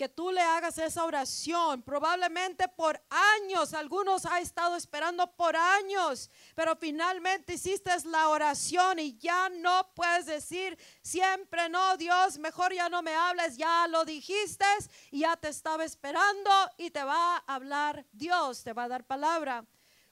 que 0.00 0.08
tú 0.08 0.30
le 0.32 0.40
hagas 0.40 0.78
esa 0.78 1.04
oración. 1.04 1.82
Probablemente 1.82 2.66
por 2.68 2.98
años, 3.10 3.74
algunos 3.74 4.24
ha 4.24 4.40
estado 4.40 4.74
esperando 4.74 5.30
por 5.32 5.54
años, 5.54 6.30
pero 6.54 6.74
finalmente 6.74 7.52
hiciste 7.52 7.90
la 8.06 8.30
oración 8.30 8.98
y 8.98 9.18
ya 9.18 9.50
no 9.50 9.92
puedes 9.94 10.24
decir 10.24 10.78
siempre 11.02 11.68
no, 11.68 11.98
Dios, 11.98 12.38
mejor 12.38 12.72
ya 12.72 12.88
no 12.88 13.02
me 13.02 13.14
hables, 13.14 13.58
ya 13.58 13.86
lo 13.88 14.06
dijiste 14.06 14.64
y 15.10 15.20
ya 15.20 15.36
te 15.36 15.48
estaba 15.48 15.84
esperando 15.84 16.50
y 16.78 16.90
te 16.90 17.04
va 17.04 17.36
a 17.36 17.54
hablar 17.54 18.06
Dios, 18.10 18.64
te 18.64 18.72
va 18.72 18.84
a 18.84 18.88
dar 18.88 19.04
palabra. 19.04 19.66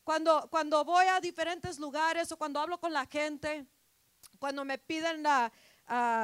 Cuando, 0.05 0.51
cuando 0.51 0.85
voy 0.85 1.07
a 1.07 1.19
diferentes 1.19 1.79
lugares 1.79 2.31
o 2.31 2.37
cuando 2.37 2.61
hablo 2.61 2.79
con 2.79 2.93
la 2.93 3.07
gente, 3.07 3.65
cuando 4.39 4.67
me 4.67 4.77
piden 4.77 5.23
la, 5.23 5.51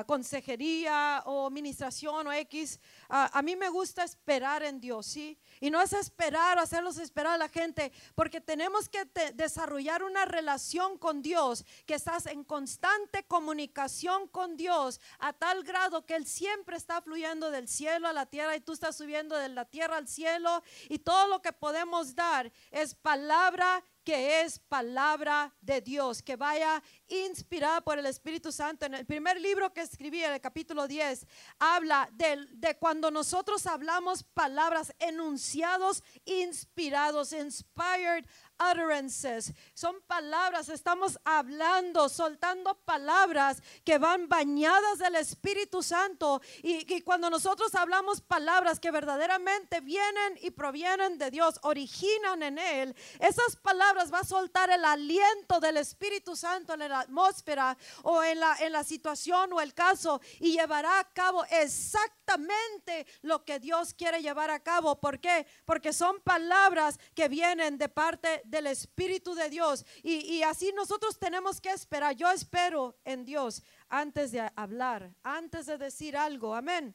consejería 0.06 1.22
o 1.26 1.46
administración 1.46 2.26
o 2.26 2.32
X. 2.32 2.78
a 3.08 3.42
mí 3.42 3.56
me 3.56 3.68
gusta 3.68 4.04
esperar 4.04 4.62
en 4.62 4.80
Dios, 4.80 5.06
¿sí? 5.06 5.38
Y 5.60 5.70
no 5.70 5.80
es 5.80 5.92
esperar 5.92 6.58
hacerlos 6.58 6.98
esperar 6.98 7.34
a 7.34 7.38
la 7.38 7.48
gente, 7.48 7.92
porque 8.14 8.40
tenemos 8.40 8.88
que 8.88 9.04
desarrollar 9.34 10.02
una 10.02 10.24
relación 10.24 10.98
con 10.98 11.22
Dios, 11.22 11.64
que 11.86 11.94
estás 11.94 12.26
en 12.26 12.44
constante 12.44 13.24
comunicación 13.24 14.28
con 14.28 14.56
Dios, 14.56 15.00
a 15.18 15.32
tal 15.32 15.62
grado 15.64 16.04
que 16.06 16.16
Él 16.16 16.26
siempre 16.26 16.76
está 16.76 17.00
fluyendo 17.02 17.50
del 17.50 17.68
cielo 17.68 18.08
a 18.08 18.12
la 18.12 18.26
tierra 18.26 18.56
y 18.56 18.60
tú 18.60 18.72
estás 18.72 18.96
subiendo 18.96 19.36
de 19.36 19.48
la 19.48 19.64
tierra 19.64 19.96
al 19.96 20.08
cielo 20.08 20.62
y 20.88 20.98
todo 20.98 21.28
lo 21.28 21.42
que 21.42 21.52
podemos 21.52 22.14
dar 22.14 22.52
es 22.70 22.94
palabra 22.94 23.84
que 24.04 24.42
es 24.42 24.58
palabra 24.58 25.54
de 25.62 25.80
Dios, 25.80 26.22
que 26.22 26.36
vaya 26.36 26.82
inspirada 27.08 27.80
por 27.80 27.98
el 27.98 28.04
Espíritu 28.04 28.52
Santo. 28.52 28.84
En 28.84 28.94
el 28.94 29.06
primer 29.06 29.40
libro 29.40 29.72
que 29.72 29.80
escribí, 29.80 30.22
en 30.22 30.34
el 30.34 30.40
capítulo 30.42 30.86
10, 30.86 31.26
habla 31.58 32.08
de, 32.12 32.46
de 32.52 32.76
cuando 32.76 32.93
nosotros 33.00 33.66
hablamos 33.66 34.22
palabras, 34.22 34.94
enunciados 34.98 36.02
inspirados, 36.24 37.32
inspired 37.32 38.26
utterances. 38.58 39.52
Son 39.74 40.00
palabras, 40.06 40.68
estamos 40.68 41.18
hablando, 41.24 42.08
soltando 42.08 42.74
palabras 42.84 43.62
que 43.84 43.98
van 43.98 44.28
bañadas 44.28 44.98
del 44.98 45.16
Espíritu 45.16 45.82
Santo. 45.82 46.40
Y, 46.62 46.92
y, 46.94 47.02
cuando 47.02 47.30
nosotros 47.30 47.74
hablamos 47.74 48.20
palabras 48.20 48.80
que 48.80 48.90
verdaderamente 48.90 49.80
vienen 49.80 50.38
y 50.40 50.50
provienen 50.50 51.18
de 51.18 51.30
Dios, 51.30 51.58
originan 51.62 52.42
en 52.42 52.58
Él, 52.58 52.96
esas 53.18 53.56
palabras 53.56 54.12
va 54.12 54.20
a 54.20 54.24
soltar 54.24 54.70
el 54.70 54.84
aliento 54.84 55.60
del 55.60 55.76
Espíritu 55.76 56.36
Santo 56.36 56.74
en 56.74 56.88
la 56.88 57.00
atmósfera 57.00 57.76
o 58.02 58.22
en 58.22 58.40
la, 58.40 58.56
en 58.60 58.72
la 58.72 58.84
situación 58.84 59.52
o 59.52 59.60
el 59.60 59.74
caso 59.74 60.20
y 60.40 60.52
llevará 60.52 61.00
a 61.00 61.12
cabo 61.12 61.44
exactamente 61.50 63.06
lo 63.22 63.44
que 63.44 63.58
Dios 63.58 63.94
quiere 63.94 64.22
llevar 64.22 64.50
a 64.50 64.60
cabo. 64.60 65.00
¿Por 65.00 65.20
qué? 65.20 65.46
Porque 65.64 65.92
son 65.92 66.20
palabras 66.20 66.98
que 67.14 67.28
vienen 67.28 67.78
de 67.78 67.88
parte 67.88 68.42
del 68.44 68.66
Espíritu 68.66 69.34
de 69.34 69.48
Dios. 69.48 69.84
Y, 70.02 70.42
así 70.42 70.72
nosotros 70.72 71.18
tenemos 71.18 71.60
que 71.60 71.70
esperar. 71.70 72.14
Yo 72.14 72.30
espero 72.30 72.96
en 73.04 73.24
Dios 73.24 73.62
antes 73.88 74.32
de 74.32 74.50
hablar, 74.56 75.14
antes 75.22 75.66
de 75.66 75.78
decir 75.78 76.16
algo. 76.16 76.54
Amén. 76.54 76.94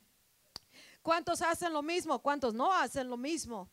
¿Cuántos 1.01 1.41
hacen 1.41 1.73
lo 1.73 1.81
mismo? 1.81 2.19
¿Cuántos 2.19 2.53
no 2.53 2.73
hacen 2.73 3.09
lo 3.09 3.17
mismo? 3.17 3.69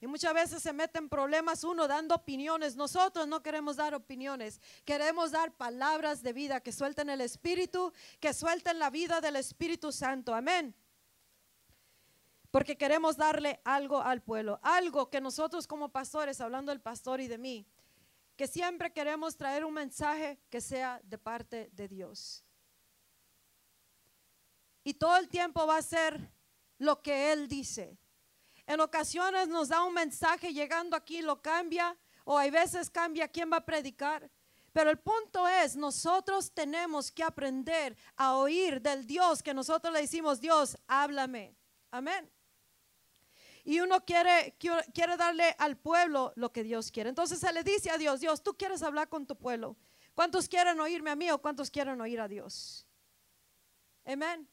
Y 0.00 0.06
muchas 0.06 0.32
veces 0.32 0.62
se 0.62 0.72
meten 0.72 1.08
problemas 1.08 1.62
uno 1.62 1.86
dando 1.86 2.14
opiniones. 2.14 2.74
Nosotros 2.74 3.28
no 3.28 3.42
queremos 3.42 3.76
dar 3.76 3.94
opiniones. 3.94 4.60
Queremos 4.84 5.30
dar 5.30 5.52
palabras 5.52 6.22
de 6.22 6.32
vida 6.32 6.60
que 6.60 6.72
suelten 6.72 7.10
el 7.10 7.20
Espíritu, 7.20 7.92
que 8.18 8.32
suelten 8.32 8.78
la 8.78 8.88
vida 8.88 9.20
del 9.20 9.36
Espíritu 9.36 9.92
Santo. 9.92 10.34
Amén 10.34 10.74
porque 12.50 12.76
queremos 12.76 13.16
darle 13.16 13.60
algo 13.64 14.00
al 14.00 14.22
pueblo, 14.22 14.58
algo 14.62 15.08
que 15.08 15.20
nosotros 15.20 15.66
como 15.66 15.90
pastores, 15.90 16.40
hablando 16.40 16.72
del 16.72 16.80
pastor 16.80 17.20
y 17.20 17.28
de 17.28 17.38
mí, 17.38 17.66
que 18.36 18.48
siempre 18.48 18.92
queremos 18.92 19.36
traer 19.36 19.64
un 19.64 19.74
mensaje 19.74 20.40
que 20.50 20.60
sea 20.60 21.00
de 21.04 21.18
parte 21.18 21.70
de 21.72 21.88
Dios. 21.88 22.44
Y 24.82 24.94
todo 24.94 25.16
el 25.16 25.28
tiempo 25.28 25.66
va 25.66 25.76
a 25.76 25.82
ser 25.82 26.32
lo 26.78 27.02
que 27.02 27.32
Él 27.32 27.46
dice. 27.46 27.98
En 28.66 28.80
ocasiones 28.80 29.48
nos 29.48 29.68
da 29.68 29.84
un 29.84 29.94
mensaje 29.94 30.52
llegando 30.52 30.96
aquí, 30.96 31.22
lo 31.22 31.40
cambia, 31.40 31.96
o 32.24 32.36
hay 32.36 32.50
veces 32.50 32.90
cambia 32.90 33.28
quién 33.28 33.52
va 33.52 33.58
a 33.58 33.66
predicar. 33.66 34.28
Pero 34.72 34.90
el 34.90 34.98
punto 34.98 35.46
es, 35.46 35.76
nosotros 35.76 36.52
tenemos 36.52 37.12
que 37.12 37.22
aprender 37.22 37.96
a 38.16 38.36
oír 38.36 38.80
del 38.80 39.06
Dios 39.06 39.42
que 39.42 39.52
nosotros 39.52 39.92
le 39.92 40.00
decimos, 40.00 40.40
Dios, 40.40 40.76
háblame. 40.86 41.56
Amén 41.90 42.30
y 43.64 43.80
uno 43.80 44.04
quiere, 44.04 44.56
quiere 44.58 45.16
darle 45.16 45.54
al 45.58 45.76
pueblo 45.76 46.32
lo 46.36 46.52
que 46.52 46.62
Dios 46.62 46.90
quiere. 46.90 47.08
Entonces 47.08 47.38
se 47.38 47.52
le 47.52 47.62
dice 47.62 47.90
a 47.90 47.98
Dios, 47.98 48.20
Dios, 48.20 48.42
tú 48.42 48.56
quieres 48.56 48.82
hablar 48.82 49.08
con 49.08 49.26
tu 49.26 49.36
pueblo. 49.36 49.76
¿Cuántos 50.14 50.48
quieren 50.48 50.78
oírme 50.80 51.10
a 51.10 51.16
mí 51.16 51.30
o 51.30 51.40
cuántos 51.40 51.70
quieren 51.70 52.00
oír 52.00 52.20
a 52.20 52.28
Dios? 52.28 52.86
Amén. 54.04 54.48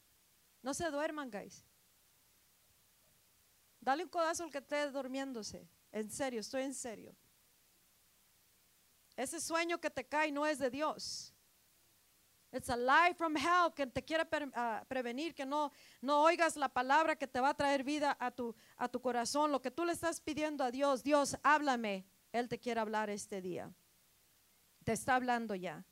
No 0.62 0.74
se 0.74 0.90
duerman, 0.90 1.30
guys. 1.30 1.64
Dale 3.80 4.04
un 4.04 4.10
codazo 4.10 4.44
al 4.44 4.50
que 4.50 4.58
esté 4.58 4.90
durmiéndose. 4.90 5.68
En 5.92 6.10
serio, 6.10 6.40
estoy 6.40 6.62
en 6.62 6.74
serio. 6.74 7.16
Ese 9.16 9.40
sueño 9.40 9.80
que 9.80 9.90
te 9.90 10.06
cae 10.06 10.30
no 10.30 10.46
es 10.46 10.58
de 10.58 10.70
Dios. 10.70 11.34
It's 12.50 12.70
a 12.70 12.76
lie 12.76 13.12
from 13.14 13.36
hell 13.36 13.72
que 13.74 13.86
te 13.86 14.02
quiere 14.02 14.26
ah, 14.54 14.82
prevenir 14.88 15.34
que 15.34 15.44
no, 15.44 15.70
no 16.00 16.22
oigas 16.22 16.56
la 16.56 16.70
palabra 16.70 17.14
que 17.14 17.26
te 17.26 17.40
va 17.40 17.50
a 17.50 17.54
traer 17.54 17.84
vida 17.84 18.16
a 18.18 18.30
tu, 18.30 18.54
a 18.76 18.88
tu 18.88 19.00
corazón. 19.00 19.52
Lo 19.52 19.60
que 19.60 19.70
tú 19.70 19.84
le 19.84 19.92
estás 19.92 20.20
pidiendo 20.20 20.64
a 20.64 20.70
Dios, 20.70 21.02
Dios, 21.02 21.36
háblame. 21.42 22.06
Él 22.32 22.48
te 22.48 22.58
quiere 22.58 22.80
hablar 22.80 23.10
este 23.10 23.42
día. 23.42 23.70
Te 24.84 24.92
está 24.92 25.16
hablando 25.16 25.54
ya. 25.54 25.84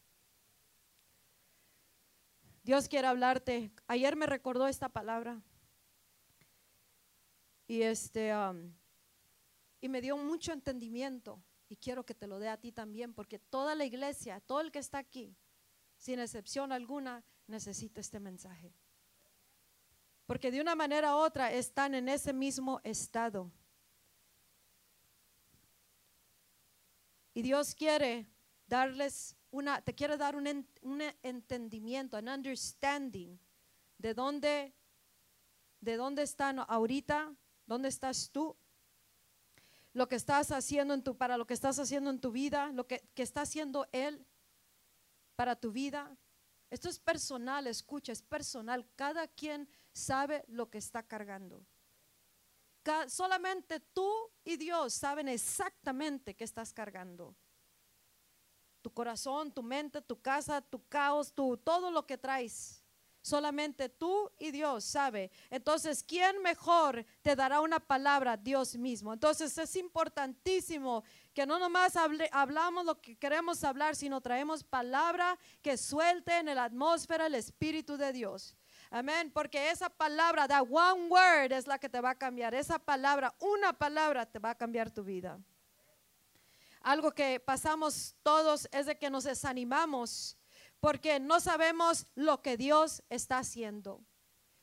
Dios 2.62 2.88
quiere 2.88 3.06
hablarte. 3.06 3.70
Ayer 3.86 4.16
me 4.16 4.26
recordó 4.26 4.66
esta 4.66 4.88
palabra. 4.88 5.42
Y 7.68 7.82
este 7.82 8.34
um, 8.34 8.72
y 9.80 9.88
me 9.88 10.00
dio 10.00 10.16
mucho 10.16 10.52
entendimiento 10.52 11.42
y 11.68 11.76
quiero 11.76 12.06
que 12.06 12.14
te 12.14 12.26
lo 12.26 12.38
dé 12.38 12.48
a 12.48 12.56
ti 12.56 12.72
también 12.72 13.12
porque 13.12 13.38
toda 13.38 13.74
la 13.74 13.84
iglesia, 13.84 14.40
todo 14.40 14.60
el 14.60 14.72
que 14.72 14.78
está 14.78 14.98
aquí 14.98 15.36
sin 16.06 16.20
excepción 16.20 16.70
alguna, 16.70 17.24
necesita 17.48 18.00
este 18.00 18.20
mensaje. 18.20 18.72
Porque 20.24 20.52
de 20.52 20.60
una 20.60 20.76
manera 20.76 21.16
u 21.16 21.18
otra 21.18 21.52
están 21.52 21.96
en 21.96 22.08
ese 22.08 22.32
mismo 22.32 22.80
estado. 22.84 23.50
Y 27.34 27.42
Dios 27.42 27.74
quiere 27.74 28.28
darles 28.68 29.34
una, 29.50 29.82
te 29.82 29.96
quiere 29.96 30.16
dar 30.16 30.36
un, 30.36 30.46
entendimiento, 31.24 32.16
un 32.18 32.28
understanding 32.28 33.36
de 33.98 34.14
dónde, 34.14 34.74
de 35.80 35.96
dónde 35.96 36.22
están 36.22 36.60
ahorita, 36.68 37.34
dónde 37.66 37.88
estás 37.88 38.30
tú, 38.30 38.56
lo 39.92 40.06
que 40.06 40.14
estás 40.14 40.52
haciendo 40.52 40.94
en 40.94 41.02
tu, 41.02 41.16
para 41.16 41.36
lo 41.36 41.48
que 41.48 41.54
estás 41.54 41.80
haciendo 41.80 42.10
en 42.10 42.20
tu 42.20 42.30
vida, 42.30 42.70
lo 42.70 42.86
que, 42.86 43.00
que 43.16 43.24
está 43.24 43.40
haciendo 43.40 43.88
Él 43.90 44.24
para 45.36 45.54
tu 45.54 45.70
vida. 45.70 46.16
Esto 46.70 46.88
es 46.88 46.98
personal, 46.98 47.66
escucha, 47.66 48.12
es 48.12 48.22
personal. 48.22 48.88
Cada 48.96 49.28
quien 49.28 49.68
sabe 49.92 50.44
lo 50.48 50.68
que 50.68 50.78
está 50.78 51.02
cargando. 51.02 51.64
solamente 53.08 53.80
tú 53.80 54.12
y 54.44 54.56
Dios 54.56 54.94
saben 54.94 55.28
exactamente 55.28 56.34
qué 56.34 56.44
estás 56.44 56.72
cargando. 56.72 57.36
Tu 58.82 58.92
corazón, 58.92 59.52
tu 59.52 59.62
mente, 59.62 60.00
tu 60.00 60.20
casa, 60.20 60.60
tu 60.60 60.86
caos, 60.86 61.32
tu, 61.32 61.56
todo 61.56 61.90
lo 61.90 62.06
que 62.06 62.16
traes. 62.16 62.84
Solamente 63.26 63.88
tú 63.88 64.30
y 64.38 64.52
Dios 64.52 64.84
sabe. 64.84 65.32
Entonces, 65.50 66.04
¿quién 66.04 66.40
mejor 66.42 67.04
te 67.22 67.34
dará 67.34 67.60
una 67.60 67.80
palabra? 67.80 68.36
Dios 68.36 68.76
mismo. 68.76 69.12
Entonces, 69.12 69.58
es 69.58 69.74
importantísimo 69.74 71.02
que 71.36 71.44
no 71.44 71.58
nomás 71.58 71.92
hablamos 72.32 72.86
lo 72.86 72.98
que 72.98 73.14
queremos 73.14 73.62
hablar, 73.62 73.94
sino 73.94 74.22
traemos 74.22 74.64
palabra 74.64 75.38
que 75.60 75.76
suelte 75.76 76.38
en 76.38 76.46
la 76.46 76.64
atmósfera 76.64 77.26
el 77.26 77.34
Espíritu 77.34 77.98
de 77.98 78.10
Dios. 78.14 78.56
Amén, 78.88 79.30
porque 79.30 79.70
esa 79.70 79.90
palabra, 79.90 80.48
that 80.48 80.62
one 80.62 81.08
word 81.10 81.52
es 81.52 81.66
la 81.66 81.78
que 81.78 81.90
te 81.90 82.00
va 82.00 82.12
a 82.12 82.14
cambiar. 82.14 82.54
Esa 82.54 82.78
palabra, 82.78 83.34
una 83.38 83.74
palabra 83.74 84.24
te 84.24 84.38
va 84.38 84.48
a 84.48 84.54
cambiar 84.54 84.90
tu 84.90 85.04
vida. 85.04 85.38
Algo 86.80 87.12
que 87.12 87.38
pasamos 87.38 88.14
todos 88.22 88.66
es 88.72 88.86
de 88.86 88.96
que 88.96 89.10
nos 89.10 89.24
desanimamos 89.24 90.38
porque 90.80 91.20
no 91.20 91.40
sabemos 91.40 92.06
lo 92.14 92.40
que 92.40 92.56
Dios 92.56 93.02
está 93.10 93.36
haciendo. 93.36 94.00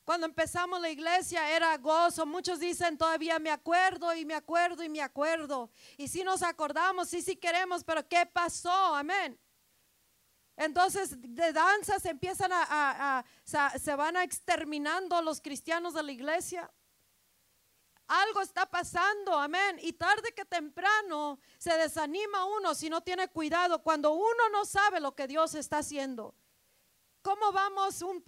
Cuando 0.04 0.26
empezamos 0.26 0.80
la 0.80 0.90
iglesia 0.90 1.50
era 1.56 1.76
gozo. 1.78 2.26
Muchos 2.26 2.60
dicen 2.60 2.98
todavía 2.98 3.38
me 3.38 3.50
acuerdo 3.50 4.14
y 4.14 4.24
me 4.24 4.34
acuerdo 4.34 4.84
y 4.84 4.88
me 4.88 5.00
acuerdo. 5.00 5.70
Y 5.96 6.08
si 6.08 6.22
nos 6.22 6.42
acordamos, 6.42 7.08
sí, 7.08 7.22
sí 7.22 7.36
queremos, 7.36 7.82
pero 7.84 8.06
¿qué 8.06 8.26
pasó? 8.26 8.94
Amén. 8.94 9.38
Entonces 10.56 11.16
de 11.20 11.52
danzas 11.52 12.04
empiezan 12.04 12.50
a, 12.52 13.24
se 13.44 13.96
van 13.96 14.16
a 14.16 14.22
exterminando 14.22 15.20
los 15.22 15.40
cristianos 15.40 15.94
de 15.94 16.02
la 16.02 16.12
iglesia. 16.12 16.70
algo 18.06 18.42
está 18.42 18.66
pasando, 18.66 19.38
amén. 19.38 19.78
Y 19.80 19.94
tarde 19.94 20.32
que 20.36 20.44
temprano 20.44 21.38
se 21.58 21.76
desanima 21.78 22.44
uno 22.44 22.74
si 22.74 22.90
no 22.90 23.00
tiene 23.00 23.28
cuidado, 23.28 23.82
cuando 23.82 24.12
uno 24.12 24.48
no 24.52 24.66
sabe 24.66 25.00
lo 25.00 25.14
que 25.14 25.26
Dios 25.26 25.54
está 25.54 25.78
haciendo. 25.78 26.34
¿Cómo 27.24 27.52
vamos? 27.52 28.02
Un 28.02 28.22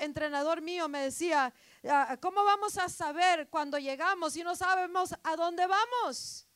entrenador 0.00 0.60
mío 0.60 0.88
me 0.88 1.02
decía, 1.02 1.54
ah, 1.88 2.16
¿cómo 2.20 2.44
vamos 2.44 2.76
a 2.78 2.88
saber 2.88 3.48
cuando 3.48 3.78
llegamos 3.78 4.32
si 4.32 4.42
no 4.42 4.56
sabemos 4.56 5.14
a 5.22 5.36
dónde 5.36 5.68
vamos? 5.68 6.48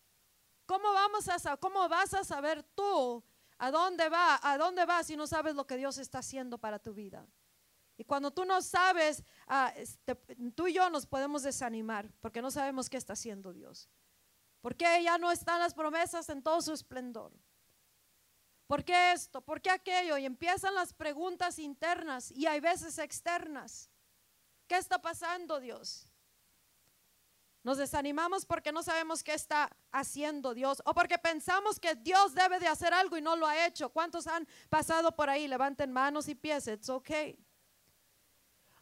¿Cómo 0.67 0.93
vamos 0.93 1.29
a 1.29 1.57
cómo 1.57 1.89
vas 1.89 2.13
a 2.15 2.25
saber 2.25 2.65
tú 2.75 3.23
a 3.59 3.71
dónde 3.71 4.09
va, 4.09 4.41
a 4.43 4.59
dónde 4.59 4.85
vas 4.85 5.07
si 5.07 5.17
no 5.17 5.29
sabes 5.29 5.55
lo 5.55 5.69
que 5.69 5.77
Dios 5.77 5.99
está 5.99 6.19
haciendo 6.19 6.59
para 6.59 6.81
tu 6.81 6.95
vida? 6.95 7.29
Y 7.97 8.03
cuando 8.03 8.33
tú 8.33 8.45
no 8.45 8.61
sabes, 8.61 9.23
ah, 9.47 9.73
tú 10.57 10.67
y 10.67 10.73
yo 10.73 10.91
nos 10.91 11.07
podemos 11.07 11.45
desanimar 11.45 12.11
porque 12.21 12.43
no 12.43 12.51
sabemos 12.51 12.91
qué 12.91 12.97
está 12.97 13.13
haciendo 13.13 13.53
Dios. 13.53 13.89
Porque 14.63 15.01
ya 15.01 15.17
no 15.17 15.31
están 15.31 15.61
las 15.61 15.75
promesas 15.75 16.29
en 16.29 16.43
todo 16.43 16.61
su 16.61 16.73
esplendor. 16.73 17.31
¿Por 18.67 18.85
qué 18.85 19.13
esto? 19.13 19.41
¿Por 19.43 19.61
qué 19.61 19.71
aquello? 19.71 20.17
Y 20.17 20.25
empiezan 20.25 20.75
las 20.75 20.93
preguntas 20.93 21.59
internas 21.59 22.31
y 22.31 22.47
hay 22.47 22.61
veces 22.61 22.99
externas. 22.99 23.91
¿Qué 24.67 24.77
está 24.77 25.01
pasando, 25.01 25.61
Dios? 25.61 26.07
Nos 27.63 27.79
desanimamos 27.79 28.45
porque 28.45 28.73
no 28.73 28.83
sabemos 28.83 29.23
qué 29.23 29.33
está 29.33 29.75
haciendo 29.91 30.53
Dios 30.53 30.83
o 30.85 30.93
porque 30.95 31.19
pensamos 31.19 31.81
que 31.81 31.95
Dios 31.95 32.35
debe 32.35 32.59
de 32.59 32.69
hacer 32.69 32.93
algo 32.93 33.17
y 33.17 33.23
no 33.23 33.37
lo 33.37 33.47
ha 33.47 33.67
hecho. 33.67 33.89
¿Cuántos 33.89 34.27
han 34.27 34.47
pasado 34.69 35.17
por 35.17 35.31
ahí? 35.31 35.49
Levanten 35.49 35.91
manos 35.91 36.29
y 36.29 36.35
pies. 36.35 36.67
It's 36.69 36.91
okay. 36.91 37.39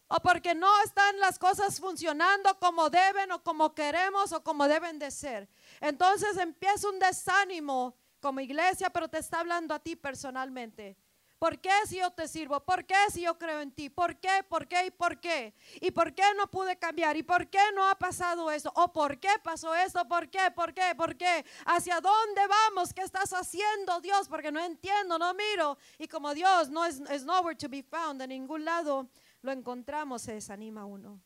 O 0.09 0.21
porque 0.21 0.55
no 0.55 0.69
están 0.83 1.19
las 1.21 1.39
cosas 1.39 1.79
funcionando 1.79 2.59
como 2.59 2.91
deben 2.91 3.31
o 3.33 3.43
como 3.43 3.73
queremos 3.73 4.33
o 4.33 4.43
como 4.43 4.67
deben 4.67 4.99
de 4.99 5.11
ser. 5.11 5.49
Entonces 5.81 6.37
empieza 6.37 6.89
un 6.89 6.99
desánimo 6.99 7.97
como 8.23 8.41
iglesia, 8.41 8.89
pero 8.89 9.09
te 9.09 9.19
está 9.19 9.41
hablando 9.41 9.75
a 9.75 9.81
ti 9.81 9.97
personalmente. 9.97 10.97
¿Por 11.41 11.59
qué 11.61 11.73
si 11.89 11.97
yo 11.97 12.09
te 12.13 12.29
sirvo? 12.29 12.61
¿Por 12.61 12.87
qué 12.87 12.95
si 13.11 13.23
yo 13.23 13.37
creo 13.37 13.59
en 13.59 13.73
ti? 13.73 13.91
¿Por 13.91 14.21
qué? 14.21 14.45
¿Por 14.49 14.69
qué? 14.69 14.87
¿Y 14.87 14.91
por 14.93 15.19
qué? 15.19 15.53
¿Y 15.81 15.91
por 15.91 16.15
qué 16.15 16.23
no 16.37 16.49
pude 16.49 16.79
cambiar? 16.79 17.17
¿Y 17.17 17.25
por 17.25 17.51
qué 17.51 17.59
no 17.75 17.85
ha 17.89 17.99
pasado 17.99 18.49
eso? 18.53 18.73
¿O 18.77 18.93
por 18.93 19.19
qué 19.19 19.31
pasó 19.43 19.75
eso? 19.75 20.07
¿Por 20.07 20.31
qué? 20.31 20.53
¿Por 20.55 20.73
qué? 20.73 20.95
¿Por 20.97 21.17
qué? 21.17 21.45
¿Hacia 21.67 22.01
dónde 22.01 22.43
vamos? 22.47 22.95
¿Qué 22.95 23.03
estás 23.03 23.33
haciendo, 23.33 24.01
Dios? 24.01 24.29
Porque 24.29 24.53
no 24.53 24.61
entiendo, 24.61 25.19
no 25.19 25.35
miro. 25.35 25.77
Y 25.99 26.07
como 26.07 26.33
Dios 26.33 26.71
no 26.71 26.85
es, 26.85 27.01
es 27.11 27.25
nowhere 27.25 27.57
to 27.57 27.69
be 27.69 27.83
found, 27.83 28.23
en 28.23 28.29
ningún 28.29 28.65
lado 28.65 29.11
lo 29.41 29.51
encontramos, 29.51 30.23
se 30.23 30.35
desanima 30.35 30.85
uno. 30.85 31.21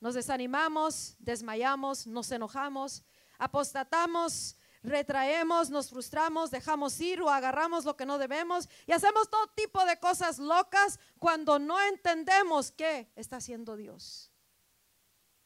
Nos 0.00 0.12
desanimamos, 0.12 1.16
desmayamos, 1.18 2.06
nos 2.06 2.30
enojamos, 2.30 3.02
apostatamos, 3.38 4.54
retraemos, 4.82 5.70
nos 5.70 5.90
frustramos, 5.90 6.50
dejamos 6.50 7.00
ir 7.00 7.22
o 7.22 7.30
agarramos 7.30 7.84
lo 7.84 7.96
que 7.96 8.06
no 8.06 8.18
debemos 8.18 8.68
y 8.86 8.92
hacemos 8.92 9.30
todo 9.30 9.46
tipo 9.48 9.84
de 9.84 9.98
cosas 9.98 10.38
locas 10.38 10.98
cuando 11.18 11.58
no 11.58 11.80
entendemos 11.80 12.72
qué 12.72 13.10
está 13.14 13.36
haciendo 13.36 13.76
Dios. 13.76 14.32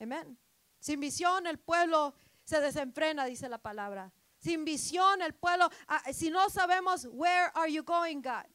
Amén. 0.00 0.38
Sin 0.78 1.00
visión 1.00 1.46
el 1.46 1.58
pueblo 1.58 2.14
se 2.44 2.60
desenfrena, 2.60 3.24
dice 3.26 3.48
la 3.48 3.58
palabra. 3.58 4.12
Sin 4.38 4.64
visión 4.64 5.22
el 5.22 5.34
pueblo, 5.34 5.68
ah, 5.88 6.02
si 6.12 6.30
no 6.30 6.48
sabemos, 6.50 7.06
where 7.10 7.50
are 7.54 7.72
you 7.72 7.82
going, 7.82 8.22
God? 8.22 8.46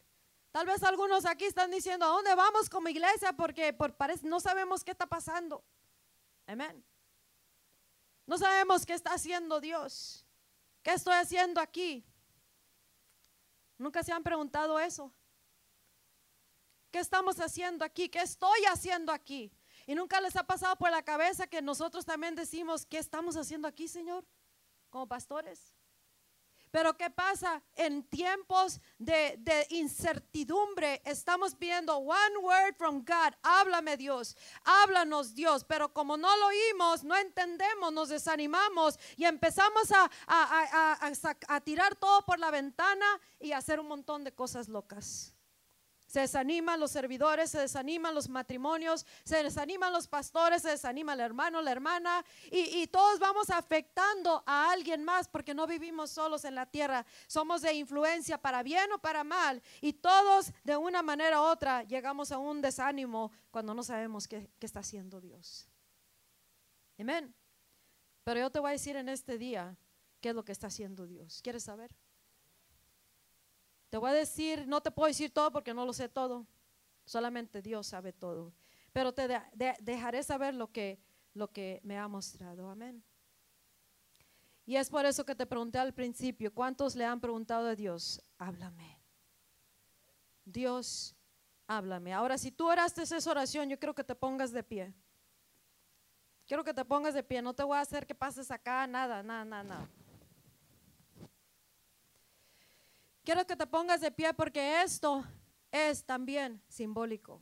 Tal 0.51 0.65
vez 0.65 0.83
algunos 0.83 1.25
aquí 1.25 1.45
están 1.45 1.71
diciendo, 1.71 2.05
¿a 2.05 2.09
dónde 2.09 2.35
vamos 2.35 2.69
como 2.69 2.89
iglesia? 2.89 3.33
Porque 3.33 3.73
por 3.73 3.95
parece, 3.95 4.27
no 4.27 4.39
sabemos 4.39 4.83
qué 4.83 4.91
está 4.91 5.07
pasando. 5.07 5.63
Amén. 6.45 6.83
No 8.25 8.37
sabemos 8.37 8.85
qué 8.85 8.93
está 8.93 9.13
haciendo 9.13 9.59
Dios. 9.59 10.25
¿Qué 10.83 10.93
estoy 10.93 11.13
haciendo 11.13 11.61
aquí? 11.61 12.03
Nunca 13.77 14.03
se 14.03 14.11
han 14.11 14.23
preguntado 14.23 14.79
eso. 14.79 15.11
¿Qué 16.91 16.99
estamos 16.99 17.39
haciendo 17.39 17.85
aquí? 17.85 18.09
¿Qué 18.09 18.19
estoy 18.19 18.65
haciendo 18.65 19.11
aquí? 19.11 19.51
Y 19.87 19.95
nunca 19.95 20.19
les 20.21 20.35
ha 20.35 20.43
pasado 20.43 20.75
por 20.75 20.91
la 20.91 21.03
cabeza 21.03 21.47
que 21.47 21.61
nosotros 21.61 22.05
también 22.05 22.35
decimos, 22.35 22.85
¿qué 22.85 22.97
estamos 22.97 23.35
haciendo 23.37 23.67
aquí, 23.67 23.87
Señor? 23.87 24.25
Como 24.89 25.07
pastores. 25.07 25.70
Pero 26.71 26.95
¿qué 26.95 27.09
pasa? 27.09 27.61
En 27.75 28.03
tiempos 28.03 28.79
de, 28.97 29.37
incertidumbre 29.69 31.01
estamos 31.05 31.57
viendo 31.57 31.97
one 31.97 32.37
word 32.41 32.75
from 32.77 32.99
God. 32.99 33.33
Háblame 33.43 33.97
Dios, 33.97 34.37
háblanos 34.63 35.35
Dios. 35.35 35.65
Pero 35.65 35.93
como 35.93 36.17
no 36.17 36.35
lo 36.37 36.47
oímos, 36.47 37.03
no 37.03 37.15
entendemos, 37.15 37.91
nos 37.91 38.09
desanimamos 38.09 38.97
y 39.17 39.25
empezamos 39.25 39.91
a, 39.91 40.09
a 40.27 41.61
tirar 41.61 41.95
todo 41.95 42.21
por 42.25 42.39
la 42.39 42.51
ventana 42.51 43.05
y 43.39 43.51
hacer 43.51 43.79
un 43.79 43.87
montón 43.87 44.23
de 44.23 44.31
cosas 44.31 44.69
locas. 44.69 45.30
Se 46.11 46.19
desaniman 46.19 46.77
los 46.77 46.91
servidores, 46.91 47.51
se 47.51 47.59
desaniman 47.59 48.13
los 48.13 48.27
matrimonios, 48.27 49.05
se 49.23 49.41
desaniman 49.41 49.93
los 49.93 50.09
pastores, 50.09 50.61
se 50.61 50.71
desanima 50.71 51.13
el 51.13 51.21
hermano, 51.21 51.61
la 51.61 51.71
hermana, 51.71 52.25
y, 52.51 52.85
todos 52.87 53.17
vamos 53.17 53.49
afectando 53.49 54.43
a 54.45 54.71
alguien 54.71 55.05
más 55.05 55.29
porque 55.29 55.53
no 55.53 55.65
vivimos 55.67 56.11
solos 56.11 56.43
en 56.43 56.55
la 56.55 56.65
tierra. 56.65 57.05
Somos 57.27 57.61
de 57.61 57.71
influencia 57.71 58.37
para 58.37 58.61
bien 58.61 58.91
o 58.91 58.99
para 58.99 59.23
mal, 59.23 59.63
y 59.79 59.93
todos 59.93 60.51
de 60.65 60.75
una 60.75 61.01
manera 61.01 61.39
u 61.39 61.45
otra 61.45 61.83
llegamos 61.83 62.33
a 62.33 62.39
un 62.39 62.61
desánimo 62.61 63.31
cuando 63.49 63.73
no 63.73 63.81
sabemos 63.81 64.27
qué, 64.27 64.49
qué 64.59 64.65
está 64.65 64.81
haciendo 64.81 65.21
Dios. 65.21 65.65
Amén. 66.99 67.33
Pero 68.25 68.41
yo 68.41 68.49
te 68.49 68.59
voy 68.59 68.67
a 68.67 68.73
decir 68.73 68.97
en 68.97 69.07
este 69.07 69.37
día 69.37 69.77
qué 70.19 70.31
es 70.31 70.35
lo 70.35 70.43
que 70.43 70.51
está 70.51 70.67
haciendo 70.67 71.07
Dios. 71.07 71.39
¿Quieres 71.41 71.63
saber? 71.63 71.95
Te 73.91 73.97
voy 73.97 74.11
a 74.11 74.13
decir, 74.13 74.65
no 74.67 74.79
te 74.79 74.89
puedo 74.89 75.07
decir 75.07 75.33
todo 75.33 75.51
porque 75.51 75.73
no 75.73 75.85
lo 75.85 75.91
sé 75.91 76.07
todo. 76.07 76.47
Solamente 77.03 77.61
Dios 77.61 77.87
sabe 77.87 78.13
todo. 78.13 78.53
Pero 78.93 79.13
te 79.13 79.27
dejaré 79.81 80.23
saber 80.23 80.53
lo 80.55 80.71
que, 80.71 80.97
lo 81.33 81.51
que 81.51 81.81
me 81.83 81.97
ha 81.97 82.07
mostrado. 82.07 82.69
Amén. 82.69 83.03
Y 84.65 84.77
es 84.77 84.89
por 84.89 85.05
eso 85.05 85.25
que 85.25 85.35
te 85.35 85.45
pregunté 85.45 85.77
al 85.77 85.93
principio, 85.93 86.53
¿cuántos 86.53 86.95
le 86.95 87.03
han 87.03 87.19
preguntado 87.19 87.67
a 87.67 87.75
Dios? 87.75 88.23
Háblame. 88.37 88.97
Dios, 90.45 91.13
háblame. 91.67 92.13
Ahora, 92.13 92.37
si 92.37 92.49
tú 92.49 92.69
oraste 92.69 93.01
esa 93.01 93.29
oración, 93.29 93.67
yo 93.67 93.77
quiero 93.77 93.93
que 93.93 94.05
te 94.05 94.15
pongas 94.15 94.53
de 94.53 94.63
pie. 94.63 94.93
Quiero 96.47 96.63
que 96.63 96.73
te 96.73 96.85
pongas 96.85 97.13
de 97.13 97.23
pie. 97.23 97.41
No 97.41 97.53
te 97.53 97.63
voy 97.63 97.75
a 97.75 97.81
hacer 97.81 98.07
que 98.07 98.15
pases 98.15 98.51
acá, 98.51 98.87
nada, 98.87 99.21
nada, 99.21 99.43
nada, 99.43 99.63
nada. 99.63 99.89
Quiero 103.23 103.45
que 103.45 103.55
te 103.55 103.67
pongas 103.67 104.01
de 104.01 104.11
pie 104.11 104.33
porque 104.33 104.81
esto 104.81 105.23
es 105.71 106.03
también 106.03 106.63
simbólico. 106.67 107.41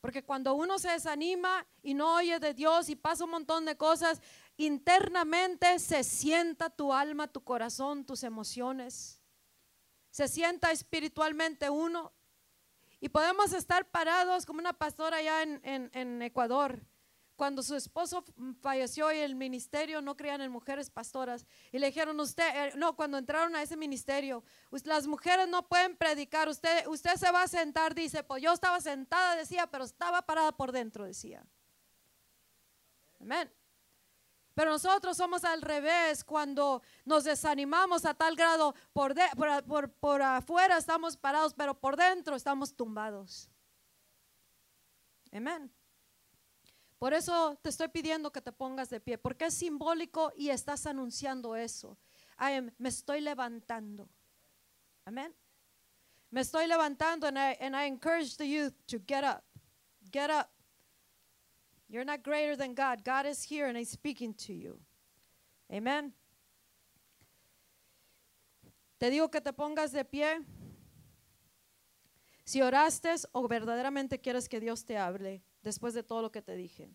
Porque 0.00 0.24
cuando 0.24 0.54
uno 0.54 0.78
se 0.78 0.90
desanima 0.90 1.66
y 1.82 1.94
no 1.94 2.14
oye 2.14 2.38
de 2.38 2.54
Dios 2.54 2.88
y 2.88 2.96
pasa 2.96 3.24
un 3.24 3.30
montón 3.30 3.64
de 3.64 3.76
cosas, 3.76 4.20
internamente 4.56 5.78
se 5.78 6.04
sienta 6.04 6.70
tu 6.70 6.92
alma, 6.92 7.28
tu 7.28 7.42
corazón, 7.42 8.04
tus 8.04 8.22
emociones. 8.22 9.20
Se 10.10 10.28
sienta 10.28 10.70
espiritualmente 10.70 11.68
uno. 11.68 12.12
Y 13.00 13.08
podemos 13.08 13.52
estar 13.52 13.90
parados 13.90 14.46
como 14.46 14.60
una 14.60 14.72
pastora 14.72 15.18
allá 15.18 15.42
en, 15.42 15.60
en 15.92 16.22
Ecuador 16.22 16.86
cuando 17.36 17.62
su 17.62 17.76
esposo 17.76 18.24
falleció 18.60 19.12
y 19.12 19.18
el 19.18 19.34
ministerio 19.34 20.00
no 20.00 20.16
creían 20.16 20.40
en 20.40 20.50
mujeres 20.50 20.90
pastoras 20.90 21.46
y 21.70 21.78
le 21.78 21.86
dijeron 21.86 22.18
usted, 22.18 22.48
eh, 22.54 22.72
no, 22.76 22.96
cuando 22.96 23.18
entraron 23.18 23.54
a 23.54 23.62
ese 23.62 23.76
ministerio, 23.76 24.42
las 24.84 25.06
mujeres 25.06 25.46
no 25.46 25.68
pueden 25.68 25.96
predicar, 25.96 26.48
usted, 26.48 26.86
usted 26.86 27.14
se 27.16 27.30
va 27.30 27.42
a 27.42 27.48
sentar, 27.48 27.94
dice, 27.94 28.24
pues 28.24 28.42
yo 28.42 28.52
estaba 28.52 28.80
sentada, 28.80 29.36
decía, 29.36 29.66
pero 29.66 29.84
estaba 29.84 30.22
parada 30.22 30.52
por 30.52 30.72
dentro, 30.72 31.04
decía. 31.04 31.46
Amén. 33.20 33.52
Pero 34.54 34.70
nosotros 34.70 35.18
somos 35.18 35.44
al 35.44 35.60
revés 35.60 36.24
cuando 36.24 36.80
nos 37.04 37.24
desanimamos 37.24 38.06
a 38.06 38.14
tal 38.14 38.34
grado, 38.34 38.74
por, 38.94 39.14
por, 39.66 39.90
por 39.92 40.22
afuera 40.22 40.78
estamos 40.78 41.18
parados, 41.18 41.52
pero 41.52 41.78
por 41.78 41.96
dentro 41.96 42.34
estamos 42.34 42.74
tumbados. 42.74 43.50
Amén. 45.30 45.75
Por 47.06 47.14
eso 47.14 47.56
te 47.62 47.68
estoy 47.68 47.86
pidiendo 47.86 48.32
que 48.32 48.40
te 48.40 48.50
pongas 48.50 48.90
de 48.90 48.98
pie, 48.98 49.16
porque 49.16 49.44
es 49.44 49.54
simbólico 49.54 50.32
y 50.34 50.50
estás 50.50 50.86
anunciando 50.86 51.54
eso. 51.54 51.96
me 52.78 52.88
estoy 52.88 53.20
levantando. 53.20 54.08
Amén. 55.04 55.32
Me 56.32 56.40
estoy 56.40 56.66
levantando 56.66 57.28
and 57.28 57.38
I, 57.38 57.56
and 57.60 57.76
I 57.76 57.86
encourage 57.86 58.36
the 58.36 58.44
youth 58.44 58.74
to 58.88 58.98
get 59.06 59.22
up. 59.22 59.44
Get 60.10 60.30
up. 60.30 60.50
You're 61.88 62.04
not 62.04 62.24
greater 62.24 62.56
than 62.56 62.74
God. 62.74 63.04
God 63.04 63.24
is 63.24 63.44
here 63.48 63.68
and 63.68 63.78
He's 63.78 63.90
speaking 63.90 64.34
to 64.44 64.52
you. 64.52 64.80
Amen. 65.72 66.12
Te 68.98 69.10
digo 69.10 69.30
que 69.30 69.40
te 69.40 69.52
pongas 69.52 69.92
de 69.92 70.04
pie. 70.04 70.40
Si 72.44 72.62
oraste 72.62 73.14
o 73.30 73.46
verdaderamente 73.46 74.18
quieres 74.20 74.48
que 74.48 74.58
Dios 74.58 74.84
te 74.84 74.98
hable 74.98 75.44
después 75.66 75.94
de 75.94 76.04
todo 76.04 76.22
lo 76.22 76.30
que 76.30 76.42
te 76.42 76.54
dije. 76.54 76.88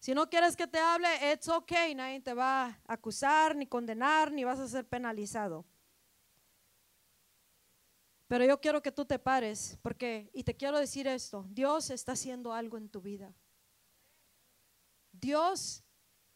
Si 0.00 0.12
no 0.12 0.28
quieres 0.28 0.56
que 0.56 0.66
te 0.66 0.80
hable, 0.80 1.08
it's 1.32 1.48
okay. 1.48 1.94
Nadie 1.94 2.20
te 2.20 2.34
va 2.34 2.66
a 2.66 2.80
acusar, 2.88 3.54
ni 3.54 3.64
condenar, 3.64 4.32
ni 4.32 4.42
vas 4.42 4.58
a 4.58 4.66
ser 4.66 4.84
penalizado. 4.84 5.64
Pero 8.26 8.44
yo 8.44 8.60
quiero 8.60 8.82
que 8.82 8.90
tú 8.90 9.04
te 9.04 9.20
pares, 9.20 9.78
porque, 9.82 10.30
y 10.34 10.42
te 10.42 10.56
quiero 10.56 10.80
decir 10.80 11.06
esto, 11.06 11.46
Dios 11.50 11.90
está 11.90 12.12
haciendo 12.12 12.52
algo 12.52 12.76
en 12.76 12.88
tu 12.88 13.00
vida. 13.00 13.32
Dios 15.12 15.84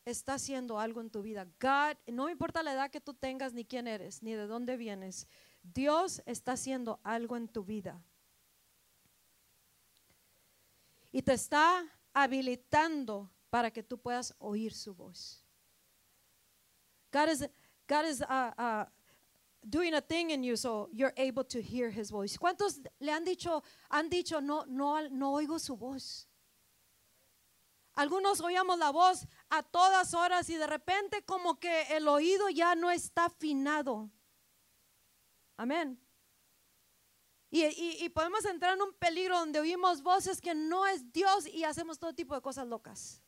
está 0.05 0.35
haciendo 0.35 0.79
algo 0.79 1.01
en 1.01 1.11
tu 1.11 1.23
vida. 1.23 1.47
God, 1.61 1.97
no 2.13 2.29
importa 2.29 2.63
la 2.63 2.75
edad 2.75 2.93
que 2.93 3.01
tú 3.01 3.13
tengas, 3.13 3.55
ni 3.55 3.65
quién 3.65 3.89
eres, 3.89 4.23
ni 4.23 4.35
de 4.35 4.47
dónde 4.47 4.77
vienes. 4.77 5.27
Dios 5.65 6.23
está 6.27 6.53
haciendo 6.53 7.01
algo 7.03 7.37
en 7.37 7.49
tu 7.49 7.65
vida. 7.65 8.01
Y 11.17 11.23
te 11.23 11.33
está 11.33 11.83
habilitando 12.13 13.31
para 13.49 13.71
que 13.71 13.83
tú 13.83 13.97
puedas 13.97 14.35
oír 14.39 14.75
su 14.75 14.95
voz. 14.95 15.43
God 17.11 17.31
is, 18.05 18.21
uh, 18.21 18.53
uh, 18.59 18.85
doing 19.63 19.95
a 19.95 20.03
thing 20.03 20.29
in 20.29 20.43
you 20.43 20.59
so 20.59 20.91
you're 20.93 21.15
able 21.17 21.43
to 21.43 21.63
hear 21.63 21.89
his 21.89 22.11
voice. 22.11 22.37
¿Cuántos 22.37 22.83
le 23.01 23.13
han 23.13 23.25
dicho, 23.25 23.63
han 23.89 24.11
dicho, 24.11 24.43
no, 24.43 24.67
no, 24.67 25.09
no 25.09 25.33
oigo 25.33 25.59
su 25.59 25.75
voz? 25.75 26.29
Algunos 27.95 28.43
oíamos 28.43 28.79
la 28.79 28.91
voz 28.91 29.27
a 29.49 29.63
todas 29.63 30.13
horas 30.13 30.51
y 30.51 30.57
de 30.57 30.67
repente 30.67 31.23
como 31.23 31.59
que 31.59 31.97
el 31.97 32.09
oído 32.09 32.51
ya 32.51 32.75
no 32.75 32.91
está 32.91 33.25
afinado. 33.25 34.11
Amén. 35.57 35.99
Y, 37.51 38.09
podemos 38.11 38.45
entrar 38.45 38.75
en 38.75 38.83
un 38.83 38.93
peligro 38.95 39.39
donde 39.39 39.61
oímos 39.61 40.03
voces 40.03 40.41
que 40.41 40.55
no 40.55 40.87
es 40.87 41.13
Dios 41.13 41.47
y 41.47 41.65
hacemos 41.65 41.99
todo 41.99 42.13
tipo 42.13 42.35
de 42.35 42.41
cosas 42.41 42.67
locas. 42.67 43.23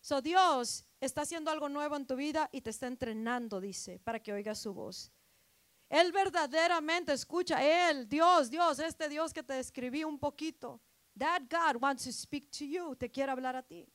So 0.00 0.20
Dios 0.20 0.84
está 1.00 1.22
haciendo 1.22 1.50
algo 1.50 1.68
nuevo 1.68 1.96
en 1.96 2.06
tu 2.06 2.16
vida 2.16 2.48
y 2.52 2.60
te 2.60 2.70
está 2.70 2.86
entrenando, 2.86 3.60
dice, 3.60 3.98
para 4.00 4.20
que 4.20 4.32
oigas 4.32 4.58
su 4.58 4.72
voz. 4.72 5.10
Él 5.88 6.12
verdaderamente 6.12 7.12
escucha, 7.12 7.62
Él, 7.90 8.08
Dios, 8.08 8.50
Dios, 8.50 8.78
este 8.78 9.08
Dios 9.08 9.32
que 9.32 9.42
te 9.42 9.54
describí 9.54 10.04
un 10.04 10.18
poquito. 10.18 10.80
That 11.18 11.42
God 11.50 11.80
wants 11.80 12.04
to 12.04 12.12
speak 12.12 12.50
to 12.58 12.64
you, 12.64 12.94
te 12.94 13.10
quiere 13.10 13.32
hablar 13.32 13.56
a 13.56 13.62
ti. 13.62 13.88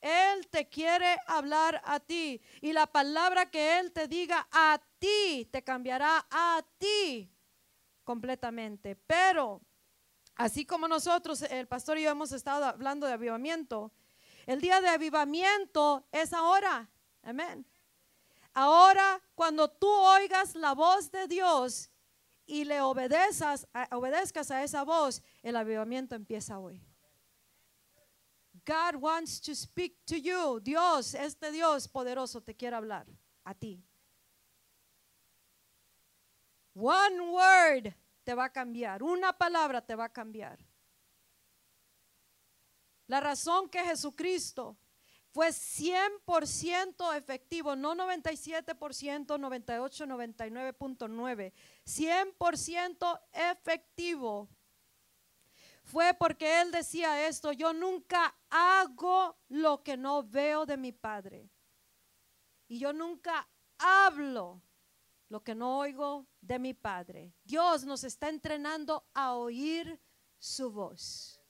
Él 0.00 0.46
te 0.48 0.68
quiere 0.68 1.18
hablar 1.26 1.80
a 1.84 1.98
ti. 1.98 2.40
Y 2.60 2.72
la 2.72 2.86
palabra 2.86 3.50
que 3.50 3.78
Él 3.78 3.92
te 3.92 4.06
diga 4.06 4.46
a 4.52 4.80
ti, 4.98 5.48
te 5.50 5.64
cambiará 5.64 6.26
a 6.30 6.64
ti 6.78 7.32
completamente. 8.08 8.96
Pero, 8.96 9.60
así 10.34 10.64
como 10.64 10.88
nosotros, 10.88 11.42
el 11.42 11.68
pastor 11.68 11.98
y 11.98 12.04
yo 12.04 12.10
hemos 12.10 12.32
estado 12.32 12.64
hablando 12.64 13.06
de 13.06 13.12
avivamiento, 13.12 13.92
el 14.46 14.62
día 14.62 14.80
de 14.80 14.88
avivamiento 14.88 16.06
es 16.10 16.32
ahora. 16.32 16.88
Amén. 17.22 17.66
Ahora, 18.54 19.20
cuando 19.34 19.68
tú 19.68 19.90
oigas 19.90 20.54
la 20.54 20.72
voz 20.72 21.10
de 21.10 21.28
Dios 21.28 21.90
y 22.46 22.64
le 22.64 22.80
obedezcas, 22.80 23.68
obedezcas 23.90 24.50
a 24.50 24.64
esa 24.64 24.84
voz, 24.84 25.22
el 25.42 25.54
avivamiento 25.54 26.14
empieza 26.14 26.58
hoy. 26.58 26.82
God 28.64 29.02
wants 29.02 29.38
to 29.42 29.54
speak 29.54 29.98
to 30.06 30.16
you. 30.16 30.60
Dios, 30.60 31.12
este 31.12 31.52
Dios 31.52 31.86
poderoso 31.88 32.40
te 32.40 32.54
quiere 32.54 32.74
hablar 32.74 33.06
a 33.44 33.52
ti. 33.52 33.84
One 36.74 37.20
word 37.20 37.94
te 38.24 38.34
va 38.34 38.44
a 38.44 38.52
cambiar, 38.52 39.02
una 39.02 39.32
palabra 39.32 39.84
te 39.84 39.94
va 39.94 40.04
a 40.04 40.12
cambiar. 40.12 40.58
La 43.06 43.20
razón 43.20 43.68
que 43.70 43.82
Jesucristo 43.84 44.76
fue 45.30 45.48
100% 45.48 47.16
efectivo, 47.16 47.74
no 47.74 47.94
97%, 47.94 49.38
98, 49.38 50.06
99.9, 50.06 51.52
100% 51.84 53.20
efectivo 53.32 54.48
fue 55.88 56.12
porque 56.12 56.60
él 56.60 56.70
decía 56.70 57.26
esto, 57.26 57.52
yo 57.52 57.72
nunca 57.72 58.36
hago 58.50 59.38
lo 59.48 59.82
que 59.82 59.96
no 59.96 60.22
veo 60.22 60.66
de 60.66 60.76
mi 60.76 60.92
Padre. 60.92 61.50
Y 62.68 62.78
yo 62.78 62.92
nunca 62.92 63.48
hablo 63.78 64.60
lo 65.28 65.42
que 65.42 65.54
no 65.54 65.78
oigo 65.78 66.26
de 66.40 66.58
mi 66.58 66.74
Padre. 66.74 67.34
Dios 67.44 67.84
nos 67.84 68.04
está 68.04 68.28
entrenando 68.28 69.06
a 69.14 69.34
oír 69.34 70.00
su 70.38 70.70
voz. 70.70 71.40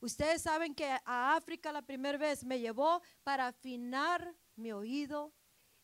Ustedes 0.00 0.42
saben 0.42 0.74
que 0.74 0.86
a 1.04 1.36
África 1.36 1.72
la 1.72 1.82
primera 1.82 2.16
vez 2.16 2.42
me 2.44 2.58
llevó 2.58 3.02
para 3.22 3.48
afinar 3.48 4.34
mi 4.56 4.72
oído 4.72 5.32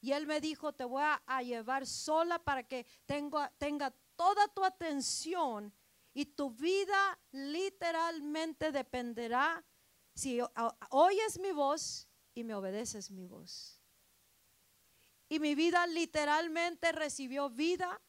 y 0.01 0.13
él 0.13 0.27
me 0.27 0.41
dijo, 0.41 0.73
te 0.73 0.85
voy 0.85 1.03
a, 1.03 1.43
llevar 1.43 1.87
sola 1.87 2.39
para 2.39 2.63
que 2.63 2.87
tenga, 3.07 3.95
toda 4.15 4.49
tu 4.49 4.65
atención 4.65 5.75
y 6.15 6.25
tu 6.25 6.51
vida 6.51 7.19
literalmente 7.33 8.73
dependerá 8.73 9.65
si 10.15 10.41
oyes 10.91 11.39
mi 11.39 11.53
voz 11.53 12.09
y 12.35 12.45
me 12.45 12.55
obedeces 12.55 13.11
mi 13.11 13.27
voz. 13.27 13.76
Y 15.29 15.41
mi 15.41 15.55
vida 15.55 15.87
literalmente 15.87 16.93
recibió 16.93 17.51
vida 17.51 18.01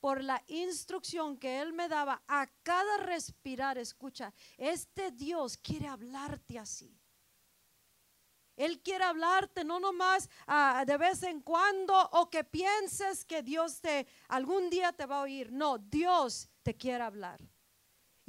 por 0.00 0.24
la 0.24 0.42
instrucción 0.46 1.36
que 1.36 1.60
Él 1.60 1.72
me 1.72 1.88
daba 1.88 2.22
a 2.26 2.46
cada 2.62 2.96
respirar. 2.98 3.78
Escucha, 3.78 4.32
este 4.56 5.10
Dios 5.12 5.56
quiere 5.58 5.86
hablarte 5.86 6.58
así. 6.58 7.00
Él 8.56 8.80
quiere 8.82 9.04
hablarte 9.04 9.64
no 9.64 9.80
nomás 9.80 10.28
ah, 10.46 10.84
de 10.86 10.98
vez 10.98 11.22
en 11.22 11.40
cuando 11.40 11.98
o 12.12 12.28
que 12.28 12.44
pienses 12.44 13.24
que 13.24 13.42
Dios 13.42 13.80
te 13.80 14.06
algún 14.28 14.68
día 14.68 14.92
te 14.92 15.06
va 15.06 15.18
a 15.18 15.22
oír. 15.22 15.50
No, 15.50 15.78
Dios 15.78 16.48
te 16.62 16.76
quiere 16.76 17.02
hablar. 17.02 17.40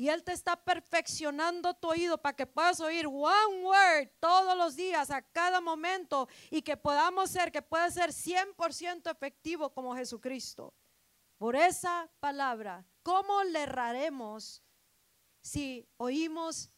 Y 0.01 0.09
Él 0.09 0.23
te 0.23 0.31
está 0.31 0.55
perfeccionando 0.55 1.75
tu 1.75 1.89
oído 1.89 2.19
para 2.19 2.35
que 2.35 2.47
puedas 2.47 2.79
oír 2.79 3.05
one 3.05 3.61
word 3.61 4.09
todos 4.19 4.57
los 4.57 4.75
días, 4.75 5.11
a 5.11 5.21
cada 5.21 5.61
momento, 5.61 6.27
y 6.49 6.63
que 6.63 6.75
podamos 6.75 7.29
ser, 7.29 7.51
que 7.51 7.61
pueda 7.61 7.87
ser 7.91 8.09
100% 8.09 9.11
efectivo 9.11 9.71
como 9.71 9.95
Jesucristo. 9.95 10.73
Por 11.37 11.55
esa 11.55 12.09
palabra, 12.19 12.83
¿cómo 13.03 13.43
le 13.43 13.61
erraremos 13.61 14.63
si 15.39 15.87
oímos 15.97 16.71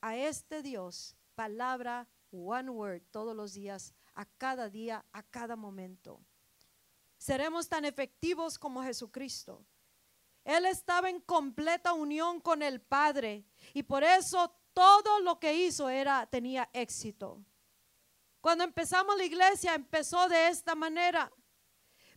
a 0.00 0.14
este 0.14 0.62
Dios 0.62 1.16
palabra 1.34 2.06
one 2.30 2.70
word 2.70 3.02
todos 3.10 3.34
los 3.34 3.52
días, 3.52 3.92
a 4.14 4.24
cada 4.24 4.70
día, 4.70 5.04
a 5.10 5.24
cada 5.24 5.56
momento. 5.56 6.24
Seremos 7.18 7.68
tan 7.68 7.84
efectivos 7.84 8.60
como 8.60 8.80
Jesucristo. 8.80 9.66
Él 10.44 10.66
estaba 10.66 11.10
en 11.10 11.20
completa 11.20 11.92
unión 11.92 12.40
con 12.40 12.62
el 12.62 12.80
Padre 12.80 13.44
y 13.74 13.82
por 13.82 14.04
eso 14.04 14.54
todo 14.72 15.20
lo 15.20 15.38
que 15.38 15.54
hizo 15.54 15.88
era 15.88 16.26
tenía 16.26 16.68
éxito. 16.72 17.44
Cuando 18.40 18.64
empezamos 18.64 19.16
la 19.16 19.24
iglesia 19.24 19.74
empezó 19.74 20.28
de 20.28 20.48
esta 20.48 20.74
manera. 20.74 21.30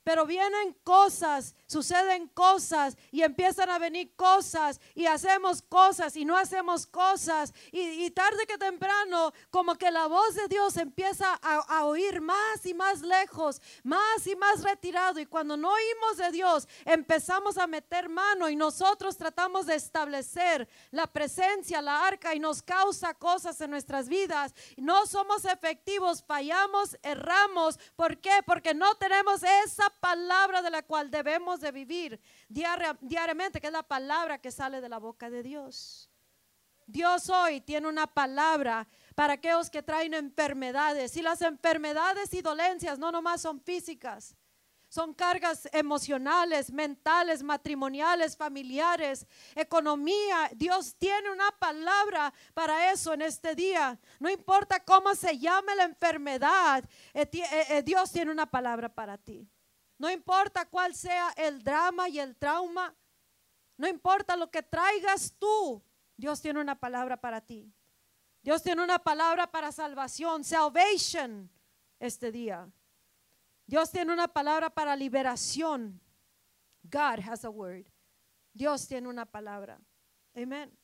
Pero 0.03 0.25
vienen 0.25 0.73
cosas, 0.83 1.55
suceden 1.65 2.27
cosas 2.27 2.97
y 3.11 3.21
empiezan 3.21 3.69
a 3.69 3.79
venir 3.79 4.13
cosas 4.15 4.81
y 4.95 5.05
hacemos 5.05 5.61
cosas 5.61 6.15
y 6.15 6.25
no 6.25 6.37
hacemos 6.37 6.85
cosas. 6.85 7.53
Y, 7.71 8.09
tarde 8.11 8.45
que 8.45 8.57
temprano, 8.57 9.33
como 9.49 9.75
que 9.75 9.89
la 9.91 10.07
voz 10.07 10.35
de 10.35 10.47
Dios 10.47 10.77
empieza 10.77 11.39
a, 11.41 11.55
a, 11.55 11.85
oír 11.85 12.21
más 12.21 12.65
y 12.65 12.73
más 12.73 13.01
lejos, 13.01 13.61
más 13.83 14.27
y 14.27 14.35
más 14.35 14.61
retirado. 14.61 15.19
Y 15.19 15.25
cuando 15.25 15.55
no 15.55 15.71
oímos 15.71 16.17
de 16.17 16.31
Dios, 16.31 16.67
empezamos 16.85 17.57
a 17.57 17.65
meter 17.65 18.09
mano 18.09 18.49
y 18.49 18.55
nosotros 18.55 19.17
tratamos 19.17 19.65
de 19.65 19.75
establecer 19.75 20.67
la 20.91 21.07
presencia, 21.07 21.81
la 21.81 22.05
arca 22.05 22.35
y 22.35 22.39
nos 22.39 22.61
causa 22.61 23.13
cosas 23.13 23.59
en 23.61 23.71
nuestras 23.71 24.09
vidas. 24.09 24.53
No 24.77 25.05
somos 25.05 25.45
efectivos, 25.45 26.23
fallamos, 26.23 26.97
erramos. 27.01 27.79
¿Por 27.95 28.17
qué? 28.19 28.41
Porque 28.45 28.73
no 28.73 28.95
tenemos 28.95 29.41
esa 29.43 29.92
palabra 29.99 30.61
de 30.61 30.69
la 30.69 30.83
cual 30.83 31.09
debemos 31.09 31.59
de 31.59 31.71
vivir 31.71 32.19
diariamente, 32.49 33.59
que 33.59 33.67
es 33.67 33.73
la 33.73 33.83
palabra 33.83 34.39
que 34.39 34.51
sale 34.51 34.81
de 34.81 34.89
la 34.89 34.99
boca 34.99 35.29
de 35.29 35.43
Dios. 35.43 36.09
Dios 36.85 37.29
hoy 37.29 37.61
tiene 37.61 37.87
una 37.87 38.07
palabra 38.07 38.87
para 39.15 39.33
aquellos 39.33 39.69
que 39.69 39.83
traen 39.83 40.13
enfermedades. 40.13 41.15
Y 41.17 41.21
las 41.21 41.41
enfermedades 41.41 42.33
y 42.33 42.41
dolencias 42.41 42.99
no 42.99 43.11
nomás 43.11 43.41
son 43.41 43.61
físicas, 43.61 44.35
son 44.89 45.13
cargas 45.13 45.67
emocionales, 45.71 46.71
mentales, 46.71 47.41
matrimoniales, 47.41 48.37
familiares, 48.37 49.25
economía. 49.55 50.51
Dios 50.55 50.95
tiene 50.99 51.31
una 51.31 51.51
palabra 51.57 52.33
para 52.53 52.91
eso 52.91 53.13
en 53.13 53.23
este 53.23 53.55
día. 53.55 53.99
No 54.19 54.29
importa 54.29 54.83
cómo 54.83 55.15
se 55.15 55.37
llame 55.39 55.75
la 55.75 55.85
enfermedad, 55.85 56.83
eh, 57.13 57.27
eh, 57.31 57.65
eh, 57.69 57.81
Dios 57.83 58.11
tiene 58.11 58.31
una 58.31 58.45
palabra 58.45 58.87
para 58.87 59.17
ti. 59.17 59.49
No 60.03 60.11
importa 60.11 60.65
cuál 60.65 60.93
sea 60.93 61.29
el 61.37 61.63
drama 61.63 62.09
y 62.09 62.19
el 62.19 62.35
trauma. 62.35 62.93
No 63.77 63.87
importa 63.87 64.35
lo 64.35 64.51
que 64.51 64.61
traigas 64.61 65.33
tú. 65.39 65.81
Dios 66.17 66.41
tiene 66.41 66.59
una 66.59 66.77
palabra 66.77 67.15
para 67.15 67.39
ti. 67.39 67.73
Dios 68.41 68.61
tiene 68.61 68.83
una 68.83 68.99
palabra 68.99 69.49
para 69.49 69.71
salvación, 69.71 70.43
salvation, 70.43 71.49
este 71.99 72.33
día. 72.33 72.69
Dios 73.65 73.91
tiene 73.91 74.11
una 74.11 74.27
palabra 74.27 74.69
para 74.69 74.93
liberación. 74.97 76.01
God 76.81 77.21
has 77.25 77.45
a 77.45 77.49
word. 77.49 77.85
Dios 78.51 78.85
tiene 78.85 79.07
una 79.07 79.25
palabra. 79.25 79.79
Amén. 80.35 80.77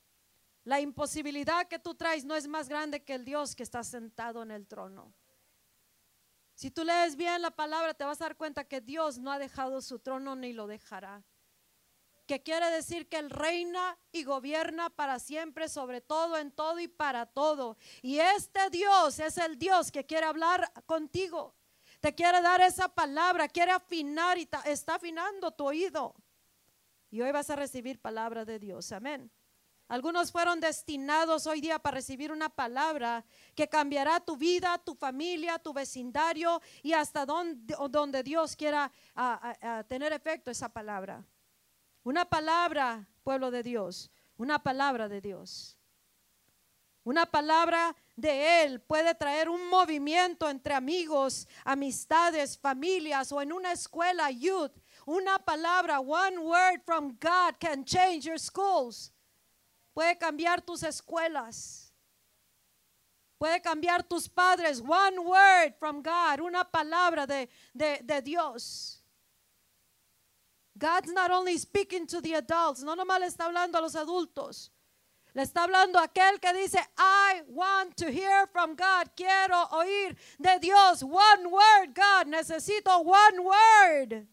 La 0.64 0.80
imposibilidad 0.80 1.68
que 1.68 1.78
tú 1.78 1.94
traes 1.94 2.24
no 2.24 2.38
es 2.38 2.48
más 2.48 2.70
grande 2.70 3.04
que 3.04 3.16
el 3.16 3.26
Dios 3.26 3.54
que 3.54 3.64
está 3.64 3.84
sentado 3.84 4.44
en 4.44 4.52
el 4.52 4.66
trono. 4.66 5.14
Si 6.60 6.72
tú 6.72 6.84
lees 6.84 7.16
bien 7.16 7.42
la 7.42 7.52
palabra, 7.52 7.94
te 7.94 8.04
vas 8.04 8.20
a 8.20 8.26
dar 8.26 8.36
cuenta 8.36 8.66
que 8.66 8.82
Dios 8.82 9.18
no 9.18 9.32
ha 9.32 9.40
dejado 9.40 9.82
su 9.82 9.98
trono 9.98 10.36
ni 10.36 10.52
lo 10.52 10.68
dejará. 10.68 11.24
Que 12.28 12.44
quiere 12.44 12.70
decir 12.70 13.08
que 13.08 13.16
Él 13.16 13.30
reina 13.30 13.98
y 14.12 14.26
gobierna 14.26 14.90
para 14.90 15.20
siempre, 15.20 15.70
sobre 15.70 16.02
todo, 16.02 16.38
en 16.38 16.52
todo 16.52 16.82
y 16.82 16.90
para 16.90 17.28
todo. 17.28 17.78
Y 18.02 18.20
este 18.20 18.70
Dios 18.72 19.20
es 19.20 19.38
el 19.38 19.58
Dios 19.58 19.90
que 19.90 20.06
quiere 20.06 20.26
hablar 20.26 20.70
contigo. 20.86 21.56
Te 22.02 22.14
quiere 22.14 22.42
dar 22.42 22.60
esa 22.60 22.90
palabra, 22.90 23.48
quiere 23.48 23.72
afinar 23.72 24.38
y 24.38 24.50
está 24.66 24.96
afinando 24.96 25.52
tu 25.52 25.66
oído. 25.66 26.14
Y 27.10 27.22
hoy 27.22 27.32
vas 27.32 27.50
a 27.50 27.56
recibir 27.56 28.02
palabra 28.02 28.44
de 28.44 28.60
Dios. 28.60 28.92
Amén. 28.92 29.32
Algunos 29.90 30.32
fueron 30.32 30.60
destinados 30.60 31.48
hoy 31.48 31.62
día 31.62 31.80
para 31.80 31.96
recibir 31.96 32.32
una 32.32 32.48
palabra 32.48 33.26
que 33.56 33.68
cambiará 33.68 34.20
tu 34.20 34.38
vida, 34.38 34.78
tu 34.78 34.94
familia, 34.94 35.58
tu 35.58 35.74
vecindario 35.74 36.62
y 36.84 36.94
hasta 36.94 37.26
donde, 37.26 38.22
Dios 38.22 38.56
quiera 38.56 38.92
tener 39.88 40.14
efecto 40.14 40.52
esa 40.52 40.70
palabra. 40.70 41.26
Una 42.04 42.24
palabra, 42.24 43.08
pueblo 43.24 43.50
de 43.50 43.64
Dios, 43.64 44.12
una 44.38 44.62
palabra 44.62 45.10
de 45.10 45.22
Dios. 45.22 45.76
Una 47.04 47.26
palabra 47.26 47.96
de 48.16 48.64
Él 48.64 48.82
puede 48.82 49.16
traer 49.16 49.50
un 49.50 49.70
movimiento 49.70 50.48
entre 50.52 50.76
amigos, 50.76 51.48
amistades, 51.64 52.60
familias 52.60 53.32
o 53.32 53.42
en 53.42 53.52
una 53.52 53.72
escuela, 53.72 54.30
youth. 54.30 54.74
Una 55.08 55.40
palabra, 55.40 56.00
one 56.00 56.38
word 56.38 56.82
from 56.86 57.18
God 57.20 57.56
can 57.60 57.84
change 57.84 58.26
your 58.26 58.38
schools 58.38 59.12
puede 60.00 60.18
cambiar 60.18 60.62
tus 60.62 60.82
escuelas, 60.84 61.94
puede 63.38 63.62
cambiar 63.62 64.02
tus 64.02 64.30
padres. 64.30 64.80
One 64.80 65.20
word 65.20 65.76
from 65.78 66.02
God, 66.02 66.40
una 66.40 66.64
palabra 66.64 67.28
de, 67.28 67.50
de, 67.74 68.00
de 68.02 68.22
Dios. 68.22 69.04
God's 70.78 71.12
not 71.12 71.32
only 71.32 71.58
speaking 71.58 72.08
to 72.08 72.22
the 72.22 72.36
adults, 72.36 72.82
no 72.82 72.96
nomás 72.96 73.20
le 73.20 73.26
está 73.26 73.48
hablando 73.48 73.78
a 73.78 73.82
los 73.82 73.94
adultos. 73.94 74.72
Le 75.34 75.44
está 75.44 75.66
hablando 75.66 76.00
a 76.00 76.04
aquel 76.04 76.40
que 76.40 76.54
dice, 76.54 76.80
I 76.98 77.42
want 77.50 77.98
to 77.98 78.10
hear 78.10 78.48
from 78.54 78.78
God. 78.78 79.10
Quiero 79.18 79.68
oír 79.74 80.16
de 80.40 80.60
Dios. 80.60 81.04
One 81.04 81.46
word, 81.52 81.94
God. 81.94 82.28
Necesito 82.28 83.04
one 83.04 83.40
word. 83.42 84.28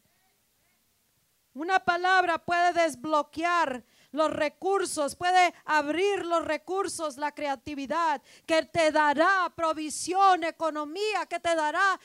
Una 1.56 1.80
palabra 1.80 2.38
puede 2.38 2.72
desbloquear 2.72 3.82
los 4.16 4.32
recursos, 4.32 5.14
puede 5.14 5.54
abrir 5.64 6.24
los 6.24 6.44
recursos, 6.44 7.16
la 7.16 7.32
creatividad, 7.32 8.20
que 8.46 8.62
te 8.64 8.90
dará 8.90 9.52
provisión, 9.54 10.42
economía, 10.42 11.26
que 11.26 11.38
te 11.38 11.54
dará 11.54 12.00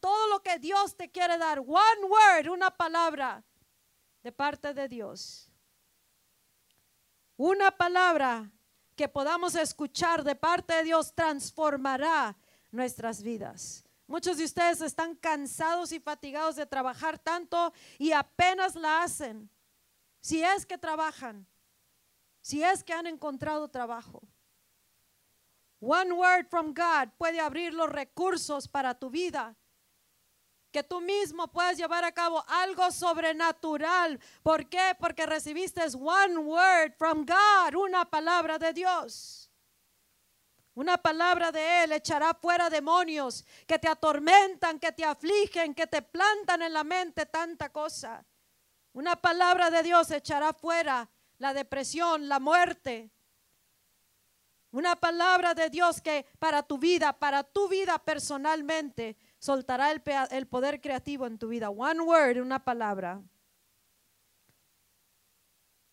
todo 0.00 0.28
lo 0.28 0.42
que 0.42 0.58
Dios 0.58 0.96
te 0.96 1.10
quiere 1.10 1.36
dar. 1.36 1.58
One 1.58 2.04
word, 2.04 2.48
una 2.48 2.70
palabra 2.70 3.44
de 4.22 4.32
parte 4.32 4.72
de 4.72 4.88
Dios. 4.88 5.50
Una 7.36 7.70
palabra 7.70 8.50
que 8.96 9.08
podamos 9.08 9.54
escuchar 9.54 10.24
de 10.24 10.34
parte 10.34 10.74
de 10.74 10.84
Dios 10.84 11.14
transformará 11.14 12.36
nuestras 12.70 13.22
vidas. 13.22 13.84
Muchos 14.08 14.38
de 14.38 14.44
ustedes 14.44 14.80
están 14.80 15.14
cansados 15.14 15.92
y 15.92 16.00
fatigados 16.00 16.56
de 16.56 16.66
trabajar 16.66 17.18
tanto 17.18 17.72
y 17.98 18.12
apenas 18.12 18.74
la 18.74 19.02
hacen. 19.02 19.50
Si 20.20 20.42
es 20.42 20.66
que 20.66 20.78
trabajan, 20.78 21.46
si 22.40 22.62
es 22.62 22.82
que 22.82 22.92
han 22.92 23.06
encontrado 23.06 23.68
trabajo. 23.68 24.22
One 25.80 26.12
word 26.12 26.48
from 26.48 26.74
God 26.74 27.10
puede 27.16 27.40
abrir 27.40 27.72
los 27.72 27.88
recursos 27.88 28.66
para 28.66 28.94
tu 28.94 29.10
vida. 29.10 29.54
Que 30.72 30.82
tú 30.82 31.00
mismo 31.00 31.48
puedas 31.48 31.78
llevar 31.78 32.04
a 32.04 32.12
cabo 32.12 32.44
algo 32.48 32.90
sobrenatural. 32.90 34.20
¿Por 34.42 34.68
qué? 34.68 34.96
Porque 34.98 35.24
recibiste 35.24 35.82
one 35.96 36.38
word 36.38 36.94
from 36.98 37.24
God, 37.24 37.74
una 37.74 38.04
palabra 38.04 38.58
de 38.58 38.72
Dios. 38.72 39.50
Una 40.74 40.96
palabra 40.96 41.50
de 41.50 41.84
Él 41.84 41.92
echará 41.92 42.34
fuera 42.34 42.70
demonios 42.70 43.44
que 43.66 43.78
te 43.78 43.88
atormentan, 43.88 44.78
que 44.78 44.92
te 44.92 45.04
afligen, 45.04 45.74
que 45.74 45.86
te 45.86 46.02
plantan 46.02 46.62
en 46.62 46.72
la 46.72 46.84
mente 46.84 47.26
tanta 47.26 47.70
cosa. 47.70 48.24
Una 48.92 49.16
palabra 49.16 49.70
de 49.70 49.82
Dios 49.82 50.10
echará 50.10 50.52
fuera 50.52 51.08
la 51.38 51.54
depresión, 51.54 52.28
la 52.28 52.40
muerte. 52.40 53.10
Una 54.70 54.96
palabra 54.96 55.54
de 55.54 55.70
Dios 55.70 56.00
que 56.00 56.26
para 56.38 56.62
tu 56.62 56.78
vida, 56.78 57.18
para 57.18 57.42
tu 57.42 57.68
vida 57.68 57.98
personalmente, 57.98 59.16
soltará 59.38 59.90
el, 59.90 60.46
poder 60.46 60.80
creativo 60.80 61.26
en 61.26 61.38
tu 61.38 61.48
vida. 61.48 61.70
One 61.70 62.00
word, 62.00 62.38
una 62.38 62.62
palabra. 62.62 63.22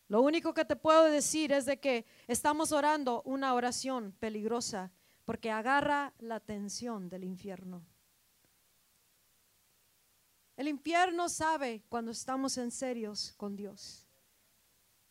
Lo 0.07 0.21
único 0.21 0.53
que 0.53 0.65
te 0.65 0.75
puedo 0.75 1.05
decir 1.05 1.51
es 1.51 1.65
de 1.65 1.79
que 1.79 2.05
estamos 2.27 2.71
orando 2.71 3.21
una 3.23 3.53
oración 3.53 4.11
peligrosa 4.19 4.91
porque 5.23 5.49
agarra 5.51 6.13
la 6.19 6.35
atención 6.35 7.09
del 7.09 7.23
infierno. 7.23 7.83
El 10.57 10.67
infierno 10.67 11.27
sabe 11.27 11.83
cuando 11.89 12.11
estamos 12.11 12.57
en 12.57 12.71
serios 12.71 13.33
con 13.37 13.55
Dios. 13.55 14.05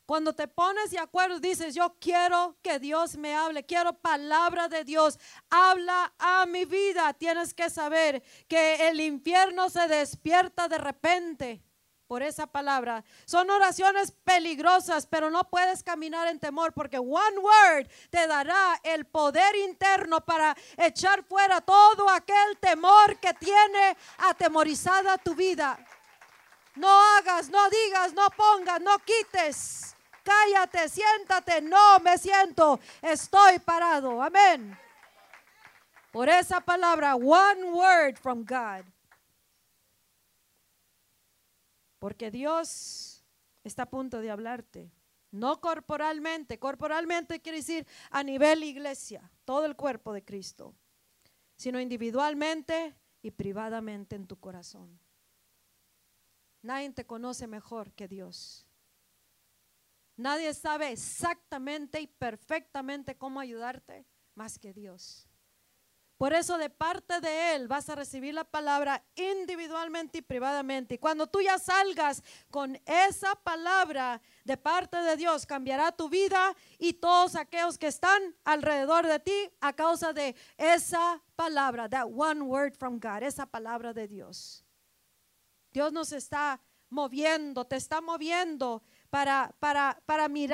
Cuando 0.07 0.35
te 0.35 0.47
pones 0.47 0.91
de 0.91 0.99
acuerdo, 0.99 1.41
dices, 1.41 1.75
yo 1.75 1.97
quiero 1.99 2.59
que 2.63 2.79
Dios 2.79 3.17
me 3.17 3.35
hable, 3.35 3.65
quiero 3.65 3.95
palabra 3.95 4.69
de 4.69 4.85
Dios, 4.85 5.19
habla 5.49 6.13
a 6.19 6.45
mi 6.45 6.67
vida. 6.67 7.15
Tienes 7.15 7.55
que 7.55 7.71
saber 7.71 8.23
que 8.47 8.89
el 8.89 9.01
infierno 9.01 9.71
se 9.71 9.89
despierta 9.89 10.69
de 10.69 10.77
repente 10.77 11.64
por 12.07 12.23
esa 12.23 12.47
palabra. 12.47 13.05
Son 13.25 13.49
oraciones 13.51 14.13
peligrosas, 14.13 15.07
pero 15.07 15.31
no 15.31 15.45
puedes 15.45 15.83
caminar 15.83 16.29
en 16.29 16.39
temor 16.39 16.73
porque 16.73 16.99
one 16.99 17.39
word 17.39 17.89
te 18.11 18.27
dará 18.27 18.81
el 18.83 19.05
poder 19.05 19.57
interno 19.57 20.21
para 20.21 20.57
echar 20.77 21.25
fuera 21.25 21.61
todo 21.61 22.09
aquel 22.09 22.59
temor 22.61 23.19
que 23.19 23.35
tiene 23.35 23.97
atemorizada 24.19 25.19
tu 25.19 25.35
vida. 25.35 25.79
No 26.77 26.89
hagas, 27.17 27.51
no 27.51 27.71
digas, 27.71 28.13
no 28.13 28.29
pongas, 28.31 28.81
no 28.81 28.99
quites 28.99 29.95
cállate, 30.25 30.89
siéntate, 30.89 31.61
no 31.61 31.99
me 32.01 32.19
siento, 32.19 32.81
estoy 33.03 33.59
parado. 33.59 34.23
Amén. 34.23 34.77
Por 36.11 36.29
esa 36.29 36.61
palabra, 36.61 37.15
one 37.15 37.65
word 37.73 38.17
from 38.19 38.45
God. 38.45 38.85
Porque 42.05 42.31
Dios 42.31 43.25
está 43.63 43.85
a 43.85 43.91
punto 43.91 44.21
de 44.21 44.31
hablarte. 44.31 44.93
No 45.31 45.63
corporalmente. 45.63 46.59
Corporalmente 46.59 47.41
quiere 47.41 47.61
decir 47.61 47.87
a 48.11 48.23
nivel 48.23 48.63
iglesia, 48.63 49.33
todo 49.47 49.65
el 49.65 49.75
cuerpo 49.75 50.13
de 50.13 50.23
Cristo. 50.23 50.75
Sino 51.57 51.81
individualmente 51.81 52.95
y 53.23 53.31
privadamente 53.31 54.17
en 54.17 54.27
tu 54.27 54.39
corazón. 54.39 55.01
Nadie 56.61 56.91
te 56.91 57.07
conoce 57.07 57.47
mejor 57.47 57.91
que 57.95 58.07
Dios. 58.07 58.67
Nadie 60.15 60.53
sabe 60.53 60.91
exactamente 60.93 62.03
y 62.03 62.07
perfectamente 62.07 63.17
cómo 63.17 63.41
ayudarte 63.41 64.05
más 64.35 64.59
que 64.59 64.75
Dios. 64.75 65.27
Por 66.17 66.33
eso 66.33 66.59
de 66.59 66.71
parte 66.71 67.21
de 67.21 67.55
Él 67.55 67.67
vas 67.67 67.89
a 67.89 67.97
recibir 67.97 68.35
la 68.35 68.45
palabra 68.45 69.05
individualmente 69.17 70.19
y 70.19 70.23
privadamente. 70.23 70.95
Y 70.95 70.99
cuando 70.99 71.27
tú 71.27 71.41
ya 71.41 71.59
salgas 71.59 72.23
con 72.51 72.81
esa 72.87 73.35
palabra 73.35 74.21
de 74.45 74.57
parte 74.57 74.97
de 74.99 75.17
Dios, 75.17 75.45
cambiará 75.45 75.91
tu 75.91 76.09
vida 76.09 76.55
y 76.79 76.95
todos 76.95 77.35
aquellos 77.35 77.79
que 77.79 77.89
están 77.89 78.37
alrededor 78.45 79.07
de 79.07 79.19
ti 79.19 79.51
a 79.61 79.73
causa 79.73 80.13
de 80.13 80.37
esa 80.57 81.21
palabra, 81.35 81.89
that 81.89 82.07
one 82.07 82.43
word 82.43 82.75
from 82.77 83.01
God, 83.01 83.23
esa 83.23 83.47
palabra 83.47 83.93
de 83.93 84.07
Dios. 84.07 84.65
Dios 85.73 85.93
nos 85.93 86.13
está 86.13 86.61
moviendo, 86.89 87.65
te 87.65 87.75
está 87.75 88.01
moviendo 88.01 88.85
para, 89.15 90.01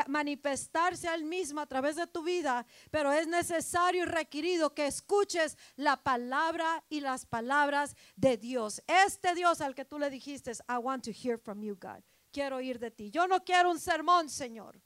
manifestarse 0.07 1.09
al 1.09 1.25
mismo 1.25 1.63
a 1.63 1.67
través 1.67 1.97
de 1.97 2.07
tu 2.07 2.23
vida, 2.23 2.67
pero 2.91 3.11
es 3.11 3.27
necesario 3.27 4.03
y 4.03 4.07
requerido 4.07 4.75
que 4.75 4.87
escuches 4.87 5.57
la 5.77 6.03
palabra 6.03 6.85
y 6.91 7.01
las 7.01 7.25
palabras 7.25 7.97
de 8.17 8.37
Dios. 8.37 8.83
Este 8.87 9.35
Dios 9.35 9.63
al 9.63 9.75
que 9.75 9.87
tú 9.87 9.99
le 9.99 10.11
dijiste, 10.11 10.53
I 10.69 10.77
want 10.77 11.03
to 11.05 11.11
hear 11.11 11.39
from 11.39 11.63
you, 11.63 11.75
God. 11.75 12.03
Quiero 12.31 12.57
oír 12.57 12.79
de 12.79 12.91
ti. 12.91 13.11
Yo 13.11 13.27
no 13.27 13.43
quiero 13.43 13.71
un 13.71 13.81
sermón, 13.81 14.29
Señor. 14.29 14.79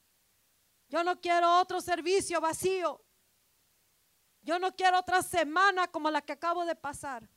Yo 0.89 1.03
no 1.03 1.21
quiero 1.21 1.59
otro 1.59 1.81
servicio 1.81 2.41
vacío. 2.41 3.05
Yo 4.43 4.61
no 4.61 4.77
quiero 4.77 5.01
otra 5.01 5.21
semana 5.21 5.89
como 5.89 6.13
la 6.13 6.23
que 6.23 6.33
acabo 6.33 6.65
de 6.65 6.77
pasar. 6.77 7.29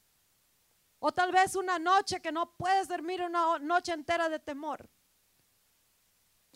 O 0.99 1.11
tal 1.11 1.31
vez 1.31 1.55
una 1.55 1.79
noche 1.79 2.21
que 2.21 2.31
no 2.31 2.55
puedes 2.55 2.87
dormir 2.87 3.23
una 3.23 3.57
noche 3.57 3.91
entera 3.91 4.29
de 4.29 4.37
temor. 4.37 4.87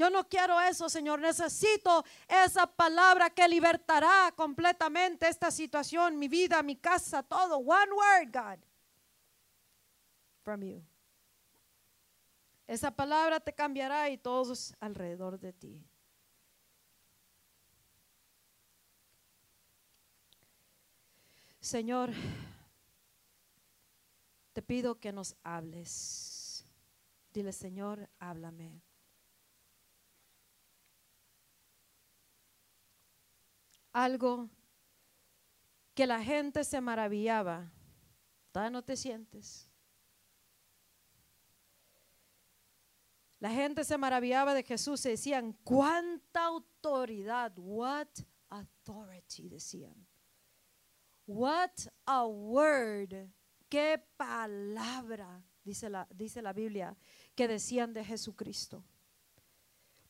Yo 0.01 0.09
no 0.09 0.27
quiero 0.27 0.59
eso, 0.59 0.89
Señor. 0.89 1.19
Necesito 1.19 2.03
esa 2.27 2.65
palabra 2.65 3.29
que 3.29 3.47
libertará 3.47 4.33
completamente 4.35 5.27
esta 5.27 5.51
situación, 5.51 6.17
mi 6.17 6.27
vida, 6.27 6.63
mi 6.63 6.75
casa, 6.75 7.21
todo. 7.21 7.59
One 7.59 7.91
word, 7.91 8.31
God, 8.33 8.57
from 10.41 10.63
you. 10.63 10.83
Esa 12.65 12.89
palabra 12.89 13.39
te 13.39 13.53
cambiará 13.53 14.09
y 14.09 14.17
todos 14.17 14.73
alrededor 14.79 15.39
de 15.39 15.53
ti. 15.53 15.85
Señor, 21.59 22.09
te 24.53 24.63
pido 24.63 24.99
que 24.99 25.11
nos 25.11 25.35
hables. 25.43 26.65
Dile, 27.31 27.53
Señor, 27.53 28.09
háblame. 28.17 28.81
Algo 33.93 34.49
que 35.93 36.07
la 36.07 36.23
gente 36.23 36.63
se 36.63 36.79
maravillaba. 36.81 37.71
¿Todavía 38.51 38.71
no 38.71 38.83
te 38.83 38.95
sientes? 38.95 39.69
La 43.39 43.49
gente 43.49 43.83
se 43.83 43.97
maravillaba 43.97 44.53
de 44.53 44.63
Jesús 44.63 45.03
y 45.05 45.09
decían, 45.09 45.53
¿cuánta 45.63 46.45
autoridad? 46.45 47.51
What 47.57 48.07
authority 48.49 49.49
decían. 49.49 50.07
What 51.25 51.71
a 52.05 52.25
word. 52.25 53.31
Qué 53.67 54.03
palabra, 54.15 55.43
dice 55.63 55.89
la, 55.89 56.07
dice 56.13 56.41
la 56.41 56.53
Biblia, 56.53 56.95
que 57.33 57.47
decían 57.47 57.93
de 57.93 58.05
Jesucristo. 58.05 58.83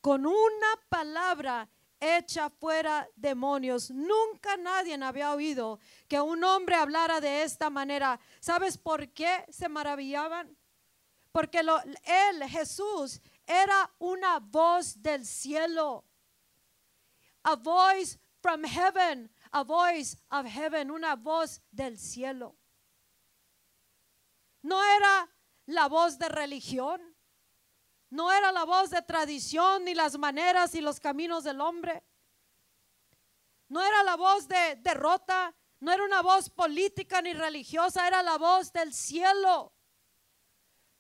Con 0.02 0.26
una 0.26 0.80
palabra 0.90 1.70
hecha 2.02 2.50
fuera 2.50 3.08
demonios. 3.16 3.92
Nunca 3.92 4.58
nadie 4.58 5.02
había 5.02 5.32
oído 5.34 5.80
que 6.08 6.20
un 6.20 6.44
hombre 6.44 6.76
hablara 6.76 7.22
de 7.22 7.44
esta 7.44 7.70
manera. 7.70 8.20
¿Sabes 8.40 8.78
por 8.78 9.08
qué 9.14 9.46
se 9.50 9.70
maravillaban? 9.70 10.58
Porque 11.32 11.60
él, 11.60 12.44
Jesús, 12.50 13.22
era 13.46 13.94
una 14.00 14.40
voz 14.40 15.02
del 15.02 15.26
cielo. 15.26 16.04
A 17.44 17.56
voice 17.56 18.20
from 18.42 18.64
heaven, 18.64 19.32
a 19.52 19.64
voice 19.64 20.18
of 20.30 20.46
heaven, 20.46 20.92
una 20.92 21.16
voz 21.16 21.62
del 21.72 21.98
cielo. 21.98 22.58
No 24.64 24.84
era 24.84 25.30
la 25.66 25.88
voz 25.88 26.18
de 26.18 26.30
religión, 26.30 27.11
no 28.12 28.30
era 28.30 28.52
la 28.52 28.66
voz 28.66 28.90
de 28.90 29.02
tradición, 29.02 29.86
ni 29.86 29.96
las 29.96 30.18
maneras 30.18 30.76
y 30.76 30.82
los 30.82 31.00
caminos 31.00 31.46
del 31.46 31.62
hombre. 31.62 32.04
No 33.70 33.82
era 33.82 34.04
la 34.04 34.18
voz 34.18 34.50
de 34.50 34.76
derrota, 34.82 35.56
no 35.80 35.94
era 35.94 36.04
una 36.04 36.22
voz 36.22 36.50
política 36.50 37.22
ni 37.22 37.34
religiosa, 37.34 38.06
era 38.06 38.22
la 38.22 38.38
voz 38.38 38.74
del 38.74 38.94
cielo. 38.94 39.74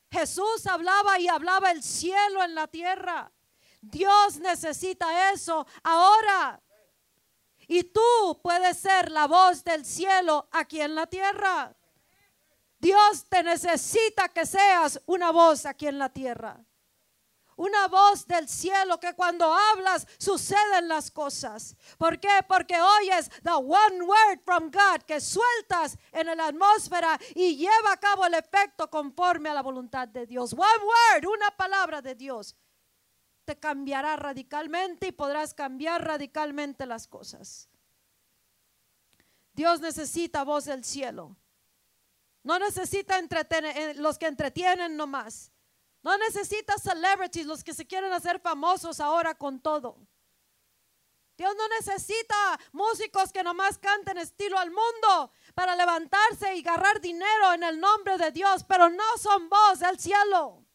Jesús 0.09 0.66
hablaba 0.68 1.20
y 1.20 1.28
hablaba 1.28 1.72
el 1.72 1.84
cielo 1.84 2.43
en 2.43 2.55
la 2.55 2.68
tierra. 2.68 3.30
Dios 3.82 4.39
necesita 4.39 5.34
eso 5.34 5.68
ahora. 5.84 6.62
Y 7.68 7.84
tú 7.84 8.39
puedes 8.41 8.78
ser 8.78 9.12
la 9.12 9.28
voz 9.28 9.66
del 9.66 9.86
cielo 9.86 10.47
aquí 10.51 10.80
en 10.80 10.95
la 10.95 11.07
tierra. 11.07 11.76
Dios 12.80 13.26
te 13.28 13.43
necesita 13.43 14.30
que 14.30 14.45
seas 14.45 15.01
una 15.05 15.32
voz 15.32 15.66
aquí 15.66 15.88
en 15.88 15.99
la 15.99 16.07
tierra. 16.07 16.66
Una 17.62 17.88
voz 17.88 18.26
del 18.26 18.49
cielo 18.49 18.99
que 18.99 19.14
cuando 19.14 19.53
hablas 19.53 20.07
suceden 20.18 20.88
las 20.88 21.12
cosas. 21.12 21.76
¿Por 21.99 22.20
qué? 22.20 22.39
Porque 22.47 22.76
oyes 22.82 23.30
the 23.43 23.51
one 23.51 24.01
word 24.01 24.39
from 24.43 24.72
God 24.72 25.03
que 25.05 25.22
sueltas 25.22 25.95
en 26.12 26.26
la 26.36 26.47
atmósfera 26.47 27.20
y 27.36 27.57
lleva 27.57 27.93
a 27.93 27.97
cabo 27.97 28.26
el 28.26 28.34
efecto 28.34 28.89
conforme 28.89 29.49
a 29.49 29.53
la 29.53 29.62
voluntad 29.62 30.07
de 30.07 30.26
Dios. 30.26 30.53
One 30.53 30.64
word, 30.64 31.28
una 31.28 31.51
palabra 31.51 32.01
de 32.01 32.16
Dios, 32.16 32.55
te 33.45 33.55
cambiará 33.55 34.16
radicalmente 34.16 35.05
y 35.05 35.12
podrás 35.12 35.53
cambiar 35.53 36.03
radicalmente 36.03 36.88
las 36.88 37.07
cosas. 37.07 37.70
Dios 39.53 39.82
necesita 39.82 40.43
voz 40.43 40.66
del 40.66 40.84
cielo. 40.84 41.38
No 42.41 42.57
necesita 42.57 43.20
entretener, 43.20 43.78
eh, 43.78 43.93
los 43.93 44.18
que 44.18 44.26
entretienen 44.26 44.97
nomás. 44.97 45.51
No 46.04 46.18
necesita 46.18 46.78
celebrities, 46.78 47.45
los 47.45 47.64
que 47.64 47.74
se 47.74 47.86
quieren 47.86 48.12
hacer 48.12 48.39
famosos 48.39 48.99
ahora 48.99 49.36
con 49.36 49.60
todo. 49.60 49.97
Dios 51.38 51.56
no 51.56 51.68
necesita 51.70 52.60
músicos 52.72 53.32
que 53.32 53.43
nomás 53.43 53.78
canten 53.78 54.18
estilo 54.18 54.58
al 54.60 54.70
mundo 54.70 55.32
para 55.56 55.76
levantarse 55.76 56.56
y 56.56 56.60
agarrar 56.60 57.02
dinero 57.02 57.54
en 57.54 57.64
el 57.64 57.80
nombre 57.80 58.18
de 58.18 58.32
Dios, 58.32 58.64
pero 58.68 58.89
no 58.89 59.18
son 59.18 59.49
voz 59.49 59.80
del 59.80 59.99
cielo 59.99 60.66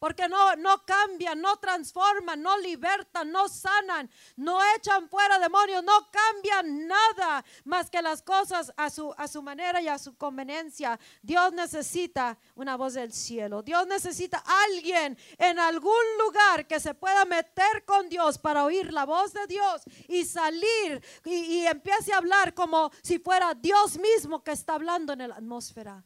porque 0.00 0.28
no, 0.28 0.56
no 0.56 0.84
cambian, 0.84 1.40
no 1.40 1.58
transforman, 1.58 2.42
no 2.42 2.58
libertan, 2.58 3.30
no 3.30 3.48
sanan, 3.48 4.10
no 4.34 4.58
echan 4.74 5.08
fuera 5.08 5.38
demonios, 5.38 5.84
no 5.84 6.10
cambian 6.10 6.88
nada 6.88 7.44
más 7.64 7.90
que 7.90 8.00
las 8.00 8.22
cosas 8.22 8.72
a 8.76 8.88
su, 8.88 9.14
a 9.16 9.28
su 9.28 9.42
manera 9.42 9.80
y 9.80 9.88
a 9.88 9.98
su 9.98 10.16
conveniencia. 10.16 10.98
Dios 11.22 11.52
necesita 11.52 12.38
una 12.54 12.76
voz 12.76 12.94
del 12.94 13.12
cielo. 13.12 13.62
Dios 13.62 13.86
necesita 13.86 14.42
alguien 14.64 15.18
en 15.36 15.58
algún 15.58 15.92
lugar 16.18 16.66
que 16.66 16.80
se 16.80 16.94
pueda 16.94 17.26
meter 17.26 17.84
con 17.84 18.08
Dios 18.08 18.38
para 18.38 18.64
oír 18.64 18.92
la 18.94 19.04
voz 19.04 19.34
de 19.34 19.46
Dios 19.46 19.82
y 20.08 20.24
salir 20.24 21.04
y, 21.26 21.34
y 21.34 21.66
empiece 21.66 22.14
a 22.14 22.16
hablar 22.16 22.54
como 22.54 22.90
si 23.02 23.18
fuera 23.18 23.52
Dios 23.52 23.98
mismo 23.98 24.42
que 24.42 24.52
está 24.52 24.74
hablando 24.74 25.12
en 25.12 25.28
la 25.28 25.34
atmósfera. 25.34 26.02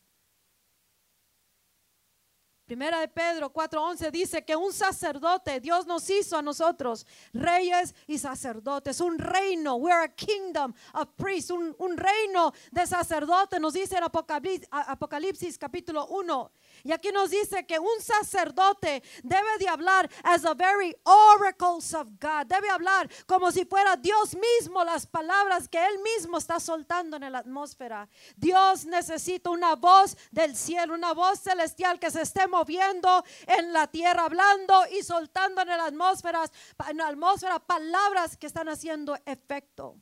Primera 2.66 2.98
de 3.00 3.08
Pedro 3.08 3.52
4:11 3.52 4.10
dice 4.10 4.42
que 4.42 4.56
un 4.56 4.72
sacerdote, 4.72 5.60
Dios 5.60 5.86
nos 5.86 6.08
hizo 6.08 6.38
a 6.38 6.42
nosotros 6.42 7.06
reyes 7.34 7.94
y 8.06 8.16
sacerdotes, 8.16 9.00
un 9.00 9.18
reino, 9.18 9.74
we're 9.76 10.02
a 10.02 10.08
kingdom 10.08 10.72
of 10.94 11.08
priests, 11.14 11.50
un, 11.50 11.76
un 11.78 11.94
reino 11.94 12.54
de 12.72 12.86
sacerdotes, 12.86 13.60
nos 13.60 13.74
dice 13.74 13.98
en 13.98 14.04
Apocalipsis, 14.04 14.66
Apocalipsis 14.70 15.58
capítulo 15.58 16.06
1. 16.06 16.50
Y 16.86 16.92
aquí 16.92 17.10
nos 17.10 17.30
dice 17.30 17.64
que 17.64 17.78
un 17.78 17.98
sacerdote 17.98 19.02
debe 19.22 19.58
de 19.58 19.66
hablar 19.68 20.06
as 20.22 20.42
the 20.42 20.54
very 20.54 20.94
oracles 21.04 21.94
of 21.94 22.08
God. 22.20 22.46
Debe 22.46 22.68
hablar 22.68 23.08
como 23.26 23.50
si 23.50 23.64
fuera 23.64 23.96
Dios 23.96 24.36
mismo 24.36 24.84
las 24.84 25.06
palabras 25.06 25.66
que 25.66 25.78
él 25.78 25.98
mismo 26.00 26.36
está 26.36 26.60
soltando 26.60 27.16
en 27.16 27.32
la 27.32 27.38
atmósfera. 27.38 28.06
Dios 28.36 28.84
necesita 28.84 29.48
una 29.48 29.76
voz 29.76 30.14
del 30.30 30.54
cielo, 30.54 30.92
una 30.92 31.14
voz 31.14 31.40
celestial 31.40 31.98
que 31.98 32.10
se 32.10 32.20
esté 32.20 32.46
moviendo 32.46 33.24
en 33.46 33.72
la 33.72 33.86
tierra, 33.86 34.26
hablando 34.26 34.84
y 34.92 35.02
soltando 35.02 35.62
en 35.62 35.68
la 35.68 35.86
atmósfera, 35.86 36.44
en 36.86 36.98
la 36.98 37.08
atmósfera 37.08 37.60
palabras 37.60 38.36
que 38.36 38.46
están 38.46 38.68
haciendo 38.68 39.16
efecto. 39.24 39.96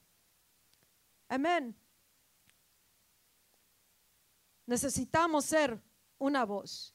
Amén. 1.28 1.76
Necesitamos 4.66 5.44
ser 5.44 5.80
una 6.22 6.44
voz. 6.44 6.94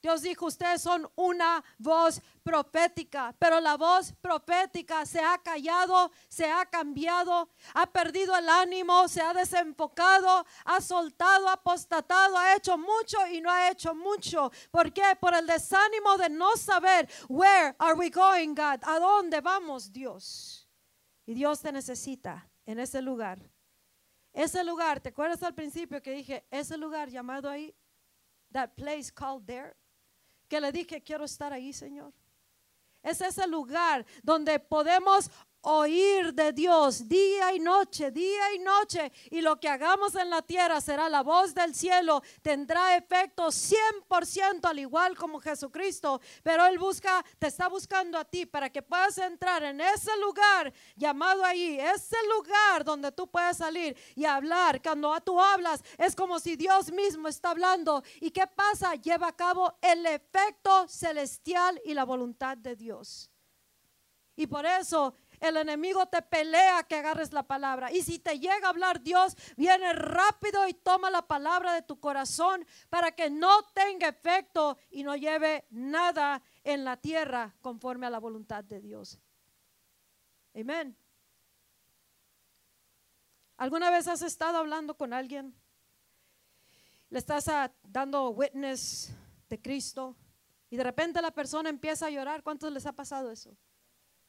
Dios 0.00 0.22
dijo, 0.22 0.46
ustedes 0.46 0.80
son 0.80 1.10
una 1.16 1.64
voz 1.76 2.20
profética, 2.44 3.34
pero 3.36 3.60
la 3.60 3.76
voz 3.76 4.12
profética 4.20 5.04
se 5.04 5.18
ha 5.18 5.38
callado, 5.38 6.12
se 6.28 6.46
ha 6.46 6.64
cambiado, 6.66 7.50
ha 7.74 7.90
perdido 7.90 8.36
el 8.36 8.48
ánimo, 8.48 9.08
se 9.08 9.20
ha 9.20 9.34
desenfocado, 9.34 10.46
ha 10.64 10.80
soltado, 10.80 11.48
ha 11.48 11.54
apostatado, 11.54 12.38
ha 12.38 12.54
hecho 12.54 12.78
mucho 12.78 13.18
y 13.32 13.40
no 13.40 13.50
ha 13.50 13.70
hecho 13.70 13.92
mucho. 13.92 14.52
¿Por 14.70 14.92
qué? 14.92 15.16
Por 15.20 15.34
el 15.34 15.48
desánimo 15.48 16.16
de 16.16 16.28
no 16.30 16.56
saber, 16.56 17.08
where 17.28 17.74
are 17.80 17.94
we 17.94 18.08
going, 18.08 18.54
God? 18.54 18.78
¿A 18.82 19.00
dónde 19.00 19.40
vamos, 19.40 19.92
Dios? 19.92 20.70
Y 21.26 21.34
Dios 21.34 21.60
te 21.60 21.72
necesita 21.72 22.48
en 22.66 22.78
ese 22.78 23.02
lugar. 23.02 23.50
Ese 24.32 24.62
lugar, 24.62 25.00
¿te 25.00 25.08
acuerdas 25.08 25.42
al 25.42 25.54
principio 25.54 26.00
que 26.00 26.12
dije, 26.12 26.46
ese 26.52 26.76
lugar 26.78 27.08
llamado 27.08 27.50
ahí 27.50 27.74
that 28.52 28.76
place 28.76 29.10
called 29.10 29.46
there, 29.46 29.74
que 30.48 30.60
le 30.60 30.72
dije, 30.72 31.02
quiero 31.02 31.24
estar 31.24 31.52
ahí, 31.52 31.72
Señor. 31.72 32.12
Es 33.02 33.20
ese 33.20 33.46
lugar 33.46 34.04
donde 34.22 34.58
podemos 34.58 35.30
oír 35.62 36.32
de 36.32 36.52
Dios 36.52 37.08
día 37.08 37.52
y 37.54 37.60
noche, 37.60 38.10
día 38.10 38.54
y 38.54 38.58
noche. 38.58 39.12
Y 39.30 39.40
lo 39.40 39.58
que 39.58 39.68
hagamos 39.68 40.14
en 40.14 40.30
la 40.30 40.42
tierra 40.42 40.80
será 40.80 41.08
la 41.08 41.22
voz 41.22 41.54
del 41.54 41.74
cielo, 41.74 42.22
tendrá 42.42 42.96
efecto 42.96 43.48
100% 43.48 44.64
al 44.64 44.78
igual 44.78 45.16
como 45.16 45.40
Jesucristo. 45.40 46.20
Pero 46.42 46.66
Él 46.66 46.78
busca, 46.78 47.24
te 47.38 47.48
está 47.48 47.68
buscando 47.68 48.18
a 48.18 48.24
ti 48.24 48.46
para 48.46 48.70
que 48.70 48.82
puedas 48.82 49.18
entrar 49.18 49.62
en 49.64 49.80
ese 49.80 50.16
lugar 50.18 50.72
llamado 50.96 51.44
ahí, 51.44 51.78
ese 51.80 52.16
lugar 52.36 52.84
donde 52.84 53.12
tú 53.12 53.28
puedes 53.28 53.56
salir 53.56 53.96
y 54.14 54.24
hablar. 54.24 54.80
Cuando 54.82 55.18
tú 55.20 55.40
hablas 55.40 55.82
es 55.96 56.14
como 56.14 56.38
si 56.38 56.56
Dios 56.56 56.92
mismo 56.92 57.28
está 57.28 57.50
hablando. 57.50 58.02
¿Y 58.20 58.30
qué 58.30 58.46
pasa? 58.46 58.94
Lleva 58.94 59.28
a 59.28 59.36
cabo 59.36 59.74
el 59.80 60.06
efecto 60.06 60.86
celestial 60.88 61.80
y 61.84 61.94
la 61.94 62.04
voluntad 62.04 62.56
de 62.56 62.76
Dios. 62.76 63.30
Y 64.38 64.46
por 64.46 64.64
eso 64.64 65.16
el 65.40 65.56
enemigo 65.56 66.06
te 66.06 66.22
pelea 66.22 66.82
que 66.84 66.96
agarres 66.96 67.32
la 67.32 67.42
palabra. 67.42 67.92
Y 67.92 68.02
si 68.02 68.18
te 68.18 68.38
llega 68.38 68.66
a 68.66 68.70
hablar 68.70 69.02
Dios, 69.02 69.36
viene 69.56 69.92
rápido 69.92 70.66
y 70.68 70.74
toma 70.74 71.10
la 71.10 71.22
palabra 71.22 71.72
de 71.72 71.82
tu 71.82 71.98
corazón 72.00 72.66
para 72.88 73.12
que 73.12 73.30
no 73.30 73.62
tenga 73.74 74.08
efecto 74.08 74.78
y 74.90 75.02
no 75.02 75.16
lleve 75.16 75.66
nada 75.70 76.42
en 76.64 76.84
la 76.84 76.96
tierra 76.96 77.54
conforme 77.60 78.06
a 78.06 78.10
la 78.10 78.18
voluntad 78.18 78.64
de 78.64 78.80
Dios. 78.80 79.18
Amén. 80.54 80.96
¿Alguna 83.56 83.90
vez 83.90 84.06
has 84.06 84.22
estado 84.22 84.58
hablando 84.58 84.96
con 84.96 85.12
alguien? 85.12 85.54
Le 87.10 87.18
estás 87.18 87.48
ah, 87.48 87.72
dando 87.82 88.30
witness 88.30 89.12
de 89.48 89.60
Cristo 89.60 90.16
y 90.70 90.76
de 90.76 90.84
repente 90.84 91.22
la 91.22 91.30
persona 91.30 91.70
empieza 91.70 92.06
a 92.06 92.10
llorar. 92.10 92.42
¿Cuántos 92.42 92.72
les 92.72 92.86
ha 92.86 92.92
pasado 92.92 93.30
eso? 93.30 93.56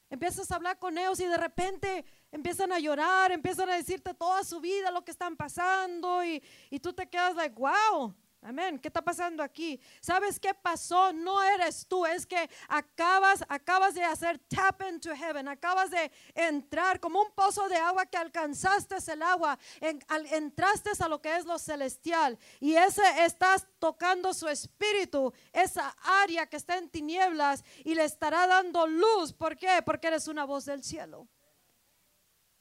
Empiezas 0.09 0.49
a 0.51 0.55
hablar 0.55 0.79
con 0.79 0.97
ellos 0.97 1.19
y 1.19 1.25
de 1.25 1.37
repente 1.37 2.03
empiezan 2.31 2.71
a 2.71 2.79
llorar, 2.79 3.31
empiezan 3.31 3.69
a 3.69 3.75
decirte 3.75 4.13
toda 4.13 4.43
su 4.43 4.59
vida 4.59 4.89
lo 4.91 5.03
que 5.03 5.11
están 5.11 5.35
pasando 5.37 6.23
y, 6.23 6.41
y 6.69 6.79
tú 6.79 6.93
te 6.93 7.07
quedas 7.07 7.35
like, 7.35 7.55
wow, 7.55 8.15
Amén. 8.41 8.79
¿Qué 8.79 8.87
está 8.87 9.01
pasando 9.01 9.43
aquí? 9.43 9.79
¿Sabes 9.99 10.39
qué 10.39 10.53
pasó? 10.53 11.11
No 11.11 11.43
eres 11.43 11.85
tú, 11.85 12.05
es 12.05 12.25
que 12.25 12.49
acabas, 12.69 13.43
acabas 13.49 13.93
de 13.93 14.03
hacer 14.03 14.39
tap 14.39 14.81
into 14.89 15.13
heaven, 15.13 15.49
acabas 15.49 15.91
de 15.91 16.09
entrar 16.33 17.01
como 17.01 17.21
un 17.21 17.31
pozo 17.31 17.67
de 17.67 17.75
agua 17.75 18.05
que 18.05 18.17
alcanzaste 18.17 18.95
el 19.11 19.21
agua, 19.23 19.59
entraste 19.81 20.91
a 20.99 21.09
lo 21.09 21.21
que 21.21 21.35
es 21.35 21.45
lo 21.45 21.59
celestial 21.59 22.39
y 22.61 22.75
ese 22.75 23.01
estás 23.25 23.67
tocando 23.77 24.33
su 24.33 24.47
espíritu, 24.47 25.33
esa 25.51 25.89
área 26.23 26.47
que 26.47 26.55
está 26.57 26.77
en 26.77 26.89
tinieblas 26.89 27.63
y 27.83 27.93
le 27.93 28.05
estará 28.05 28.47
dando 28.47 28.87
luz. 28.87 29.33
¿Por 29.33 29.57
qué? 29.57 29.81
Porque 29.83 30.07
eres 30.07 30.29
una 30.29 30.45
voz 30.45 30.63
del 30.65 30.81
cielo. 30.81 31.27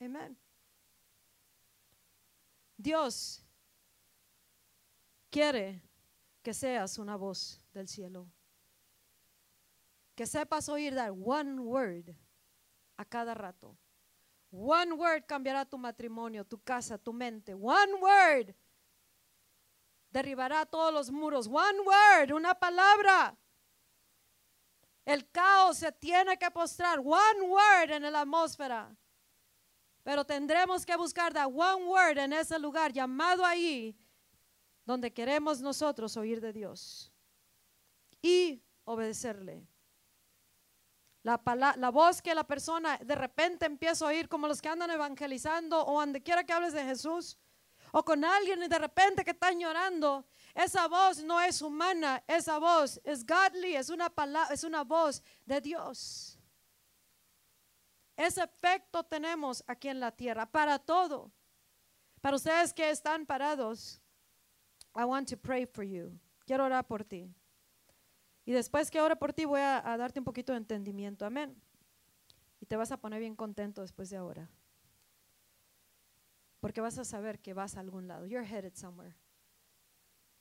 Amén. 0.01 0.37
Dios 2.77 3.45
quiere 5.31 5.83
que 6.43 6.55
seas 6.55 6.99
una 6.99 7.17
voz 7.17 7.61
del 7.73 7.89
cielo. 7.89 8.29
Que 10.15 10.27
sepas 10.27 10.69
oír 10.69 10.95
dar 10.95 11.13
one 11.13 11.61
word 11.61 12.15
a 12.97 13.05
cada 13.05 13.35
rato. 13.35 13.77
One 14.51 14.93
word 14.93 15.27
cambiará 15.27 15.65
tu 15.65 15.79
matrimonio, 15.79 16.45
tu 16.45 16.59
casa, 16.59 16.99
tu 16.99 17.13
mente. 17.13 17.55
One 17.55 17.95
word 18.01 18.55
derribará 20.11 20.65
todos 20.67 20.93
los 20.93 21.11
muros. 21.11 21.47
One 21.47 21.81
word, 21.81 22.33
una 22.33 22.55
palabra. 22.55 23.37
El 25.05 25.31
caos 25.31 25.79
se 25.79 25.93
tiene 25.93 26.37
que 26.39 26.51
postrar. 26.51 26.99
One 26.99 27.43
word 27.43 27.93
en 27.93 28.11
la 28.11 28.23
atmósfera. 28.23 28.97
Pero 30.03 30.25
tendremos 30.25 30.85
que 30.87 30.97
buscar 30.97 31.33
that 31.35 31.49
one 31.49 31.85
word 31.85 32.19
en 32.19 32.33
ese 32.33 32.59
lugar 32.59 32.93
llamado 32.93 33.45
ahí 33.45 33.95
donde 34.89 35.13
queremos 35.13 35.61
nosotros 35.61 36.17
oír 36.17 36.41
de 36.41 36.51
Dios 36.51 37.13
y 38.23 38.63
obedecerle. 38.85 39.69
La, 41.23 41.39
la, 41.77 41.91
voz 41.91 42.23
que 42.23 42.35
la 42.35 42.45
persona 42.45 42.97
de 42.97 43.15
repente 43.15 43.67
empieza 43.67 44.07
a 44.07 44.09
oír, 44.09 44.31
como 44.31 44.49
los 44.49 44.63
que 44.63 44.71
andan 44.71 44.91
evangelizando 44.91 45.85
o 45.85 46.01
donde 46.01 46.23
quiera 46.23 46.43
que 46.43 46.55
hables 46.55 46.73
de 46.73 46.85
Jesús, 46.85 47.37
o 47.93 48.03
con 48.03 48.25
alguien 48.25 48.63
y 48.63 48.69
de 48.69 48.79
repente 48.79 49.25
que 49.27 49.33
están 49.33 49.61
llorando, 49.61 50.25
esa 50.55 50.89
voz 50.89 51.23
no 51.23 51.39
es 51.39 51.61
humana, 51.61 52.25
esa 52.27 52.59
voz 52.59 52.99
es 53.05 53.27
godly, 53.27 53.77
es 53.77 53.91
una, 53.91 54.11
es 54.51 54.65
una 54.65 54.85
voz 54.85 55.23
de 55.45 55.61
Dios. 55.61 56.39
Ese 58.17 58.43
efecto 58.43 59.05
tenemos 59.05 59.63
aquí 59.67 59.89
en 59.91 60.01
la 60.01 60.13
tierra 60.13 60.47
para 60.47 60.79
todo. 60.79 61.31
Para 62.23 62.37
ustedes 62.37 62.73
que 62.73 62.89
están 62.89 63.27
parados, 63.27 64.01
I 64.99 65.05
want 65.05 65.29
to 65.29 65.37
pray 65.37 65.65
for 65.65 65.85
you. 65.85 66.19
Quiero 66.45 66.65
orar 66.65 66.85
por 66.85 67.05
ti. 67.05 67.33
Y 68.45 68.53
después 68.53 68.91
que 68.91 69.01
ore 69.01 69.15
por 69.15 69.33
ti 69.33 69.45
voy 69.45 69.61
a, 69.61 69.81
darte 69.97 70.19
un 70.19 70.25
poquito 70.25 70.53
de 70.53 70.59
entendimiento. 70.59 71.25
Amén. 71.25 71.55
Y 72.61 72.67
te 72.67 72.75
vas 72.75 72.91
a 72.91 72.97
poner 72.97 73.21
bien 73.21 73.37
contento 73.37 73.81
después 73.81 74.11
de 74.11 74.17
ahora. 74.17 74.51
Porque 76.59 76.81
vas 76.81 76.99
a 76.99 77.05
saber 77.05 77.39
que 77.39 77.55
vas 77.55 77.77
a 77.77 77.81
algún 77.81 78.09
lado. 78.09 78.27
You're 78.27 78.45
headed 78.45 78.75
somewhere. 78.75 79.15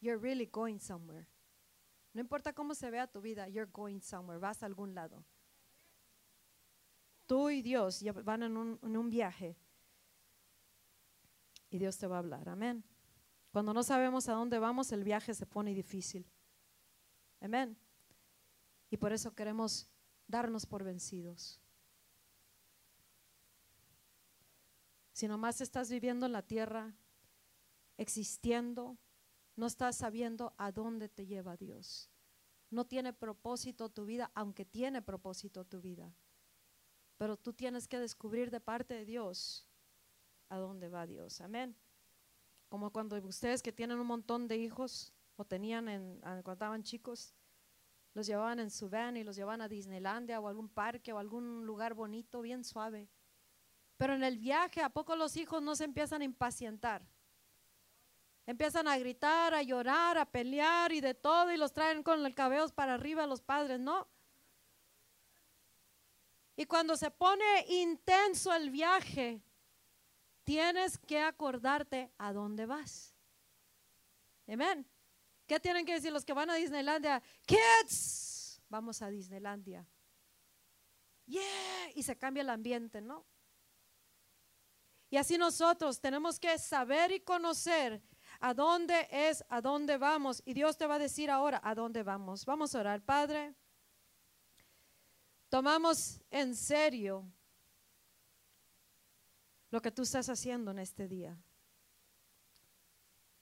You're 0.01 0.19
really 0.19 0.47
going 0.47 0.79
somewhere. 0.79 1.27
No 2.13 2.21
importa 2.21 2.51
cómo 2.51 2.73
se 2.73 2.89
vea 2.89 3.05
tu 3.05 3.21
vida, 3.21 3.47
you're 3.47 3.69
going 3.71 3.99
somewhere. 3.99 4.39
Vas 4.39 4.63
a 4.63 4.65
algún 4.65 4.95
lado. 4.95 5.23
Tú 7.27 7.51
y 7.51 7.61
Dios 7.61 8.03
van 8.23 8.41
en 8.41 8.57
un, 8.57 8.79
en 8.81 8.97
un 8.97 9.11
viaje. 9.11 9.55
Y 11.69 11.77
Dios 11.77 11.95
te 11.99 12.07
va 12.07 12.15
a 12.15 12.19
hablar. 12.19 12.49
Amén. 12.49 12.83
Cuando 13.51 13.73
no 13.73 13.83
sabemos 13.83 14.27
a 14.29 14.33
dónde 14.33 14.59
vamos, 14.59 14.91
el 14.91 15.03
viaje 15.03 15.33
se 15.33 15.45
pone 15.45 15.73
difícil. 15.73 16.29
Amén. 17.39 17.77
Y 18.89 18.97
por 18.97 19.13
eso 19.13 19.33
queremos 19.33 19.87
darnos 20.27 20.65
por 20.65 20.83
vencidos. 20.83 21.59
Si 25.13 25.27
nomás 25.27 25.61
estás 25.61 25.89
viviendo 25.89 26.25
en 26.25 26.31
la 26.31 26.43
tierra, 26.43 26.95
existiendo, 27.97 28.97
no 29.55 29.65
estás 29.65 29.97
sabiendo 29.97 30.53
a 30.57 30.71
dónde 30.71 31.09
te 31.09 31.25
lleva 31.25 31.57
Dios. 31.57 32.11
No 32.69 32.85
tiene 32.85 33.13
propósito 33.13 33.89
tu 33.89 34.05
vida, 34.05 34.29
aunque 34.35 34.65
tiene 34.65 35.01
propósito 35.01 35.65
tu 35.65 35.81
vida. 35.81 36.13
Pero 37.17 37.37
tú 37.37 37.53
tienes 37.53 37.87
que 37.87 37.99
descubrir 37.99 38.51
de 38.51 38.59
parte 38.59 38.93
de 38.93 39.05
Dios 39.05 39.67
a 40.49 40.57
dónde 40.57 40.89
va 40.89 41.07
Dios. 41.07 41.41
Amén. 41.41 41.75
Como 42.69 42.91
cuando 42.91 43.15
ustedes 43.17 43.61
que 43.61 43.71
tienen 43.71 43.99
un 43.99 44.07
montón 44.07 44.47
de 44.47 44.57
hijos 44.57 45.13
o 45.35 45.45
tenían 45.45 45.87
en, 45.87 46.19
cuando 46.19 46.53
estaban 46.53 46.83
chicos, 46.83 47.33
los 48.13 48.25
llevaban 48.27 48.59
en 48.59 48.71
su 48.71 48.89
van 48.89 49.15
y 49.15 49.23
los 49.23 49.35
llevaban 49.35 49.61
a 49.61 49.67
Disneylandia 49.67 50.39
o 50.39 50.47
algún 50.47 50.67
parque 50.69 51.13
o 51.13 51.19
algún 51.19 51.65
lugar 51.65 51.93
bonito, 51.93 52.41
bien 52.41 52.63
suave. 52.63 53.07
Pero 53.95 54.15
en 54.15 54.23
el 54.23 54.37
viaje, 54.37 54.81
¿a 54.81 54.89
poco 54.89 55.15
los 55.15 55.37
hijos 55.37 55.61
no 55.61 55.75
se 55.75 55.83
empiezan 55.83 56.21
a 56.21 56.25
impacientar? 56.25 57.03
Empiezan 58.45 58.87
a 58.87 58.97
gritar, 58.97 59.53
a 59.53 59.61
llorar, 59.61 60.17
a 60.17 60.25
pelear 60.25 60.91
y 60.91 61.01
de 61.01 61.13
todo 61.13 61.51
y 61.51 61.57
los 61.57 61.73
traen 61.73 62.01
con 62.01 62.25
el 62.25 62.33
cabello 62.33 62.67
para 62.69 62.93
arriba 62.93 63.27
los 63.27 63.41
padres, 63.41 63.79
¿no? 63.79 64.07
Y 66.55 66.65
cuando 66.65 66.97
se 66.97 67.11
pone 67.11 67.65
intenso 67.67 68.51
el 68.53 68.71
viaje, 68.71 69.43
tienes 70.47 70.97
que 70.97 71.19
acordarte 71.19 72.09
a 72.17 72.31
dónde 72.31 72.65
vas. 72.65 73.13
Amén. 74.47 74.89
¿Qué 75.45 75.59
tienen 75.59 75.85
que 75.85 75.91
decir 75.91 76.13
los 76.13 76.23
que 76.23 76.31
van 76.31 76.49
a 76.49 76.55
Disneylandia? 76.55 77.21
Kids, 77.45 78.61
vamos 78.69 79.01
a 79.01 79.09
Disneylandia. 79.09 79.85
Yeah, 81.25 81.91
y 81.95 82.01
se 82.01 82.17
cambia 82.17 82.43
el 82.43 82.49
ambiente, 82.49 83.01
¿no? 83.01 83.25
Y 85.09 85.17
así 85.17 85.37
nosotros 85.37 85.99
tenemos 85.99 86.39
que 86.39 86.57
saber 86.57 87.11
y 87.11 87.19
conocer 87.19 88.01
a 88.39 88.53
dónde 88.53 89.05
es, 89.11 89.43
a 89.49 89.59
dónde 89.59 89.97
vamos. 89.97 90.41
Y 90.45 90.53
Dios 90.53 90.77
te 90.77 90.87
va 90.87 90.95
a 90.95 90.99
decir 90.99 91.29
ahora 91.29 91.59
a 91.61 91.75
dónde 91.75 92.03
vamos. 92.03 92.45
Vamos 92.45 92.73
a 92.73 92.79
orar, 92.79 93.01
Padre. 93.01 93.53
Tomamos 95.49 96.21
en 96.31 96.55
serio 96.55 97.29
lo 99.69 99.81
que 99.81 99.91
tú 99.91 100.03
estás 100.03 100.29
haciendo 100.29 100.71
en 100.71 100.79
este 100.79 101.07
día. 101.07 101.37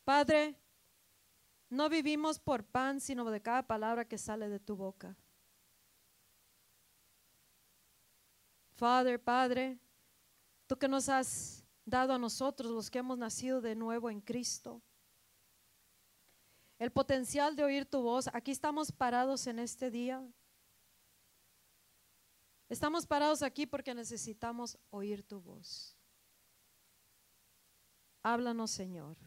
Padre, 0.04 0.56
no 1.70 1.90
vivimos 1.90 2.40
por 2.40 2.64
pan, 2.64 3.00
sino 3.00 3.30
de 3.30 3.42
cada 3.42 3.64
palabra 3.64 4.06
que 4.06 4.18
sale 4.18 4.50
de 4.50 4.60
tu 4.60 4.76
boca. 4.76 5.16
Father, 8.76 9.22
Padre, 9.22 9.80
tú 10.68 10.78
que 10.78 10.88
nos 10.88 11.10
has 11.10 11.64
dado 11.86 12.14
a 12.14 12.20
nosotros, 12.20 12.72
los 12.72 12.92
que 12.92 13.00
hemos 13.00 13.18
nacido 13.18 13.62
de 13.62 13.76
nuevo 13.76 14.10
en 14.10 14.20
Cristo, 14.20 14.82
el 16.78 16.92
potencial 16.92 17.56
de 17.56 17.64
oír 17.64 17.86
tu 17.86 18.02
voz. 18.02 18.28
Aquí 18.34 18.52
estamos 18.52 18.92
parados 18.92 19.48
en 19.48 19.60
este 19.60 19.90
día. 19.90 20.28
Estamos 22.68 23.06
parados 23.06 23.42
aquí 23.42 23.66
porque 23.66 23.94
necesitamos 23.94 24.78
oír 24.90 25.24
tu 25.24 25.40
voz. 25.40 25.95
Háblanos, 28.26 28.72
Señor, 28.72 29.18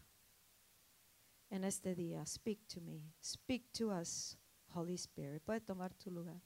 en 1.51 1.63
este 1.63 1.95
día. 1.95 2.27
Speak 2.27 2.67
to 2.67 2.81
me. 2.81 3.01
Speak 3.23 3.71
to 3.71 3.91
us, 3.91 4.37
Holy 4.75 4.95
Spirit. 4.95 5.41
Puede 5.45 5.61
tomar 5.61 5.95
tu 5.95 6.11
lugar. 6.11 6.43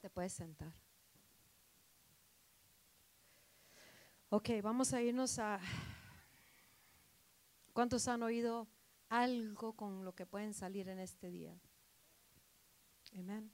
Te 0.00 0.08
puedes 0.08 0.32
sentar. 0.32 0.72
Ok, 4.28 4.50
vamos 4.62 4.92
a 4.92 5.02
irnos 5.02 5.40
a... 5.40 5.58
¿Cuántos 7.72 8.06
han 8.06 8.22
oído 8.22 8.68
algo 9.08 9.72
con 9.72 10.04
lo 10.04 10.14
que 10.14 10.24
pueden 10.24 10.54
salir 10.54 10.88
en 10.88 11.00
este 11.00 11.32
día? 11.32 11.60
Amen. 13.18 13.50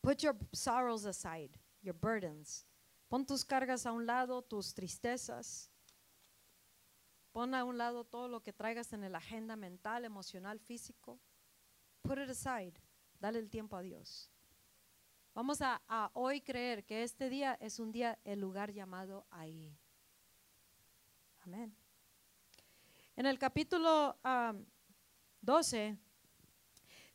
Put 0.00 0.20
your 0.20 0.34
sorrows 0.54 1.04
aside, 1.04 1.50
your 1.82 1.94
burdens. 1.94 2.64
Pon 3.12 3.26
tus 3.26 3.44
cargas 3.44 3.84
a 3.84 3.92
un 3.92 4.06
lado, 4.06 4.40
tus 4.40 4.72
tristezas. 4.72 5.70
Pon 7.30 7.54
a 7.54 7.62
un 7.62 7.76
lado 7.76 8.04
todo 8.04 8.26
lo 8.26 8.42
que 8.42 8.54
traigas 8.54 8.90
en 8.94 9.12
la 9.12 9.18
agenda 9.18 9.54
mental, 9.54 10.06
emocional, 10.06 10.58
físico. 10.58 11.20
Put 12.00 12.20
it 12.20 12.30
aside. 12.30 12.72
Dale 13.20 13.38
el 13.38 13.50
tiempo 13.50 13.76
a 13.76 13.82
Dios. 13.82 14.30
Vamos 15.34 15.60
a, 15.60 15.82
hoy 16.14 16.40
creer 16.40 16.86
que 16.86 17.02
este 17.02 17.28
día 17.28 17.58
es 17.60 17.78
un 17.78 17.92
día, 17.92 18.18
el 18.24 18.40
lugar 18.40 18.72
llamado 18.72 19.26
ahí. 19.28 19.76
Amén. 21.40 21.76
En 23.14 23.26
el 23.26 23.38
capítulo 23.38 24.16
12, 25.42 25.98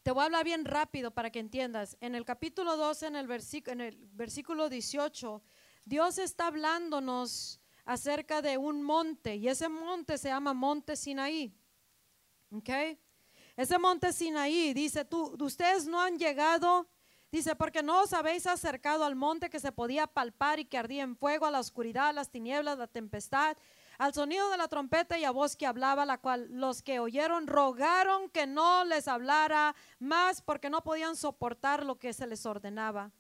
te 0.03 0.11
voy 0.11 0.21
a 0.21 0.25
hablar 0.25 0.45
bien 0.45 0.63
rápido 0.63 1.09
para 1.09 1.31
que 1.31 1.39
entiendas. 1.39 1.97
En 2.01 2.13
el 2.13 2.23
capítulo 2.23 2.77
12, 2.77 3.07
en 3.07 3.15
el, 3.15 3.27
en 3.65 3.81
el 3.81 3.97
versículo 4.11 4.69
18, 4.69 5.41
Dios 5.87 6.17
está 6.17 6.47
hablándonos 6.47 7.61
acerca 7.85 8.41
de 8.41 8.57
un 8.57 8.83
monte 8.83 9.37
y 9.37 9.47
ese 9.47 9.69
monte 9.69 10.17
se 10.17 10.27
llama 10.27 10.53
Monte 10.53 10.97
Sinaí. 10.97 11.55
¿Ok? 12.51 12.69
Ese 13.55 13.79
monte 13.79 14.11
Sinaí 14.11 14.73
dice, 14.73 15.05
tú, 15.05 15.37
ustedes 15.39 15.87
no 15.87 16.01
han 16.01 16.17
llegado 16.19 16.89
Dice, 17.29 17.57
porque 17.57 17.83
no 17.83 18.03
os 18.03 18.13
habéis 18.13 18.47
acercado 18.47 19.03
al 19.03 19.17
monte 19.17 19.49
que 19.49 19.59
se 19.59 19.73
podía 19.73 20.07
palpar 20.07 20.59
y 20.59 20.65
que 20.65 20.77
ardía 20.77 21.03
en 21.03 21.17
fuego, 21.17 21.45
a 21.45 21.51
la 21.51 21.59
oscuridad, 21.59 22.07
a 22.07 22.13
las 22.13 22.29
tinieblas, 22.29 22.77
la 22.77 22.87
tempestad, 22.87 23.57
al 23.97 24.13
sonido 24.13 24.49
de 24.49 24.55
la 24.55 24.69
trompeta 24.69 25.17
y 25.19 25.25
a 25.25 25.31
voz 25.31 25.57
que 25.57 25.65
hablaba, 25.65 26.05
la 26.05 26.19
cual 26.19 26.47
los 26.49 26.81
que 26.81 26.99
oyeron 26.99 27.47
rogaron 27.47 28.29
que 28.29 28.47
no 28.47 28.85
les 28.85 29.09
hablara 29.09 29.75
más 29.99 30.41
porque 30.41 30.69
no 30.69 30.85
podían 30.85 31.17
soportar 31.17 31.85
lo 31.85 31.99
que 31.99 32.13
se 32.13 32.27
les 32.27 32.45
ordenaba. 32.45 33.11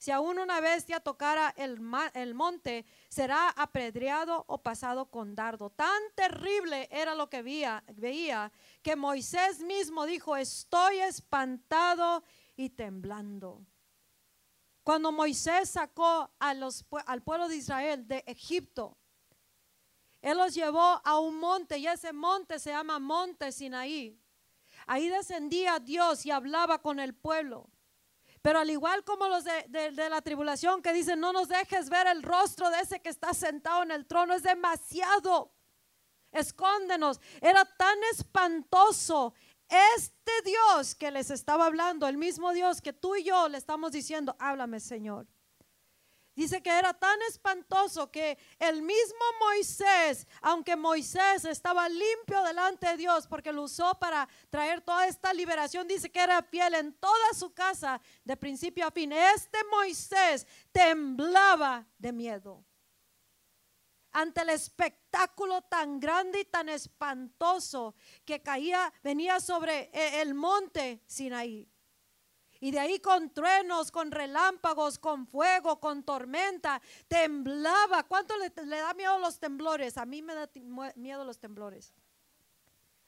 Si 0.00 0.10
aún 0.10 0.38
una 0.38 0.62
bestia 0.62 0.98
tocara 0.98 1.52
el, 1.58 1.78
el 2.14 2.34
monte, 2.34 2.86
será 3.10 3.50
apedreado 3.50 4.46
o 4.48 4.56
pasado 4.56 5.10
con 5.10 5.34
dardo. 5.34 5.68
Tan 5.68 6.00
terrible 6.14 6.88
era 6.90 7.14
lo 7.14 7.28
que 7.28 7.42
veía, 7.42 7.84
veía 7.96 8.50
que 8.80 8.96
Moisés 8.96 9.60
mismo 9.60 10.06
dijo, 10.06 10.38
estoy 10.38 11.00
espantado 11.00 12.24
y 12.56 12.70
temblando. 12.70 13.60
Cuando 14.82 15.12
Moisés 15.12 15.68
sacó 15.68 16.30
al 16.38 17.22
pueblo 17.22 17.48
de 17.48 17.56
Israel 17.56 18.08
de 18.08 18.24
Egipto, 18.26 18.96
Él 20.22 20.38
los 20.38 20.54
llevó 20.54 21.02
a 21.04 21.18
un 21.18 21.38
monte 21.38 21.76
y 21.76 21.86
ese 21.86 22.14
monte 22.14 22.58
se 22.58 22.70
llama 22.70 22.98
Monte 22.98 23.52
Sinaí. 23.52 24.18
Ahí 24.86 25.10
descendía 25.10 25.78
Dios 25.78 26.24
y 26.24 26.30
hablaba 26.30 26.80
con 26.80 27.00
el 27.00 27.14
pueblo. 27.14 27.69
Pero 28.42 28.60
al 28.60 28.70
igual 28.70 29.04
como 29.04 29.28
los 29.28 29.44
de, 29.44 29.90
de, 29.92 30.08
la 30.08 30.22
tribulación 30.22 30.82
que 30.82 30.92
dicen, 30.92 31.20
no 31.20 31.32
nos 31.32 31.48
dejes 31.48 31.90
ver 31.90 32.06
el 32.06 32.22
rostro 32.22 32.70
de 32.70 32.80
ese 32.80 33.00
que 33.00 33.10
está 33.10 33.34
sentado 33.34 33.82
en 33.82 33.90
el 33.90 34.06
trono, 34.06 34.34
es 34.34 34.42
demasiado. 34.42 35.52
Escóndenos. 36.32 37.20
Era 37.40 37.64
tan 37.64 37.98
espantoso 38.12 39.34
este 39.68 40.32
Dios 40.44 40.94
que 40.94 41.10
les 41.10 41.30
estaba 41.30 41.66
hablando, 41.66 42.08
el 42.08 42.16
mismo 42.16 42.52
Dios 42.52 42.80
que 42.80 42.92
tú 42.92 43.14
y 43.14 43.24
yo 43.24 43.48
le 43.48 43.58
estamos 43.58 43.92
diciendo, 43.92 44.34
háblame 44.38 44.80
Señor. 44.80 45.26
Dice 46.34 46.62
que 46.62 46.70
era 46.70 46.94
tan 46.94 47.20
espantoso 47.22 48.10
que 48.10 48.38
el 48.58 48.82
mismo 48.82 49.24
Moisés, 49.40 50.26
aunque 50.40 50.76
Moisés 50.76 51.44
estaba 51.44 51.88
limpio 51.88 52.42
delante 52.44 52.86
de 52.88 52.96
Dios 52.96 53.26
porque 53.26 53.52
lo 53.52 53.64
usó 53.64 53.98
para 53.98 54.28
traer 54.48 54.80
toda 54.80 55.06
esta 55.06 55.32
liberación, 55.34 55.88
dice 55.88 56.10
que 56.10 56.20
era 56.20 56.42
fiel 56.42 56.74
en 56.74 56.92
toda 56.94 57.34
su 57.34 57.52
casa 57.52 58.00
de 58.24 58.36
principio 58.36 58.86
a 58.86 58.90
fin. 58.90 59.12
Este 59.12 59.58
Moisés 59.70 60.46
temblaba 60.72 61.86
de 61.98 62.12
miedo 62.12 62.64
ante 64.12 64.42
el 64.42 64.50
espectáculo 64.50 65.62
tan 65.62 66.00
grande 66.00 66.40
y 66.40 66.44
tan 66.44 66.68
espantoso 66.68 67.94
que 68.24 68.42
caía, 68.42 68.92
venía 69.02 69.40
sobre 69.40 69.90
e, 69.92 70.20
el 70.20 70.34
monte 70.34 71.02
Sinaí. 71.06 71.69
Y 72.60 72.70
de 72.72 72.78
ahí 72.78 73.00
con 73.00 73.30
truenos, 73.30 73.90
con 73.90 74.10
relámpagos, 74.10 74.98
con 74.98 75.26
fuego, 75.26 75.80
con 75.80 76.02
tormenta, 76.02 76.82
temblaba. 77.08 78.02
¿Cuánto 78.02 78.34
le, 78.36 78.50
da 78.50 78.92
miedo 78.92 79.18
los 79.18 79.38
temblores? 79.38 79.96
A 79.96 80.04
mí 80.04 80.20
me 80.20 80.34
da 80.34 80.48
miedo 80.94 81.24
los 81.24 81.38
temblores. 81.38 81.94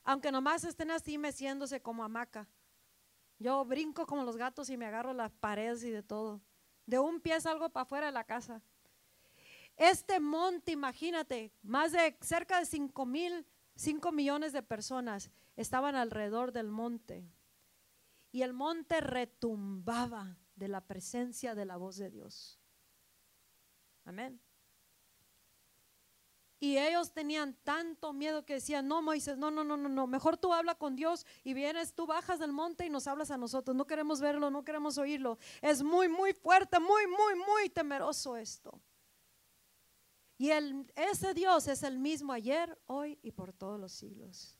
Aunque 0.04 0.32
nomás 0.32 0.64
estén 0.64 0.90
así 0.90 1.18
meciéndose 1.18 1.82
como 1.82 2.02
hamaca. 2.02 2.48
Yo 3.38 3.62
brinco 3.66 4.06
como 4.06 4.24
los 4.24 4.36
gatos 4.36 4.70
y 4.70 4.76
me 4.78 4.86
agarro 4.86 5.12
las 5.12 5.30
paredes 5.32 5.84
y 5.84 5.90
de 5.90 6.02
todo. 6.02 6.40
De 6.86 6.98
un 6.98 7.20
pie 7.20 7.38
salgo 7.40 7.68
para 7.68 7.82
afuera 7.82 8.06
de 8.06 8.12
la 8.12 8.24
casa. 8.24 8.62
Este 9.76 10.18
monte, 10.18 10.72
imagínate, 10.72 11.52
más 11.62 11.92
de 11.92 12.16
cerca 12.20 12.58
de 12.58 12.66
5 12.66 13.04
mil, 13.04 13.46
5 13.76 14.12
millones 14.12 14.52
de 14.52 14.62
personas 14.62 15.30
estaban 15.56 15.94
alrededor 15.94 16.52
del 16.52 16.68
monte. 16.68 17.26
Y 18.32 18.42
el 18.42 18.52
monte 18.52 19.00
retumbaba 19.00 20.38
de 20.56 20.68
la 20.68 20.80
presencia 20.80 21.54
de 21.54 21.64
la 21.64 21.76
voz 21.76 21.96
de 21.96 22.10
Dios. 22.10 22.58
Amén. 24.04 24.40
Y 26.62 26.78
ellos 26.78 27.12
tenían 27.12 27.54
tanto 27.64 28.12
miedo 28.12 28.46
que 28.46 28.54
decían, 28.54 28.86
no, 28.86 29.02
Moisés, 29.02 29.36
no, 29.36 29.50
no, 29.50 29.64
no, 29.64 29.76
no, 29.76 29.88
no, 29.88 30.06
mejor 30.06 30.36
tú 30.36 30.52
habla 30.52 30.76
con 30.76 30.94
Dios 30.94 31.26
y 31.42 31.54
vienes, 31.54 31.92
tú 31.92 32.06
bajas 32.06 32.38
del 32.38 32.52
monte 32.52 32.86
y 32.86 32.88
nos 32.88 33.08
hablas 33.08 33.32
a 33.32 33.36
nosotros. 33.36 33.76
No 33.76 33.84
queremos 33.84 34.20
verlo, 34.20 34.48
no 34.48 34.64
queremos 34.64 34.96
oírlo. 34.96 35.38
Es 35.60 35.82
muy, 35.82 36.08
muy 36.08 36.32
fuerte, 36.32 36.78
muy, 36.78 37.08
muy, 37.08 37.34
muy 37.34 37.68
temeroso 37.68 38.36
esto. 38.36 38.80
Y 40.38 40.50
el, 40.50 40.90
ese 40.94 41.34
Dios 41.34 41.66
es 41.66 41.82
el 41.82 41.98
mismo 41.98 42.32
ayer, 42.32 42.80
hoy 42.86 43.18
y 43.22 43.32
por 43.32 43.52
todos 43.52 43.78
los 43.78 43.92
siglos. 43.92 44.56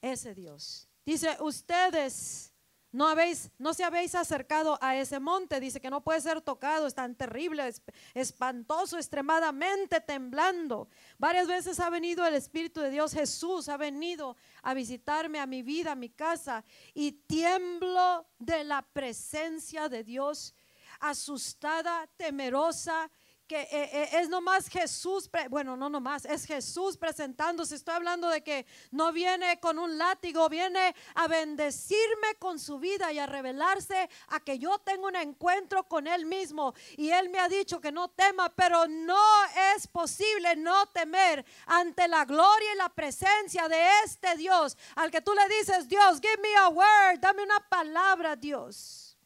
Ese 0.00 0.34
Dios. 0.34 0.89
Dice, 1.10 1.36
ustedes 1.40 2.54
no 2.92 3.08
habéis, 3.08 3.50
no 3.58 3.74
se 3.74 3.82
habéis 3.82 4.14
acercado 4.14 4.78
a 4.80 4.94
ese 4.94 5.18
monte. 5.18 5.58
Dice 5.58 5.80
que 5.80 5.90
no 5.90 6.04
puede 6.04 6.20
ser 6.20 6.40
tocado, 6.40 6.86
es 6.86 6.94
tan 6.94 7.16
terrible, 7.16 7.68
espantoso, 8.14 8.96
extremadamente 8.96 10.00
temblando. 10.00 10.88
Varias 11.18 11.48
veces 11.48 11.80
ha 11.80 11.90
venido 11.90 12.24
el 12.24 12.34
Espíritu 12.34 12.80
de 12.80 12.90
Dios, 12.90 13.12
Jesús 13.12 13.68
ha 13.68 13.76
venido 13.76 14.36
a 14.62 14.72
visitarme 14.72 15.40
a 15.40 15.46
mi 15.46 15.62
vida, 15.64 15.90
a 15.90 15.96
mi 15.96 16.10
casa, 16.10 16.62
y 16.94 17.10
tiemblo 17.10 18.28
de 18.38 18.62
la 18.62 18.82
presencia 18.82 19.88
de 19.88 20.04
Dios, 20.04 20.54
asustada, 21.00 22.08
temerosa, 22.16 23.10
que 23.50 23.62
eh, 23.62 23.68
eh, 23.72 24.08
es 24.12 24.28
nomás 24.28 24.68
Jesús, 24.68 25.28
bueno, 25.48 25.76
no 25.76 25.90
nomás, 25.90 26.24
es 26.24 26.44
Jesús 26.44 26.96
presentándose. 26.96 27.74
Estoy 27.74 27.96
hablando 27.96 28.28
de 28.28 28.44
que 28.44 28.64
no 28.92 29.12
viene 29.12 29.58
con 29.58 29.76
un 29.80 29.98
látigo, 29.98 30.48
viene 30.48 30.94
a 31.16 31.26
bendecirme 31.26 32.36
con 32.38 32.60
su 32.60 32.78
vida 32.78 33.12
y 33.12 33.18
a 33.18 33.26
revelarse 33.26 34.08
a 34.28 34.38
que 34.38 34.60
yo 34.60 34.78
tengo 34.78 35.08
un 35.08 35.16
encuentro 35.16 35.82
con 35.88 36.06
Él 36.06 36.26
mismo. 36.26 36.74
Y 36.96 37.10
Él 37.10 37.28
me 37.28 37.40
ha 37.40 37.48
dicho 37.48 37.80
que 37.80 37.90
no 37.90 38.06
tema, 38.10 38.54
pero 38.54 38.86
no 38.86 39.44
es 39.74 39.88
posible 39.88 40.54
no 40.54 40.86
temer 40.86 41.44
ante 41.66 42.06
la 42.06 42.24
gloria 42.24 42.72
y 42.72 42.76
la 42.76 42.90
presencia 42.90 43.66
de 43.66 43.84
este 44.04 44.36
Dios, 44.36 44.78
al 44.94 45.10
que 45.10 45.22
tú 45.22 45.34
le 45.34 45.56
dices, 45.58 45.88
Dios, 45.88 46.20
give 46.20 46.38
me 46.40 46.54
a 46.54 46.68
word, 46.68 47.18
dame 47.18 47.42
una 47.42 47.58
palabra, 47.68 48.36
Dios. 48.36 49.18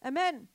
Amén. 0.00 0.48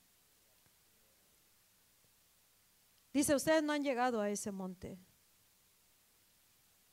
Dice, 3.14 3.36
ustedes 3.36 3.62
no 3.64 3.74
han 3.74 3.84
llegado 3.84 4.22
a 4.22 4.30
ese 4.30 4.52
monte, 4.52 4.98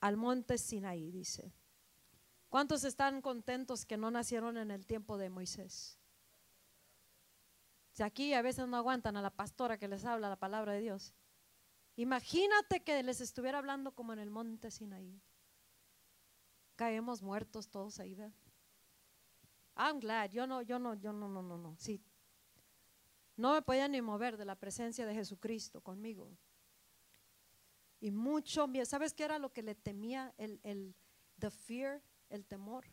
al 0.01 0.17
monte 0.17 0.59
Sinaí, 0.59 1.11
dice. 1.11 1.53
¿Cuántos 2.49 2.85
están 2.85 3.21
contentos 3.21 3.85
que 3.85 3.97
no 3.97 4.11
nacieron 4.11 4.57
en 4.57 4.71
el 4.71 4.87
tiempo 4.87 5.19
de 5.19 5.29
Moisés? 5.29 5.99
Si 7.93 8.03
aquí 8.03 8.33
a 8.33 8.43
veces 8.43 8.67
no 8.69 8.77
aguantan 8.77 9.17
a 9.17 9.23
la 9.23 9.31
pastora 9.31 9.79
que 9.79 9.89
les 9.89 10.05
habla 10.05 10.29
la 10.29 10.39
palabra 10.39 10.73
de 10.73 10.81
Dios. 10.81 11.15
Imagínate 11.97 12.83
que 12.85 13.03
les 13.03 13.21
estuviera 13.21 13.59
hablando 13.59 13.93
como 13.93 14.13
en 14.13 14.21
el 14.21 14.31
monte 14.31 14.71
Sinaí. 14.71 15.21
Caemos 16.77 17.23
muertos 17.23 17.69
todos 17.69 17.99
ahí, 17.99 18.17
I'm 19.77 19.99
glad. 20.01 20.31
Yo 20.31 20.47
no, 20.47 20.63
yo 20.63 20.79
no, 20.79 20.95
yo 20.95 21.13
no, 21.13 21.29
no, 21.29 21.43
no, 21.43 21.59
no. 21.59 21.77
Sí. 21.77 22.01
No 23.39 23.55
me 23.55 23.63
podía 23.63 23.87
ni 23.87 24.03
mover 24.03 24.37
de 24.37 24.45
la 24.45 24.57
presencia 24.57 25.07
de 25.07 25.15
Jesucristo 25.15 25.81
conmigo. 25.81 26.37
Y 28.01 28.11
mucho 28.11 28.67
miedo. 28.67 28.85
¿Sabes 28.85 29.15
qué 29.15 29.23
era 29.23 29.39
lo 29.39 29.53
que 29.53 29.63
le 29.63 29.77
temía? 29.77 30.35
El, 30.39 30.59
el, 30.65 30.97
the 31.39 31.49
fear, 31.49 32.03
el 32.31 32.45
temor. 32.45 32.85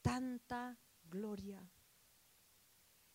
Tanta 0.00 0.78
gloria. 1.04 1.70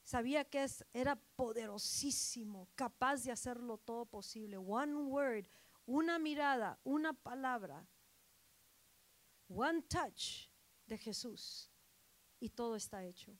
Sabía 0.04 0.46
que 0.46 0.64
es, 0.64 0.86
era 0.94 1.16
poderosísimo, 1.16 2.70
capaz 2.76 3.24
de 3.24 3.32
hacerlo 3.32 3.80
todo 3.80 4.06
posible. 4.06 4.58
One 4.58 4.94
word, 4.94 5.48
una 5.88 6.20
mirada, 6.20 6.80
una 6.84 7.14
palabra, 7.14 7.88
one 9.48 9.82
touch 9.82 10.48
de 10.86 11.00
Jesús 11.00 11.72
y 12.40 12.50
todo 12.50 12.76
está 12.76 13.04
hecho. 13.04 13.36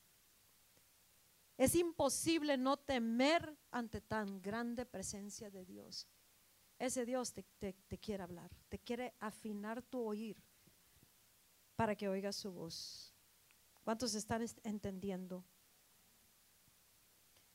Es 1.58 1.76
imposible 1.76 2.58
no 2.58 2.78
temer 2.78 3.58
ante 3.72 4.02
tan 4.02 4.42
grande 4.42 4.86
presencia 4.86 5.52
de 5.52 5.66
Dios. 5.66 6.08
Ese 6.80 7.06
Dios 7.06 7.34
te, 7.34 7.44
te, 7.60 7.98
quiere 8.00 8.24
hablar, 8.24 8.52
te 8.70 8.80
quiere 8.80 9.14
afinar 9.20 9.82
tu 9.82 10.02
oír 10.02 10.36
para 11.76 11.96
que 11.96 12.10
oigas 12.10 12.36
su 12.36 12.52
voz. 12.52 13.14
¿Cuántos 13.84 14.16
están 14.16 14.44
entendiendo? 14.64 15.46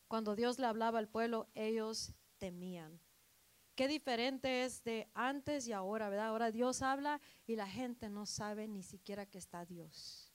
Cuando 0.06 0.36
Dios 0.36 0.58
le 0.58 0.66
hablaba 0.66 0.98
al 0.98 1.08
pueblo, 1.08 1.48
ellos 1.54 2.14
temían. 2.38 3.00
Qué 3.74 3.86
diferente 3.86 4.64
es 4.64 4.82
de 4.84 5.08
antes 5.14 5.68
y 5.68 5.72
ahora, 5.72 6.08
¿verdad? 6.08 6.28
Ahora 6.28 6.50
Dios 6.50 6.82
habla 6.82 7.20
y 7.46 7.56
la 7.56 7.68
gente 7.68 8.08
no 8.08 8.26
sabe 8.26 8.66
ni 8.66 8.82
siquiera 8.82 9.26
que 9.26 9.38
está 9.38 9.64
Dios. 9.64 10.27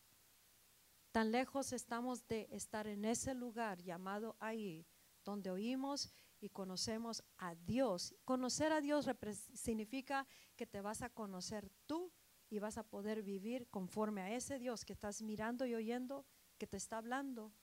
Tan 1.14 1.32
lejos 1.32 1.74
estamos 1.74 2.28
de 2.28 2.48
estar 2.50 2.88
en 2.88 3.06
ese 3.06 3.36
lugar 3.36 3.84
llamado 3.84 4.36
ahí, 4.40 4.84
donde 5.24 5.52
oímos 5.52 6.12
y 6.42 6.50
conocemos 6.50 7.24
a 7.38 7.54
Dios. 7.54 8.16
Conocer 8.26 8.72
a 8.72 8.82
Dios 8.82 9.08
significa 9.54 10.26
que 10.56 10.66
te 10.66 10.82
vas 10.82 11.04
a 11.04 11.12
conocer 11.12 11.70
tú 11.86 12.12
y 12.50 12.58
vas 12.58 12.80
a 12.80 12.84
poder 12.84 13.22
vivir 13.22 13.68
conforme 13.70 14.22
a 14.24 14.36
ese 14.36 14.58
Dios 14.58 14.86
que 14.86 14.94
estás 14.94 15.22
mirando 15.22 15.68
y 15.68 15.76
oyendo, 15.76 16.26
que 16.58 16.66
te 16.66 16.78
está 16.78 16.98
hablando. 16.98 17.54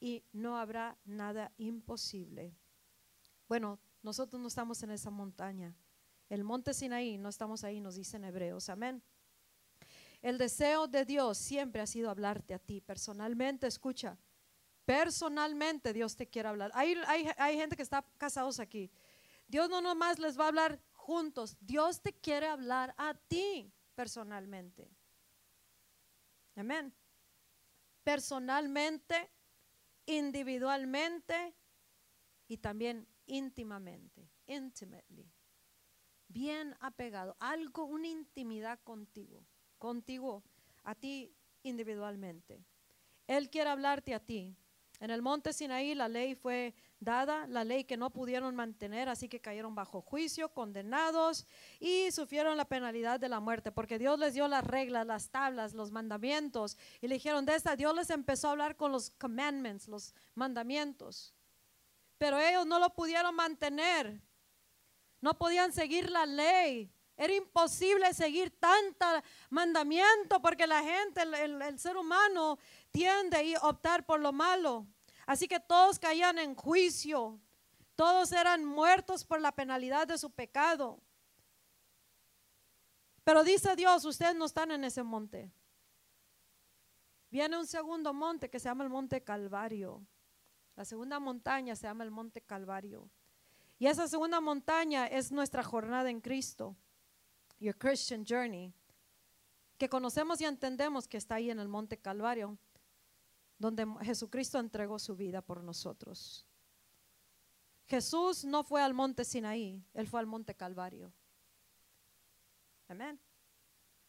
Y 0.00 0.24
no 0.32 0.56
habrá 0.56 0.96
nada 1.04 1.52
imposible. 1.58 2.56
Bueno, 3.46 3.78
nosotros 4.02 4.40
no 4.40 4.48
estamos 4.48 4.82
en 4.82 4.92
esa 4.92 5.10
montaña. 5.10 5.76
El 6.30 6.44
monte 6.44 6.72
Sinaí, 6.72 7.18
no 7.18 7.28
estamos 7.28 7.62
ahí, 7.62 7.82
nos 7.82 7.96
dicen 7.96 8.24
hebreos. 8.24 8.70
Amén. 8.70 9.02
El 10.22 10.36
deseo 10.36 10.86
de 10.86 11.04
Dios 11.04 11.38
siempre 11.38 11.80
ha 11.80 11.86
sido 11.86 12.10
hablarte 12.10 12.52
a 12.52 12.58
ti 12.58 12.80
personalmente. 12.80 13.66
Escucha, 13.66 14.18
personalmente 14.84 15.92
Dios 15.92 16.14
te 16.16 16.28
quiere 16.28 16.48
hablar. 16.48 16.70
Hay, 16.74 16.94
hay, 17.38 17.56
gente 17.56 17.74
que 17.74 17.82
está 17.82 18.04
casados 18.18 18.60
aquí. 18.60 18.90
Dios 19.48 19.70
no 19.70 19.80
nomás 19.80 20.18
les 20.18 20.38
va 20.38 20.44
a 20.44 20.48
hablar 20.48 20.80
juntos. 20.92 21.56
Dios 21.60 22.02
te 22.02 22.12
quiere 22.12 22.46
hablar 22.46 22.94
a 22.98 23.14
ti 23.14 23.72
personalmente. 23.94 24.90
Amén. 26.54 26.94
Personalmente, 28.04 29.30
individualmente 30.04 31.54
y 32.46 32.58
también 32.58 33.08
íntimamente. 33.24 34.28
Intimately. 34.46 35.32
Bien 36.28 36.76
apegado. 36.80 37.36
Algo, 37.40 37.84
una 37.84 38.08
intimidad 38.08 38.78
contigo 38.80 39.46
contigo, 39.80 40.44
a 40.84 40.94
ti 40.94 41.34
individualmente. 41.64 42.64
Él 43.26 43.50
quiere 43.50 43.70
hablarte 43.70 44.14
a 44.14 44.20
ti. 44.20 44.54
En 45.00 45.10
el 45.10 45.22
monte 45.22 45.52
Sinaí 45.52 45.94
la 45.94 46.08
ley 46.08 46.34
fue 46.34 46.74
dada, 47.00 47.46
la 47.46 47.64
ley 47.64 47.84
que 47.84 47.96
no 47.96 48.10
pudieron 48.10 48.54
mantener, 48.54 49.08
así 49.08 49.28
que 49.28 49.40
cayeron 49.40 49.74
bajo 49.74 50.02
juicio, 50.02 50.50
condenados 50.50 51.46
y 51.80 52.12
sufrieron 52.12 52.58
la 52.58 52.66
penalidad 52.66 53.18
de 53.18 53.30
la 53.30 53.40
muerte, 53.40 53.72
porque 53.72 53.98
Dios 53.98 54.18
les 54.18 54.34
dio 54.34 54.46
las 54.46 54.62
reglas, 54.62 55.06
las 55.06 55.30
tablas, 55.30 55.72
los 55.72 55.90
mandamientos 55.90 56.76
y 57.00 57.08
le 57.08 57.14
dijeron 57.14 57.46
de 57.46 57.54
esta, 57.54 57.76
Dios 57.76 57.94
les 57.96 58.10
empezó 58.10 58.48
a 58.48 58.50
hablar 58.50 58.76
con 58.76 58.92
los 58.92 59.10
commandments, 59.10 59.88
los 59.88 60.14
mandamientos. 60.34 61.34
Pero 62.18 62.38
ellos 62.38 62.66
no 62.66 62.78
lo 62.78 62.90
pudieron 62.90 63.34
mantener, 63.34 64.20
no 65.22 65.38
podían 65.38 65.72
seguir 65.72 66.10
la 66.10 66.26
ley. 66.26 66.92
Era 67.20 67.34
imposible 67.34 68.14
seguir 68.14 68.50
tanta 68.58 69.22
mandamiento 69.50 70.40
porque 70.40 70.66
la 70.66 70.82
gente, 70.82 71.20
el, 71.20 71.78
ser 71.78 71.98
humano 71.98 72.58
tiende 72.90 73.56
a 73.56 73.68
optar 73.68 74.06
por 74.06 74.20
lo 74.20 74.32
malo. 74.32 74.86
Así 75.26 75.46
que 75.46 75.60
todos 75.60 75.98
caían 75.98 76.38
en 76.38 76.54
juicio. 76.54 77.38
Todos 77.94 78.32
eran 78.32 78.64
muertos 78.64 79.22
por 79.22 79.38
la 79.38 79.52
penalidad 79.52 80.06
de 80.06 80.16
su 80.16 80.30
pecado. 80.30 80.98
Pero 83.22 83.44
dice 83.44 83.76
Dios, 83.76 84.02
ustedes 84.06 84.34
no 84.34 84.46
están 84.46 84.70
en 84.70 84.82
ese 84.84 85.02
monte. 85.02 85.52
Viene 87.30 87.58
un 87.58 87.66
segundo 87.66 88.14
monte 88.14 88.48
que 88.48 88.58
se 88.58 88.70
llama 88.70 88.84
el 88.84 88.88
Monte 88.88 89.22
Calvario. 89.22 90.02
La 90.74 90.86
segunda 90.86 91.20
montaña 91.20 91.76
se 91.76 91.86
llama 91.86 92.04
el 92.04 92.10
Monte 92.10 92.40
Calvario. 92.40 93.10
Y 93.78 93.88
esa 93.88 94.08
segunda 94.08 94.40
montaña 94.40 95.06
es 95.06 95.30
nuestra 95.30 95.62
jornada 95.62 96.08
en 96.08 96.22
Cristo 96.22 96.78
your 97.60 97.76
Christian 97.76 98.24
journey, 98.24 98.72
que 99.78 99.88
conocemos 99.88 100.40
y 100.40 100.44
entendemos 100.44 101.06
que 101.06 101.18
está 101.18 101.36
ahí 101.36 101.50
en 101.50 101.60
el 101.60 101.68
Monte 101.68 101.98
Calvario, 101.98 102.58
donde 103.58 103.86
Jesucristo 104.02 104.58
entregó 104.58 104.98
su 104.98 105.14
vida 105.14 105.42
por 105.42 105.62
nosotros. 105.62 106.46
Jesús 107.86 108.44
no 108.44 108.64
fue 108.64 108.82
al 108.82 108.94
monte 108.94 109.24
Sinaí, 109.24 109.84
él 109.94 110.06
fue 110.06 110.20
al 110.20 110.26
monte 110.26 110.54
Calvario. 110.54 111.12
Amén. 112.88 113.20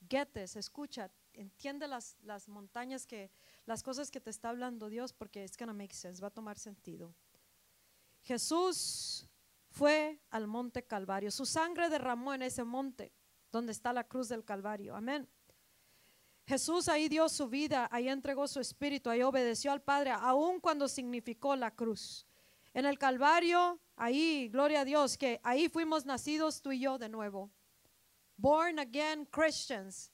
Get 0.09 0.37
escucha, 0.37 1.11
entiende 1.33 1.87
las, 1.87 2.15
las 2.21 2.47
montañas 2.47 3.05
que, 3.05 3.31
las 3.65 3.83
cosas 3.83 4.09
que 4.09 4.21
te 4.21 4.29
está 4.29 4.49
hablando 4.49 4.89
Dios, 4.89 5.13
porque 5.13 5.43
es 5.43 5.57
gonna 5.57 5.73
make 5.73 5.93
sense, 5.93 6.21
va 6.21 6.27
a 6.27 6.31
tomar 6.31 6.57
sentido. 6.57 7.13
Jesús 8.23 9.27
fue 9.69 10.21
al 10.29 10.47
monte 10.47 10.83
Calvario, 10.83 11.31
su 11.31 11.45
sangre 11.45 11.89
derramó 11.89 12.33
en 12.33 12.43
ese 12.43 12.63
monte 12.63 13.11
donde 13.51 13.71
está 13.71 13.93
la 13.93 14.03
cruz 14.03 14.29
del 14.29 14.43
Calvario. 14.43 14.95
Amén. 14.95 15.27
Jesús 16.45 16.89
ahí 16.89 17.07
dio 17.07 17.29
su 17.29 17.47
vida, 17.47 17.87
ahí 17.91 18.09
entregó 18.09 18.47
su 18.47 18.59
espíritu, 18.59 19.09
ahí 19.09 19.21
obedeció 19.21 19.71
al 19.71 19.81
Padre, 19.81 20.11
aun 20.11 20.59
cuando 20.59 20.87
significó 20.87 21.55
la 21.55 21.71
cruz. 21.71 22.25
En 22.73 22.85
el 22.85 22.97
Calvario, 22.97 23.79
ahí, 23.95 24.49
gloria 24.49 24.81
a 24.81 24.85
Dios, 24.85 25.17
que 25.17 25.39
ahí 25.43 25.69
fuimos 25.69 26.05
nacidos 26.05 26.61
tú 26.61 26.71
y 26.71 26.79
yo 26.79 26.97
de 26.97 27.09
nuevo. 27.09 27.51
Born 28.37 28.79
again 28.79 29.25
Christians, 29.25 30.11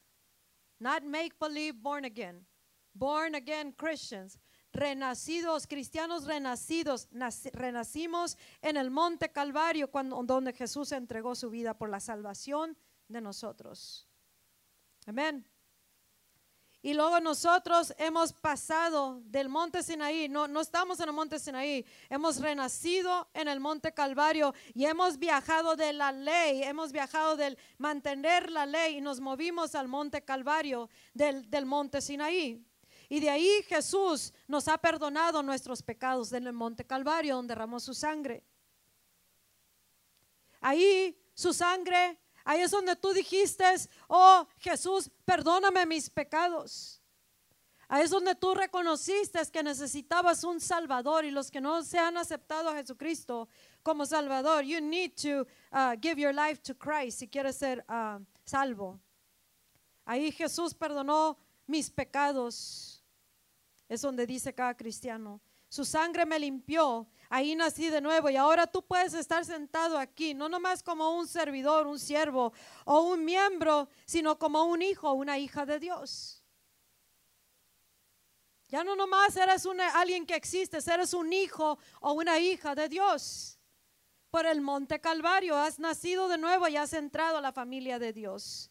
not 0.79 1.03
make 1.03 1.35
believe 1.39 1.79
born 1.79 2.05
again. 2.05 2.45
Born 2.93 3.35
again 3.35 3.71
Christians, 3.71 4.39
renacidos, 4.73 5.67
cristianos 5.67 6.25
renacidos, 6.25 7.07
renacimos 7.53 8.37
en 8.61 8.75
el 8.75 8.89
monte 8.89 9.31
Calvario 9.31 9.89
cuando, 9.89 10.21
donde 10.23 10.51
Jesús 10.51 10.91
entregó 10.91 11.35
su 11.35 11.49
vida 11.49 11.75
por 11.75 11.89
la 11.89 11.99
salvación 11.99 12.75
de 13.07 13.21
nosotros. 13.21 14.07
Amén. 15.05 15.45
Y 16.81 16.93
luego 16.93 17.19
nosotros 17.19 17.93
hemos 17.97 18.31
pasado 18.31 19.19
del 19.25 19.49
monte 19.49 19.81
Sinaí, 19.81 20.29
no, 20.29 20.47
no 20.47 20.61
estamos 20.61 20.99
en 20.99 21.09
el 21.09 21.13
monte 21.13 21.39
Sinaí, 21.39 21.85
hemos 22.07 22.39
renacido 22.39 23.27
en 23.33 23.47
el 23.47 23.59
monte 23.59 23.93
Calvario 23.93 24.53
y 24.73 24.85
hemos 24.85 25.17
viajado 25.17 25.75
de 25.75 25.91
la 25.91 26.11
ley, 26.11 26.63
hemos 26.63 26.91
viajado 26.91 27.35
del 27.35 27.57
mantener 27.77 28.51
la 28.51 28.65
ley 28.65 28.97
y 28.97 29.01
nos 29.01 29.19
movimos 29.19 29.75
al 29.75 29.87
monte 29.87 30.23
Calvario 30.23 30.89
del, 31.13 31.49
del 31.49 31.65
monte 31.65 31.99
Sinaí. 31.99 32.63
Y 33.09 33.19
de 33.21 33.29
ahí 33.31 33.63
Jesús 33.67 34.33
nos 34.47 34.67
ha 34.67 34.77
perdonado 34.77 35.41
nuestros 35.41 35.81
pecados 35.81 36.31
en 36.31 36.45
el 36.45 36.53
monte 36.53 36.85
Calvario 36.85 37.37
donde 37.37 37.53
derramó 37.53 37.79
su 37.79 37.93
sangre. 37.93 38.43
Ahí 40.61 41.17
su 41.33 41.53
sangre 41.53 42.19
Ahí 42.49 42.61
es 42.61 42.71
donde 42.71 42.95
tú 42.95 43.11
dijiste, 43.11 43.65
oh 44.07 44.47
Jesús, 44.59 45.11
perdóname 45.25 45.85
mis 45.85 46.09
pecados. 46.09 47.01
Ahí 47.89 48.05
es 48.05 48.09
donde 48.09 48.35
tú 48.35 48.55
reconociste 48.55 49.41
que 49.51 49.61
necesitabas 49.61 50.45
un 50.45 50.61
Salvador 50.61 51.25
y 51.25 51.31
los 51.31 51.51
que 51.51 51.59
no 51.59 51.83
se 51.83 51.99
han 51.99 52.15
aceptado 52.15 52.69
a 52.69 52.75
Jesucristo 52.75 53.49
como 53.83 54.05
Salvador, 54.05 54.63
you 54.63 54.79
need 54.79 55.11
to 55.21 55.45
uh, 55.73 55.97
give 56.01 56.21
your 56.21 56.33
life 56.33 56.61
to 56.61 56.73
Christ 56.73 57.19
si 57.19 57.27
quieres 57.27 57.57
ser 57.57 57.83
uh, 57.89 58.23
salvo. 58.45 58.97
Ahí 60.05 60.31
Jesús 60.31 60.73
perdonó 60.73 61.37
mis 61.65 61.89
pecados. 61.89 63.03
Es 63.89 64.01
donde 64.03 64.25
dice 64.25 64.53
cada 64.53 64.73
cristiano. 64.73 65.41
Su 65.67 65.83
sangre 65.83 66.25
me 66.25 66.39
limpió 66.39 67.09
Ahí 67.29 67.55
nací 67.55 67.89
de 67.89 68.01
nuevo 68.01 68.29
y 68.29 68.35
ahora 68.35 68.67
tú 68.67 68.85
puedes 68.85 69.13
estar 69.13 69.43
sentado 69.43 69.97
aquí, 69.97 70.33
no 70.33 70.47
nomás 70.47 70.81
como 70.81 71.17
un 71.17 71.27
servidor, 71.27 71.87
un 71.87 71.99
siervo 71.99 72.53
o 72.85 73.01
un 73.01 73.25
miembro, 73.25 73.89
sino 74.05 74.39
como 74.39 74.63
un 74.63 74.81
hijo 74.81 75.09
o 75.09 75.13
una 75.13 75.37
hija 75.37 75.65
de 75.65 75.79
Dios. 75.79 76.43
Ya 78.69 78.83
no 78.83 78.95
nomás 78.95 79.35
eres 79.37 79.65
alguien 79.93 80.25
que 80.25 80.35
existe, 80.35 80.77
eres 80.91 81.13
un 81.13 81.31
hijo 81.31 81.77
o 82.01 82.13
una 82.13 82.39
hija 82.39 82.75
de 82.75 82.89
Dios. 82.89 83.59
Por 84.29 84.45
el 84.45 84.61
monte 84.61 84.99
Calvario 84.99 85.55
has 85.55 85.79
nacido 85.79 86.27
de 86.27 86.37
nuevo 86.37 86.67
y 86.67 86.75
has 86.75 86.93
entrado 86.93 87.37
a 87.37 87.41
la 87.41 87.53
familia 87.53 87.97
de 87.97 88.11
Dios. 88.11 88.69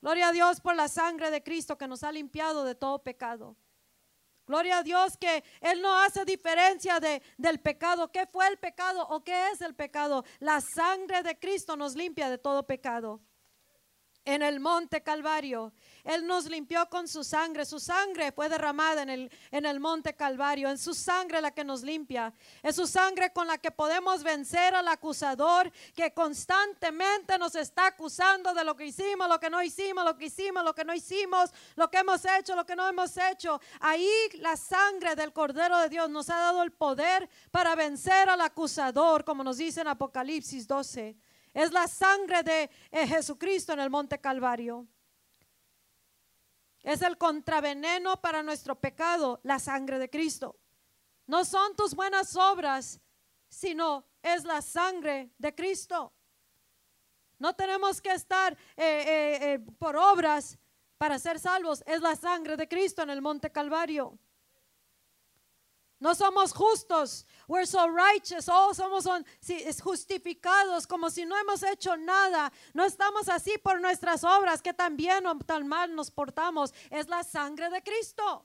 Gloria 0.00 0.28
a 0.28 0.32
Dios 0.32 0.60
por 0.60 0.74
la 0.74 0.88
sangre 0.88 1.30
de 1.30 1.42
Cristo 1.42 1.76
que 1.76 1.88
nos 1.88 2.02
ha 2.04 2.12
limpiado 2.12 2.64
de 2.64 2.74
todo 2.74 3.02
pecado. 3.02 3.56
Gloria 4.46 4.78
a 4.78 4.82
Dios 4.82 5.16
que 5.16 5.42
Él 5.60 5.80
no 5.80 5.98
hace 6.00 6.24
diferencia 6.24 7.00
de, 7.00 7.22
del 7.38 7.60
pecado. 7.60 8.10
¿Qué 8.10 8.26
fue 8.26 8.46
el 8.48 8.58
pecado 8.58 9.06
o 9.08 9.22
qué 9.24 9.50
es 9.50 9.60
el 9.60 9.74
pecado? 9.74 10.24
La 10.40 10.60
sangre 10.60 11.22
de 11.22 11.38
Cristo 11.38 11.76
nos 11.76 11.94
limpia 11.94 12.28
de 12.28 12.38
todo 12.38 12.66
pecado 12.66 13.20
en 14.24 14.42
el 14.42 14.60
monte 14.60 15.02
Calvario. 15.02 15.72
Él 16.04 16.26
nos 16.26 16.46
limpió 16.46 16.86
con 16.88 17.08
su 17.08 17.24
sangre. 17.24 17.64
Su 17.64 17.80
sangre 17.80 18.30
fue 18.32 18.48
derramada 18.48 19.02
en 19.02 19.10
el, 19.10 19.30
en 19.50 19.64
el 19.64 19.80
monte 19.80 20.14
Calvario. 20.14 20.68
En 20.68 20.76
su 20.76 20.94
sangre 20.94 21.40
la 21.40 21.50
que 21.50 21.64
nos 21.64 21.82
limpia. 21.82 22.32
Es 22.62 22.76
su 22.76 22.86
sangre 22.86 23.32
con 23.32 23.46
la 23.46 23.58
que 23.58 23.70
podemos 23.70 24.22
vencer 24.22 24.74
al 24.74 24.88
acusador 24.88 25.70
que 25.94 26.12
constantemente 26.12 27.38
nos 27.38 27.54
está 27.54 27.86
acusando 27.86 28.52
de 28.52 28.64
lo 28.64 28.76
que 28.76 28.86
hicimos, 28.86 29.28
lo 29.28 29.40
que 29.40 29.48
no 29.48 29.62
hicimos, 29.62 30.04
lo 30.04 30.16
que 30.16 30.26
hicimos, 30.26 30.64
lo 30.64 30.74
que 30.74 30.84
no 30.84 30.94
hicimos, 30.94 31.50
lo 31.76 31.90
que 31.90 31.98
hemos 31.98 32.22
hecho, 32.24 32.54
lo 32.54 32.66
que 32.66 32.76
no 32.76 32.86
hemos 32.86 33.16
hecho. 33.16 33.60
Ahí 33.80 34.10
la 34.34 34.56
sangre 34.56 35.16
del 35.16 35.32
Cordero 35.32 35.78
de 35.78 35.88
Dios 35.88 36.10
nos 36.10 36.28
ha 36.28 36.36
dado 36.36 36.62
el 36.62 36.72
poder 36.72 37.28
para 37.50 37.74
vencer 37.74 38.28
al 38.28 38.42
acusador, 38.42 39.24
como 39.24 39.42
nos 39.42 39.56
dice 39.56 39.80
en 39.80 39.88
Apocalipsis 39.88 40.66
12. 40.66 41.16
Es 41.54 41.72
la 41.72 41.86
sangre 41.86 42.42
de 42.42 42.70
eh, 42.90 43.06
Jesucristo 43.06 43.72
en 43.72 43.80
el 43.80 43.88
monte 43.88 44.20
Calvario. 44.20 44.88
Es 46.82 47.00
el 47.00 47.16
contraveneno 47.16 48.20
para 48.20 48.42
nuestro 48.42 48.74
pecado, 48.74 49.40
la 49.44 49.60
sangre 49.60 49.98
de 50.00 50.10
Cristo. 50.10 50.58
No 51.26 51.44
son 51.44 51.76
tus 51.76 51.94
buenas 51.94 52.36
obras, 52.36 53.00
sino 53.48 54.04
es 54.20 54.44
la 54.44 54.60
sangre 54.60 55.30
de 55.38 55.54
Cristo. 55.54 56.12
No 57.38 57.54
tenemos 57.54 58.02
que 58.02 58.12
estar 58.12 58.52
eh, 58.76 59.38
eh, 59.40 59.58
por 59.78 59.96
obras 59.96 60.58
para 60.98 61.18
ser 61.18 61.38
salvos. 61.38 61.84
Es 61.86 62.00
la 62.00 62.16
sangre 62.16 62.56
de 62.56 62.68
Cristo 62.68 63.02
en 63.02 63.10
el 63.10 63.22
monte 63.22 63.50
Calvario. 63.50 64.18
No 66.04 66.14
somos 66.14 66.52
justos. 66.52 67.24
We're 67.48 67.64
so 67.64 67.88
righteous. 67.88 68.46
Oh, 68.46 68.74
somos 68.74 69.06
justificados 69.80 70.86
como 70.86 71.08
si 71.08 71.24
no 71.24 71.34
hemos 71.34 71.62
hecho 71.62 71.96
nada. 71.96 72.52
No 72.74 72.84
estamos 72.84 73.30
así 73.30 73.56
por 73.56 73.80
nuestras 73.80 74.22
obras, 74.22 74.60
que 74.60 74.74
tan 74.74 74.98
bien 74.98 75.26
o 75.26 75.38
tan 75.38 75.66
mal 75.66 75.94
nos 75.94 76.10
portamos. 76.10 76.74
Es 76.90 77.08
la 77.08 77.24
sangre 77.24 77.70
de 77.70 77.82
Cristo. 77.82 78.44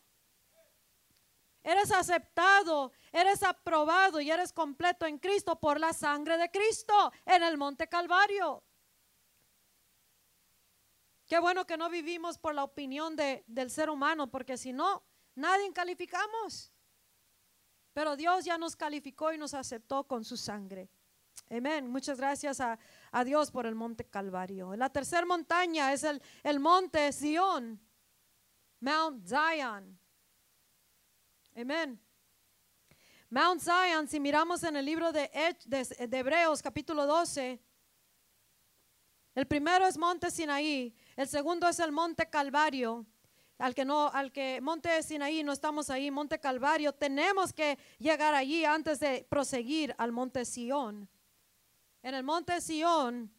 Eres 1.62 1.92
aceptado, 1.92 2.94
eres 3.12 3.44
aprobado 3.44 4.22
y 4.22 4.32
eres 4.32 4.54
completo 4.54 5.06
en 5.06 5.18
Cristo 5.18 5.60
por 5.60 5.82
la 5.82 5.92
sangre 5.92 6.38
de 6.38 6.50
Cristo 6.50 7.12
en 7.26 7.44
el 7.44 7.58
monte 7.58 7.90
Calvario. 7.90 8.64
Qué 11.28 11.38
bueno 11.40 11.66
que 11.66 11.76
no 11.76 11.90
vivimos 11.90 12.38
por 12.38 12.56
la 12.56 12.64
opinión 12.64 13.18
de, 13.18 13.44
del 13.48 13.70
ser 13.70 13.90
humano, 13.90 14.32
porque 14.32 14.56
si 14.56 14.72
no, 14.72 15.04
nadie 15.36 15.74
calificamos. 15.74 16.72
Pero 18.00 18.16
Dios 18.16 18.46
ya 18.46 18.58
nos 18.58 18.78
calificó 18.78 19.34
y 19.34 19.38
nos 19.38 19.54
aceptó 19.54 20.06
con 20.06 20.24
su 20.24 20.38
sangre. 20.38 20.90
Amén. 21.50 21.86
Muchas 21.86 22.18
gracias 22.18 22.62
a, 22.62 22.80
Dios 23.26 23.52
por 23.52 23.66
el 23.66 23.76
monte 23.76 24.06
Calvario. 24.06 24.74
La 24.78 24.90
tercera 24.90 25.26
montaña 25.26 25.92
es 25.92 26.06
el, 26.06 26.22
el 26.44 26.62
monte 26.62 27.12
Sion, 27.12 27.78
Mount 28.80 29.28
Zion. 29.28 30.00
Amén. 31.58 32.00
Mount 33.30 33.62
Zion, 33.62 34.08
si 34.08 34.22
miramos 34.22 34.64
en 34.64 34.78
el 34.78 34.86
libro 34.86 35.12
de, 35.12 35.30
de, 35.66 36.08
de, 36.08 36.18
Hebreos 36.20 36.62
capítulo 36.62 37.06
12, 37.06 37.62
el 39.36 39.46
primero 39.46 39.86
es 39.86 39.98
monte 39.98 40.32
Sinaí, 40.32 40.96
el 41.18 41.28
segundo 41.28 41.68
es 41.68 41.80
el 41.80 41.92
monte 41.92 42.30
Calvario 42.30 43.06
al 43.60 43.76
que 43.76 43.86
no, 43.86 44.08
al 44.08 44.32
que 44.32 44.62
Monte 44.62 45.04
Sinaí 45.04 45.44
no 45.44 45.52
estamos 45.52 45.90
ahí, 45.90 46.10
Monte 46.10 46.40
Calvario, 46.40 46.94
tenemos 46.94 47.54
que 47.54 47.78
llegar 48.00 48.34
allí 48.34 48.66
antes 48.66 49.00
de 49.00 49.28
proseguir 49.30 49.94
al 49.98 50.12
Monte 50.12 50.46
Sión. 50.46 51.10
En 52.02 52.16
el 52.16 52.24
Monte 52.24 52.62
Sión, 52.62 53.32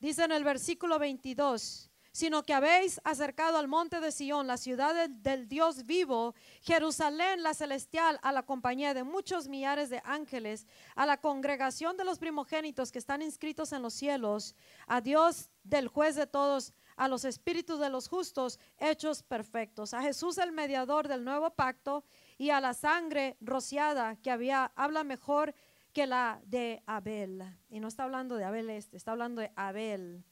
dice 0.00 0.24
en 0.24 0.32
el 0.32 0.42
versículo 0.42 0.98
22, 0.98 1.88
sino 2.10 2.42
que 2.42 2.52
habéis 2.52 3.00
acercado 3.04 3.58
al 3.58 3.68
monte 3.68 4.00
de 4.00 4.10
Sión, 4.10 4.48
la 4.48 4.56
ciudad 4.56 5.08
del, 5.08 5.48
Dios 5.48 5.86
vivo, 5.86 6.34
Jerusalén 6.62 7.44
la 7.44 7.54
celestial, 7.54 8.18
a 8.22 8.32
la 8.32 8.42
compañía 8.42 8.92
de 8.92 9.04
muchos 9.04 9.46
millares 9.46 9.88
de 9.88 10.02
ángeles, 10.04 10.66
a 10.96 11.06
la 11.06 11.20
congregación 11.20 11.96
de 11.96 12.02
los 12.02 12.18
primogénitos 12.18 12.90
que 12.90 12.98
están 12.98 13.22
inscritos 13.22 13.72
en 13.72 13.82
los 13.82 13.94
cielos, 13.94 14.56
a 14.88 15.00
Dios 15.00 15.48
del 15.62 15.86
juez 15.86 16.16
de 16.16 16.26
todos, 16.26 16.72
a 16.98 17.06
los 17.06 17.24
espíritus 17.24 17.78
de 17.78 17.90
los 17.90 18.08
justos 18.08 18.58
hechos 18.76 19.22
perfectos, 19.22 19.94
a 19.94 20.02
Jesús 20.02 20.36
el 20.36 20.50
mediador 20.50 21.06
del 21.06 21.24
nuevo 21.24 21.50
pacto 21.50 22.04
y 22.36 22.50
a 22.50 22.60
la 22.60 22.74
sangre 22.74 23.36
rociada 23.40 24.16
que 24.16 24.32
había, 24.32 24.72
habla 24.74 25.04
mejor 25.04 25.54
que 25.92 26.06
la 26.06 26.42
de 26.44 26.82
Abel. 26.86 27.44
Y 27.70 27.78
no 27.78 27.86
está 27.86 28.02
hablando 28.02 28.34
de 28.34 28.44
Abel 28.44 28.68
este, 28.68 28.96
está 28.96 29.12
hablando 29.12 29.40
de 29.40 29.52
Abel, 29.54 30.24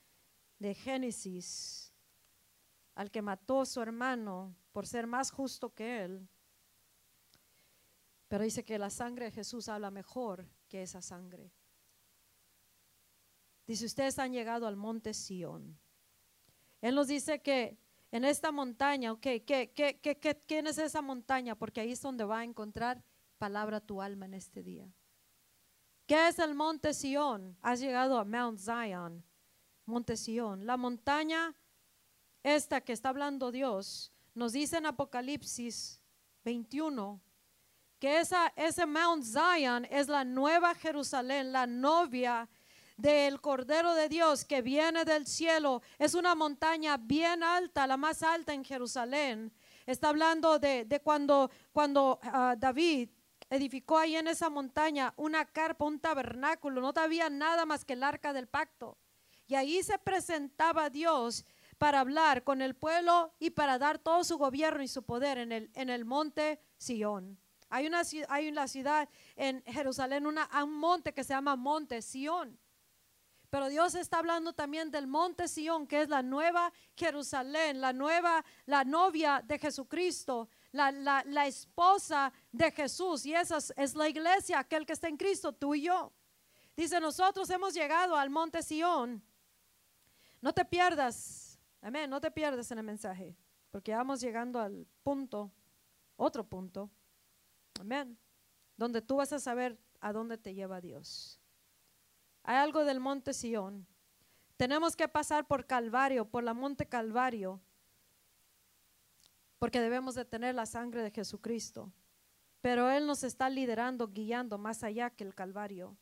de 0.58 0.74
Génesis, 0.74 1.94
al 2.96 3.12
que 3.12 3.22
mató 3.22 3.60
a 3.60 3.66
su 3.66 3.80
hermano 3.80 4.56
por 4.72 4.88
ser 4.88 5.06
más 5.06 5.30
justo 5.30 5.72
que 5.72 6.04
él. 6.04 6.28
Pero 8.26 8.42
dice 8.42 8.64
que 8.64 8.76
la 8.76 8.90
sangre 8.90 9.26
de 9.26 9.30
Jesús 9.30 9.68
habla 9.68 9.92
mejor 9.92 10.48
que 10.68 10.82
esa 10.82 11.00
sangre. 11.00 11.52
Dice, 13.68 13.86
ustedes 13.86 14.18
han 14.18 14.32
llegado 14.32 14.66
al 14.66 14.74
monte 14.74 15.14
Sión 15.14 15.78
él 16.80 16.94
nos 16.94 17.08
dice 17.08 17.40
que 17.40 17.78
en 18.10 18.24
esta 18.24 18.52
montaña, 18.52 19.12
ok, 19.12 19.20
¿qué, 19.20 19.72
qué, 19.74 19.98
qué, 20.00 20.42
quién 20.46 20.66
es 20.66 20.78
esa 20.78 21.02
montaña? 21.02 21.54
Porque 21.56 21.80
ahí 21.80 21.92
es 21.92 22.00
donde 22.00 22.24
va 22.24 22.40
a 22.40 22.44
encontrar 22.44 23.02
palabra 23.38 23.80
tu 23.80 24.00
alma 24.00 24.26
en 24.26 24.34
este 24.34 24.62
día. 24.62 24.88
¿Qué 26.06 26.28
es 26.28 26.38
el 26.38 26.54
monte 26.54 26.94
Sión? 26.94 27.56
Has 27.62 27.80
llegado 27.80 28.18
a 28.18 28.24
Mount 28.24 28.60
Zion, 28.60 29.24
monte 29.84 30.16
Sión. 30.16 30.64
La 30.64 30.76
montaña 30.76 31.54
esta 32.46 32.80
que 32.80 32.92
está 32.92 33.08
hablando 33.08 33.50
Dios, 33.50 34.12
nos 34.32 34.52
dice 34.52 34.76
en 34.76 34.86
Apocalipsis 34.86 36.00
21 36.44 37.20
que 37.98 38.20
esa, 38.20 38.52
ese 38.54 38.86
Mount 38.86 39.24
Zion 39.24 39.84
es 39.86 40.06
la 40.06 40.24
nueva 40.24 40.72
Jerusalén, 40.76 41.50
la 41.50 41.66
novia 41.66 42.48
del 42.96 43.40
Cordero 43.40 43.94
de 43.94 44.08
Dios 44.08 44.44
que 44.44 44.62
viene 44.62 45.04
del 45.04 45.26
cielo. 45.26 45.82
Es 45.98 46.14
una 46.14 46.34
montaña 46.34 46.96
bien 46.96 47.42
alta, 47.42 47.86
la 47.86 47.96
más 47.96 48.22
alta 48.22 48.54
en 48.54 48.64
Jerusalén. 48.64 49.52
Está 49.86 50.08
hablando 50.08 50.58
de, 50.58 51.00
cuando, 51.04 51.50
cuando 51.72 52.18
ah, 52.22 52.56
David 52.58 53.10
edificó 53.50 53.98
ahí 53.98 54.16
en 54.16 54.28
esa 54.28 54.50
montaña 54.50 55.14
una 55.16 55.44
carpa, 55.44 55.84
un 55.84 56.00
tabernáculo. 56.00 56.80
No 56.80 56.92
había 56.96 57.30
nada 57.30 57.64
más 57.66 57.84
que 57.84 57.92
el 57.92 58.02
arca 58.02 58.32
del 58.32 58.48
pacto. 58.48 58.98
Y 59.46 59.54
ahí 59.54 59.82
se 59.82 59.98
presentaba 59.98 60.90
Dios 60.90 61.44
para 61.78 62.00
hablar 62.00 62.42
con 62.42 62.62
el 62.62 62.74
pueblo 62.74 63.32
y 63.38 63.50
para 63.50 63.78
dar 63.78 63.98
todo 63.98 64.24
su 64.24 64.38
gobierno 64.38 64.82
y 64.82 64.88
su 64.88 65.04
poder 65.04 65.38
en 65.38 65.52
el, 65.52 65.70
en 65.74 65.90
el 65.90 66.04
monte 66.04 66.60
Sión. 66.78 67.38
Hay 67.68 67.86
una, 67.86 68.02
hay 68.28 68.48
una 68.48 68.68
ciudad 68.68 69.08
en 69.34 69.62
Jerusalén, 69.64 70.26
una, 70.26 70.48
un 70.62 70.74
monte 70.74 71.12
que 71.12 71.24
se 71.24 71.34
llama 71.34 71.56
Monte 71.56 72.00
Sión. 72.02 72.58
Pero 73.50 73.68
Dios 73.68 73.94
está 73.94 74.18
hablando 74.18 74.52
también 74.52 74.90
del 74.90 75.06
monte 75.06 75.48
Sión, 75.48 75.86
que 75.86 76.02
es 76.02 76.08
la 76.08 76.22
nueva 76.22 76.72
Jerusalén, 76.96 77.80
la 77.80 77.92
nueva, 77.92 78.44
la 78.66 78.84
novia 78.84 79.42
de 79.44 79.58
Jesucristo, 79.58 80.48
la, 80.72 80.90
la, 80.90 81.46
esposa 81.46 82.32
de 82.52 82.70
Jesús. 82.70 83.24
Y 83.24 83.34
esa 83.34 83.58
es, 83.76 83.94
la 83.94 84.08
iglesia, 84.08 84.58
aquel 84.58 84.84
que 84.84 84.92
está 84.92 85.08
en 85.08 85.16
Cristo, 85.16 85.52
tú 85.52 85.74
y 85.74 85.82
yo. 85.82 86.12
Dice, 86.76 87.00
nosotros 87.00 87.48
hemos 87.50 87.72
llegado 87.72 88.16
al 88.16 88.30
monte 88.30 88.62
Sión. 88.62 89.22
No 90.40 90.52
te 90.52 90.64
pierdas, 90.64 91.58
amén, 91.80 92.10
no 92.10 92.20
te 92.20 92.30
pierdas 92.30 92.70
en 92.70 92.78
el 92.78 92.84
mensaje, 92.84 93.36
porque 93.70 93.94
vamos 93.94 94.20
llegando 94.20 94.60
al 94.60 94.86
punto, 95.02 95.50
otro 96.16 96.44
punto, 96.44 96.90
amén, 97.80 98.18
donde 98.76 99.00
tú 99.00 99.16
vas 99.16 99.32
a 99.32 99.38
saber 99.38 99.78
a 100.00 100.12
dónde 100.12 100.36
te 100.36 100.52
lleva 100.52 100.80
Dios. 100.80 101.40
Hay 102.46 102.56
algo 102.56 102.84
del 102.84 103.00
monte 103.00 103.34
Sión. 103.34 103.86
Tenemos 104.56 104.96
que 104.96 105.06
pasar 105.08 105.46
por 105.46 105.66
Calvario, 105.66 106.24
por 106.24 106.42
la 106.42 106.54
monte 106.54 106.86
Calvario, 106.86 107.60
porque 109.58 109.80
debemos 109.80 110.14
de 110.14 110.24
tener 110.24 110.54
la 110.54 110.64
sangre 110.64 111.02
de 111.02 111.10
Jesucristo. 111.10 111.92
Pero 112.62 112.90
Él 112.90 113.06
nos 113.06 113.22
está 113.22 113.50
liderando, 113.50 114.08
guiando 114.08 114.56
más 114.56 114.82
allá 114.82 115.10
que 115.10 115.24
el 115.24 115.34
Calvario. 115.34 115.96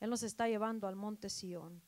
Él 0.00 0.10
nos 0.10 0.22
está 0.22 0.48
llevando 0.48 0.86
al 0.86 0.96
monte 0.96 1.30
Sión. 1.30 1.82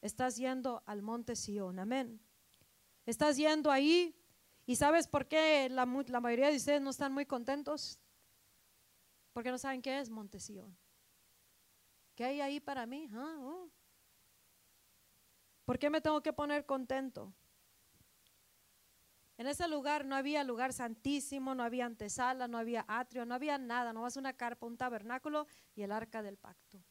Estás 0.00 0.36
yendo 0.36 0.82
al 0.86 1.02
monte 1.02 1.34
Sión, 1.34 1.78
amén. 1.80 2.20
Estás 3.04 3.36
yendo 3.36 3.70
ahí 3.70 4.14
¿Y 4.66 4.76
sabes 4.76 5.08
por 5.08 5.26
qué 5.26 5.68
la, 5.68 5.84
la 5.84 6.20
mayoría 6.20 6.50
de 6.50 6.56
ustedes 6.56 6.80
no 6.80 6.90
están 6.90 7.12
muy 7.12 7.26
contentos? 7.26 7.98
Porque 9.32 9.50
no 9.50 9.58
saben 9.58 9.82
qué 9.82 9.98
es 9.98 10.08
Montesión. 10.08 10.76
¿Qué 12.14 12.24
hay 12.24 12.40
ahí 12.40 12.60
para 12.60 12.86
mí? 12.86 13.08
Ah, 13.12 13.36
oh. 13.40 13.70
¿Por 15.64 15.78
qué 15.78 15.90
me 15.90 16.00
tengo 16.00 16.22
que 16.22 16.32
poner 16.32 16.66
contento? 16.66 17.32
En 19.38 19.46
ese 19.46 19.66
lugar 19.66 20.04
no 20.04 20.14
había 20.14 20.44
lugar 20.44 20.72
santísimo, 20.72 21.54
no 21.54 21.62
había 21.62 21.86
antesala, 21.86 22.46
no 22.48 22.58
había 22.58 22.84
atrio, 22.86 23.24
no 23.24 23.34
había 23.34 23.58
nada, 23.58 23.92
no 23.92 24.02
más 24.02 24.16
una 24.16 24.34
carpa, 24.34 24.66
un 24.66 24.76
tabernáculo 24.76 25.46
y 25.74 25.82
el 25.82 25.92
arca 25.92 26.22
del 26.22 26.36
pacto. 26.36 26.82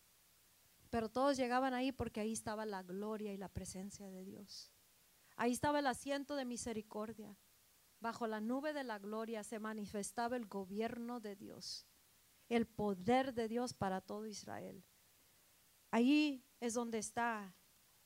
Pero 0.90 1.08
todos 1.10 1.38
llegaban 1.38 1.74
ahí 1.74 1.92
porque 1.92 2.20
ahí 2.20 2.34
estaba 2.34 2.66
la 2.66 2.84
gloria 2.84 3.32
y 3.32 3.38
la 3.38 3.48
presencia 3.48 4.10
de 4.10 4.26
Dios. 4.26 4.74
Ahí 5.38 5.54
estaba 5.54 5.80
el 5.80 5.88
asiento 5.88 6.36
de 6.36 6.46
misericordia. 6.46 7.38
Bajo 8.00 8.28
la 8.28 8.42
nube 8.42 8.74
de 8.74 8.84
la 8.84 9.00
gloria 9.00 9.44
se 9.44 9.60
manifestaba 9.60 10.36
el 10.36 10.48
gobierno 10.48 11.20
de 11.20 11.36
Dios, 11.36 11.88
el 12.50 12.68
poder 12.68 13.34
de 13.34 13.48
Dios 13.48 13.74
para 13.74 14.02
todo 14.02 14.26
Israel. 14.26 14.84
Ahí 15.92 16.44
es 16.62 16.74
donde 16.74 16.98
está 16.98 17.54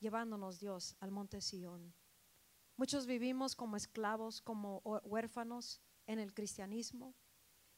llevándonos 0.00 0.58
Dios 0.58 0.96
al 1.00 1.12
monte 1.12 1.40
Sión. 1.40 1.94
Muchos 2.76 3.06
vivimos 3.06 3.54
como 3.54 3.76
esclavos, 3.76 4.42
como 4.42 4.82
huérfanos 5.04 5.80
en 6.06 6.18
el 6.18 6.34
cristianismo 6.34 7.14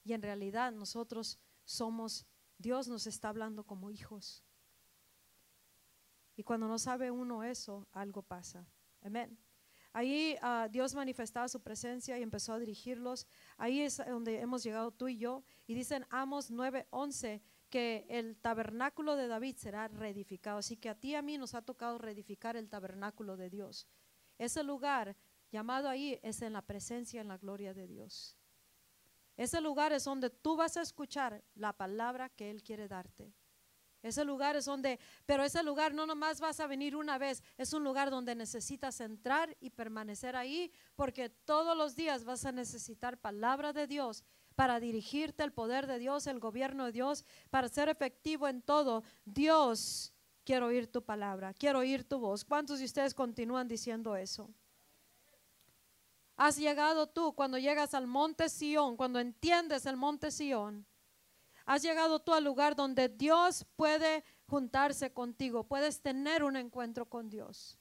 y 0.02 0.14
en 0.14 0.22
realidad 0.22 0.72
nosotros 0.72 1.38
somos, 1.64 2.26
Dios 2.56 2.88
nos 2.88 3.06
está 3.06 3.28
hablando 3.28 3.64
como 3.64 3.90
hijos. 3.90 4.42
Y 6.34 6.42
cuando 6.42 6.66
no 6.66 6.78
sabe 6.78 7.10
uno 7.10 7.44
eso, 7.44 7.86
algo 7.92 8.22
pasa. 8.22 8.66
Amén. 9.02 9.38
Ahí 9.92 10.36
ah, 10.40 10.68
Dios 10.70 10.94
manifestaba 10.94 11.48
su 11.48 11.60
presencia 11.60 12.18
y 12.18 12.22
empezó 12.22 12.52
a 12.52 12.58
dirigirlos. 12.58 13.26
Ahí 13.56 13.80
es 13.80 13.98
donde 13.98 14.40
hemos 14.40 14.62
llegado 14.62 14.90
tú 14.90 15.08
y 15.08 15.18
yo. 15.18 15.42
Y 15.66 15.74
dicen 15.74 16.06
Amos 16.10 16.50
9:11 16.50 17.42
que 17.68 18.06
el 18.08 18.36
tabernáculo 18.36 19.16
de 19.16 19.28
David 19.28 19.56
será 19.56 19.88
reedificado. 19.88 20.58
Así 20.58 20.76
que 20.76 20.88
a 20.88 20.94
ti 20.94 21.10
y 21.10 21.14
a 21.14 21.22
mí 21.22 21.38
nos 21.38 21.54
ha 21.54 21.62
tocado 21.62 21.98
reedificar 21.98 22.56
el 22.56 22.68
tabernáculo 22.68 23.36
de 23.36 23.50
Dios. 23.50 23.86
Ese 24.38 24.62
lugar 24.62 25.16
llamado 25.50 25.88
ahí 25.88 26.18
es 26.22 26.42
en 26.42 26.52
la 26.52 26.62
presencia, 26.62 27.20
en 27.20 27.28
la 27.28 27.38
gloria 27.38 27.74
de 27.74 27.86
Dios. 27.86 28.36
Ese 29.36 29.60
lugar 29.60 29.92
es 29.92 30.04
donde 30.04 30.30
tú 30.30 30.56
vas 30.56 30.76
a 30.76 30.82
escuchar 30.82 31.44
la 31.54 31.72
palabra 31.72 32.28
que 32.28 32.50
Él 32.50 32.62
quiere 32.62 32.88
darte. 32.88 33.32
Ese 34.02 34.24
lugar 34.24 34.56
es 34.56 34.64
donde, 34.64 35.00
pero 35.26 35.42
ese 35.42 35.62
lugar 35.62 35.92
no 35.92 36.06
nomás 36.06 36.40
vas 36.40 36.60
a 36.60 36.68
venir 36.68 36.94
una 36.94 37.18
vez, 37.18 37.42
es 37.56 37.72
un 37.72 37.82
lugar 37.82 38.10
donde 38.10 38.34
necesitas 38.34 39.00
entrar 39.00 39.56
y 39.60 39.70
permanecer 39.70 40.36
ahí, 40.36 40.72
porque 40.94 41.28
todos 41.28 41.76
los 41.76 41.96
días 41.96 42.24
vas 42.24 42.44
a 42.44 42.52
necesitar 42.52 43.18
palabra 43.18 43.72
de 43.72 43.88
Dios 43.88 44.24
para 44.58 44.80
dirigirte 44.80 45.44
el 45.44 45.52
poder 45.52 45.86
de 45.86 46.00
Dios, 46.00 46.26
el 46.26 46.40
gobierno 46.40 46.86
de 46.86 46.90
Dios, 46.90 47.24
para 47.48 47.68
ser 47.68 47.88
efectivo 47.88 48.48
en 48.48 48.60
todo. 48.60 49.04
Dios, 49.24 50.12
quiero 50.42 50.66
oír 50.66 50.90
tu 50.90 51.00
palabra, 51.00 51.54
quiero 51.54 51.78
oír 51.78 52.02
tu 52.02 52.18
voz. 52.18 52.44
¿Cuántos 52.44 52.80
de 52.80 52.84
ustedes 52.86 53.14
continúan 53.14 53.68
diciendo 53.68 54.16
eso? 54.16 54.50
Has 56.36 56.56
llegado 56.56 57.06
tú 57.06 57.36
cuando 57.36 57.56
llegas 57.56 57.94
al 57.94 58.08
monte 58.08 58.48
Sión, 58.48 58.96
cuando 58.96 59.20
entiendes 59.20 59.86
el 59.86 59.96
monte 59.96 60.32
Sión. 60.32 60.84
Has 61.64 61.82
llegado 61.82 62.18
tú 62.18 62.34
al 62.34 62.42
lugar 62.42 62.74
donde 62.74 63.08
Dios 63.08 63.64
puede 63.76 64.24
juntarse 64.48 65.12
contigo, 65.12 65.68
puedes 65.68 66.00
tener 66.00 66.42
un 66.42 66.56
encuentro 66.56 67.06
con 67.06 67.30
Dios. 67.30 67.77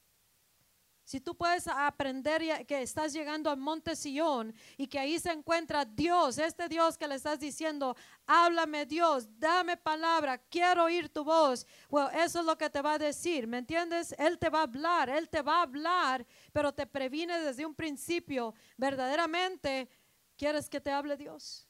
Si 1.08 1.22
tú 1.22 1.38
puedes 1.38 1.66
aprender 1.70 2.66
que 2.66 2.82
estás 2.82 3.14
llegando 3.14 3.50
al 3.50 3.56
monte 3.56 3.96
Sión 3.96 4.54
y 4.76 4.88
que 4.88 5.00
ahí 5.00 5.18
se 5.20 5.32
encuentra 5.32 5.86
Dios, 5.86 6.38
este 6.38 6.68
Dios 6.68 6.98
que 6.98 7.08
le 7.08 7.16
estás 7.16 7.40
diciendo, 7.40 7.96
háblame 8.26 8.86
Dios, 8.86 9.26
dame 9.40 9.78
palabra, 9.78 10.38
quiero 10.38 10.84
oír 10.84 11.08
tu 11.08 11.24
voz. 11.24 11.66
Bueno, 11.88 12.10
eso 12.10 12.42
es 12.42 12.46
lo 12.46 12.58
que 12.58 12.70
te 12.70 12.82
va 12.82 12.96
a 12.96 12.98
decir, 12.98 13.48
¿me 13.48 13.60
entiendes? 13.60 14.14
Él 14.20 14.38
te 14.38 14.50
va 14.50 14.60
a 14.60 14.64
hablar, 14.64 15.08
Él 15.08 15.30
te 15.30 15.42
va 15.42 15.60
a 15.60 15.62
hablar, 15.62 16.28
pero 16.52 16.74
te 16.74 16.86
previne 16.86 17.40
desde 17.40 17.66
un 17.66 17.74
principio. 17.74 18.54
Verdaderamente, 18.76 19.88
¿quieres 20.36 20.70
que 20.70 20.82
te 20.82 20.92
hable 20.92 21.16
Dios? 21.16 21.66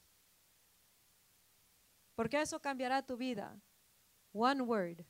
Porque 2.16 2.40
eso 2.40 2.60
cambiará 2.60 3.06
tu 3.06 3.16
vida. 3.16 3.56
One 4.32 4.62
word. 4.62 5.04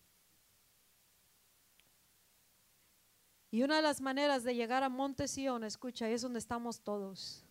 Y 3.50 3.62
una 3.62 3.76
de 3.76 3.82
las 3.82 4.00
maneras 4.00 4.44
de 4.44 4.54
llegar 4.54 4.82
a 4.82 4.88
Monte 4.88 5.26
Sion, 5.26 5.64
escucha, 5.64 6.08
es 6.08 6.22
donde 6.22 6.38
estamos 6.38 6.80
todos. 6.80 7.44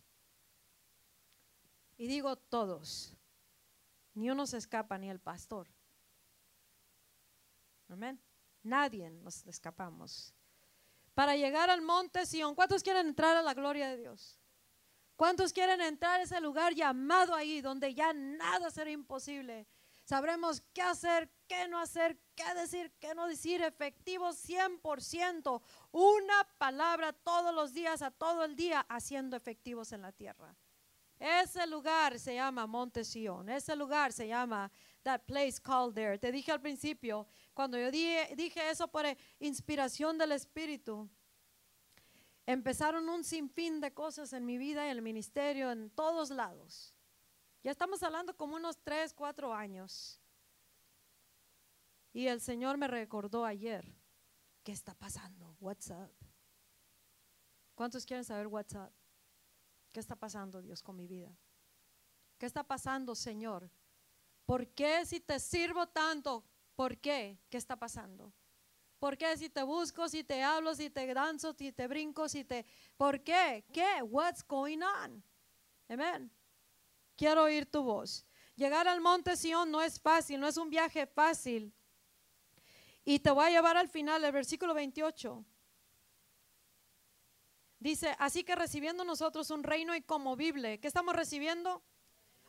Y 1.96 2.06
digo 2.06 2.36
todos. 2.36 3.16
Ni 4.14 4.30
uno 4.30 4.46
se 4.46 4.58
escapa, 4.58 4.96
ni 4.98 5.10
el 5.10 5.18
pastor. 5.18 5.68
Amén. 7.88 8.20
Nadie 8.62 9.10
nos 9.10 9.46
escapamos. 9.46 10.34
Para 11.14 11.36
llegar 11.36 11.70
al 11.70 11.82
monte 11.82 12.26
Sion, 12.26 12.54
¿cuántos 12.54 12.82
quieren 12.82 13.08
entrar 13.08 13.36
a 13.36 13.42
la 13.42 13.54
gloria 13.54 13.88
de 13.88 13.96
Dios? 13.96 14.38
¿Cuántos 15.16 15.52
quieren 15.52 15.80
entrar 15.80 16.20
a 16.20 16.22
ese 16.22 16.40
lugar 16.40 16.74
llamado 16.74 17.34
ahí, 17.34 17.60
donde 17.60 17.92
ya 17.92 18.12
nada 18.12 18.70
será 18.70 18.90
imposible? 18.90 19.66
Sabremos 20.08 20.62
qué 20.72 20.80
hacer, 20.80 21.30
qué 21.46 21.68
no 21.68 21.78
hacer, 21.78 22.18
qué 22.34 22.54
decir, 22.54 22.90
qué 22.98 23.14
no 23.14 23.26
decir, 23.26 23.60
efectivo 23.60 24.30
100%, 24.30 25.60
una 25.92 26.48
palabra 26.56 27.12
todos 27.12 27.54
los 27.54 27.74
días, 27.74 28.00
a 28.00 28.10
todo 28.10 28.42
el 28.42 28.56
día, 28.56 28.86
haciendo 28.88 29.36
efectivos 29.36 29.92
en 29.92 30.00
la 30.00 30.10
tierra. 30.10 30.56
Ese 31.18 31.66
lugar 31.66 32.18
se 32.18 32.36
llama 32.36 32.66
Monte 32.66 33.04
Sion, 33.04 33.50
ese 33.50 33.76
lugar 33.76 34.14
se 34.14 34.26
llama 34.26 34.72
That 35.02 35.24
Place 35.26 35.60
Called 35.60 35.92
There. 35.92 36.18
Te 36.18 36.32
dije 36.32 36.52
al 36.52 36.62
principio, 36.62 37.26
cuando 37.52 37.78
yo 37.78 37.90
dije, 37.90 38.32
dije 38.34 38.70
eso 38.70 38.88
por 38.88 39.04
inspiración 39.40 40.16
del 40.16 40.32
Espíritu, 40.32 41.06
empezaron 42.46 43.06
un 43.10 43.24
sinfín 43.24 43.78
de 43.78 43.92
cosas 43.92 44.32
en 44.32 44.46
mi 44.46 44.56
vida, 44.56 44.86
en 44.86 44.92
el 44.92 45.02
ministerio, 45.02 45.70
en 45.70 45.90
todos 45.90 46.30
lados. 46.30 46.94
Ya 47.62 47.72
estamos 47.72 48.02
hablando 48.02 48.36
como 48.36 48.56
unos 48.56 48.78
tres, 48.78 49.12
cuatro 49.12 49.52
años. 49.52 50.20
Y 52.12 52.26
el 52.26 52.40
Señor 52.40 52.78
me 52.78 52.88
recordó 52.88 53.44
ayer, 53.44 53.84
¿qué 54.62 54.72
está 54.72 54.94
pasando? 54.94 55.56
What's 55.60 55.90
up? 55.90 56.12
¿Cuántos 57.74 58.06
quieren 58.06 58.24
saber 58.24 58.46
what's 58.46 58.74
up? 58.74 58.92
¿Qué 59.92 60.00
está 60.00 60.16
pasando, 60.16 60.62
Dios, 60.62 60.82
con 60.82 60.96
mi 60.96 61.06
vida? 61.06 61.36
¿Qué 62.38 62.46
está 62.46 62.62
pasando, 62.62 63.14
Señor? 63.14 63.70
¿Por 64.46 64.68
qué 64.68 65.04
si 65.04 65.20
te 65.20 65.38
sirvo 65.40 65.88
tanto? 65.88 66.44
¿Por 66.74 66.98
qué? 66.98 67.38
¿Qué 67.50 67.56
está 67.56 67.76
pasando? 67.76 68.32
¿Por 68.98 69.16
qué 69.16 69.36
si 69.36 69.48
te 69.48 69.62
busco, 69.62 70.08
si 70.08 70.24
te 70.24 70.42
hablo, 70.42 70.74
si 70.74 70.90
te 70.90 71.12
danzo, 71.12 71.52
si 71.52 71.72
te 71.72 71.86
brinco, 71.86 72.28
si 72.28 72.44
te... 72.44 72.66
¿Por 72.96 73.22
qué? 73.22 73.64
¿Qué? 73.72 74.02
What's 74.02 74.44
going 74.46 74.80
on? 74.82 75.22
Amén 75.88 76.37
quiero 77.18 77.42
oír 77.42 77.66
tu 77.66 77.82
voz. 77.82 78.24
Llegar 78.54 78.88
al 78.88 79.00
monte 79.00 79.36
Sión 79.36 79.70
no 79.70 79.82
es 79.82 80.00
fácil, 80.00 80.40
no 80.40 80.48
es 80.48 80.56
un 80.56 80.70
viaje 80.70 81.06
fácil. 81.06 81.74
Y 83.04 83.18
te 83.18 83.30
voy 83.30 83.46
a 83.46 83.50
llevar 83.50 83.76
al 83.76 83.88
final, 83.88 84.24
el 84.24 84.32
versículo 84.32 84.72
28. 84.72 85.44
Dice, 87.80 88.16
así 88.18 88.44
que 88.44 88.56
recibiendo 88.56 89.04
nosotros 89.04 89.50
un 89.50 89.62
reino 89.62 89.94
incomovible, 89.94 90.80
¿qué 90.80 90.88
estamos 90.88 91.14
recibiendo? 91.14 91.82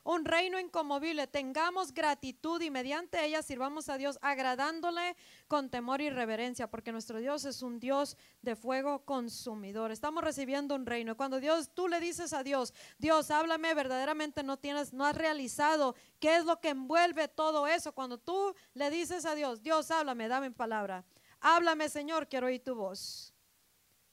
Un 0.03 0.25
reino 0.25 0.59
incomovible, 0.59 1.27
tengamos 1.27 1.93
gratitud 1.93 2.61
y 2.61 2.69
mediante 2.69 3.23
ella 3.25 3.41
sirvamos 3.41 3.89
a 3.89 3.97
Dios 3.97 4.17
agradándole 4.21 5.15
con 5.47 5.69
temor 5.69 6.01
y 6.01 6.09
reverencia, 6.09 6.67
porque 6.67 6.91
nuestro 6.91 7.19
Dios 7.19 7.45
es 7.45 7.61
un 7.61 7.79
Dios 7.79 8.17
de 8.41 8.55
fuego 8.55 9.05
consumidor. 9.05 9.91
Estamos 9.91 10.23
recibiendo 10.23 10.75
un 10.75 10.85
reino. 10.85 11.17
Cuando 11.17 11.39
Dios, 11.39 11.69
tú 11.73 11.87
le 11.87 11.99
dices 11.99 12.33
a 12.33 12.43
Dios, 12.43 12.73
Dios, 12.97 13.31
háblame, 13.31 13.73
verdaderamente 13.73 14.43
no 14.43 14.57
tienes, 14.57 14.93
no 14.93 15.05
has 15.05 15.15
realizado 15.15 15.95
qué 16.19 16.37
es 16.37 16.45
lo 16.45 16.59
que 16.59 16.69
envuelve 16.69 17.27
todo 17.27 17.67
eso. 17.67 17.93
Cuando 17.93 18.17
tú 18.17 18.55
le 18.73 18.89
dices 18.89 19.25
a 19.25 19.35
Dios, 19.35 19.61
Dios, 19.61 19.91
háblame, 19.91 20.27
dame 20.27 20.51
palabra. 20.51 21.05
Háblame, 21.41 21.89
Señor, 21.89 22.27
quiero 22.27 22.47
oír 22.47 22.63
tu 22.63 22.75
voz. 22.75 23.33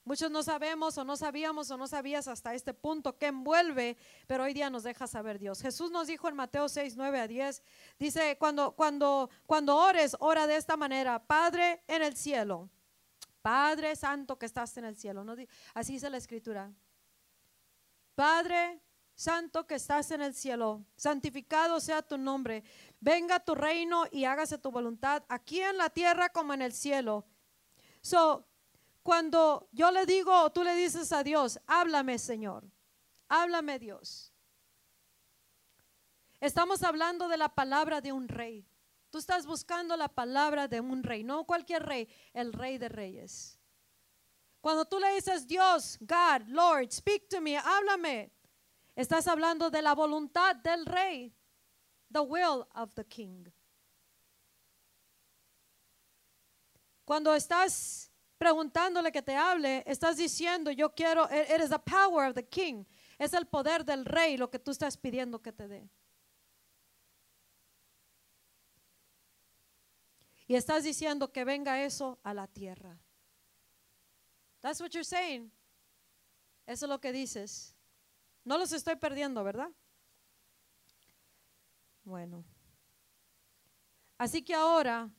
Muchos 0.07 0.31
no 0.31 0.45
sabemos 0.45 0.97
o 0.99 1.05
no 1.05 1.17
sabíamos 1.17 1.69
o 1.69 1.77
no 1.77 1.89
sabías 1.89 2.29
hasta 2.29 2.55
este 2.55 2.73
punto 2.73 3.19
que 3.19 3.27
envuelve, 3.27 3.97
pero 4.29 4.45
hoy 4.45 4.55
día 4.55 4.71
nos 4.71 4.85
deja 4.85 5.09
saber 5.09 5.41
Dios. 5.41 5.61
Jesús 5.61 5.91
nos 5.91 6.07
dijo 6.07 6.29
en 6.29 6.37
Mateo 6.37 6.69
6, 6.69 6.97
9 6.97 7.19
a 7.19 7.27
10, 7.27 7.61
dice, 7.99 8.37
cuando, 8.39 8.71
cuando, 8.71 9.29
cuando 9.47 9.75
ores, 9.77 10.17
ora 10.21 10.47
de 10.47 10.55
esta 10.55 10.77
manera, 10.77 11.27
Padre 11.27 11.83
en 11.89 12.05
el 12.05 12.17
cielo, 12.17 12.71
Padre 13.43 13.97
Santo 13.97 14.39
que 14.39 14.47
estás 14.47 14.77
en 14.77 14.85
el 14.85 14.97
cielo. 14.97 15.25
¿no? 15.25 15.35
Así 15.75 15.95
dice 15.95 16.09
la 16.09 16.19
escritura. 16.19 16.73
Padre 18.15 18.81
Santo 19.17 19.67
que 19.67 19.75
estás 19.75 20.13
en 20.13 20.23
el 20.23 20.35
cielo, 20.35 20.85
santificado 20.95 21.81
sea 21.81 22.03
tu 22.03 22.17
nombre, 22.17 22.63
venga 23.01 23.41
tu 23.41 23.57
reino 23.57 24.05
y 24.13 24.25
hágase 24.25 24.57
tu 24.57 24.71
voluntad 24.71 25.25
aquí 25.29 25.61
en 25.61 25.79
la 25.79 25.91
tierra 25.91 26.29
como 26.29 26.55
en 26.55 26.63
el 26.63 26.73
cielo. 26.73 27.27
So, 28.03 28.47
cuando 29.07 29.69
yo 29.71 29.93
le 29.93 30.05
digo, 30.05 30.51
tú 30.51 30.65
le 30.65 30.75
dices 30.75 31.13
a 31.13 31.23
Dios, 31.23 31.61
háblame 31.69 32.19
Señor, 32.19 32.69
Háblame 33.29 33.79
Dios. 33.79 34.33
Estamos 36.41 36.83
hablando 36.83 37.29
de 37.29 37.37
la 37.37 37.49
palabra 37.49 38.01
de 38.01 38.13
un 38.13 38.27
rey. 38.27 38.69
Tú 39.11 39.19
estás 39.19 39.47
buscando 39.47 39.97
la 39.97 40.09
palabra 40.09 40.67
de 40.67 40.81
un 40.81 41.05
rey, 41.05 41.23
no 41.23 41.45
cualquier 41.45 41.85
rey, 41.85 42.09
el 42.33 42.53
rey 42.53 42.79
de 42.79 42.89
reyes. 42.89 43.61
Cuando 44.61 44.85
tú 44.85 44.99
le 44.99 45.15
dices 45.15 45.47
Dios, 45.47 45.99
God, 46.01 46.49
Lord, 46.49 46.91
speak 46.91 47.29
to 47.29 47.41
me, 47.41 47.57
háblame, 47.57 48.33
estás 48.97 49.29
hablando 49.29 49.71
de 49.71 49.83
la 49.83 49.95
voluntad 49.95 50.57
del 50.57 50.85
rey, 50.85 51.33
the 52.11 52.21
will 52.21 52.67
of 52.75 52.93
the 52.95 53.05
king. 53.05 53.45
Cuando 57.05 57.33
estás 57.35 58.06
preguntándole 58.39 59.11
que 59.11 59.23
te 59.23 59.35
hable, 59.35 59.83
estás 59.87 60.17
diciendo, 60.17 60.71
yo 60.71 60.95
quiero, 60.95 61.25
it 61.25 61.61
is 61.61 61.71
the 61.71 61.79
power 61.79 62.29
of 62.29 62.35
the 62.35 62.47
king. 62.47 62.85
Es 63.19 63.33
el 63.33 63.47
poder 63.47 63.85
del 63.85 64.05
rey 64.05 64.37
lo 64.37 64.51
que 64.51 64.59
tú 64.59 64.71
estás 64.71 64.97
pidiendo 64.97 65.41
que 65.41 65.53
te 65.53 65.69
dé. 65.69 65.91
Y 70.47 70.55
estás 70.55 70.85
diciendo 70.85 71.33
que 71.33 71.45
venga 71.45 71.83
eso 71.83 72.21
a 72.23 72.33
la 72.33 72.47
tierra. 72.47 72.99
That's 74.61 74.81
what 74.81 74.91
you're 74.91 75.05
saying. 75.05 75.51
Eso 76.67 76.87
es 76.87 76.91
lo 76.91 77.01
que 77.01 77.13
dices. 77.13 77.75
No 78.45 78.59
los 78.59 78.73
estoy 78.73 78.97
perdiendo, 78.97 79.43
¿verdad? 79.43 79.71
Bueno. 82.05 82.45
Así 84.19 84.43
que 84.43 84.55
ahora, 84.55 85.11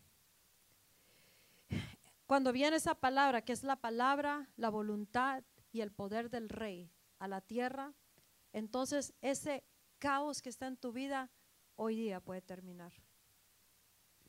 cuando 2.28 2.52
viene 2.52 2.76
esa 2.76 2.94
palabra, 2.94 3.42
que 3.42 3.54
es 3.54 3.64
la 3.64 3.78
palabra, 3.78 4.50
la 4.58 4.70
voluntad 4.70 5.44
y 5.72 5.82
el 5.82 5.92
poder 5.92 6.30
del 6.30 6.50
rey 6.50 6.92
a 7.20 7.28
la 7.28 7.40
tierra, 7.40 7.94
entonces 8.52 9.14
ese 9.22 9.64
caos 9.98 10.42
que 10.42 10.50
está 10.50 10.68
en 10.68 10.78
tu 10.78 10.92
vida 10.92 11.32
hoy 11.76 11.96
día 11.96 12.20
puede 12.20 12.42
terminar. 12.42 12.92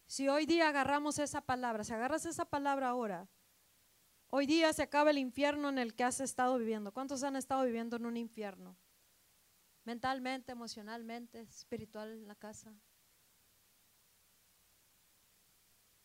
Si 0.06 0.28
hoy 0.28 0.46
día 0.46 0.68
agarramos 0.68 1.18
esa 1.18 1.40
palabra, 1.40 1.82
si 1.82 1.92
agarras 1.92 2.24
esa 2.24 2.44
palabra 2.44 2.88
ahora, 2.88 3.28
hoy 4.28 4.46
día 4.46 4.72
se 4.72 4.82
acaba 4.82 5.10
el 5.10 5.18
infierno 5.18 5.68
en 5.68 5.78
el 5.78 5.94
que 5.94 6.04
has 6.04 6.20
estado 6.20 6.56
viviendo. 6.56 6.92
¿Cuántos 6.92 7.24
han 7.24 7.36
estado 7.36 7.64
viviendo 7.64 7.96
en 7.96 8.06
un 8.06 8.16
infierno? 8.16 8.76
Mentalmente, 9.84 10.52
emocionalmente, 10.52 11.40
espiritual 11.40 12.12
en 12.12 12.28
la 12.28 12.36
casa. 12.36 12.72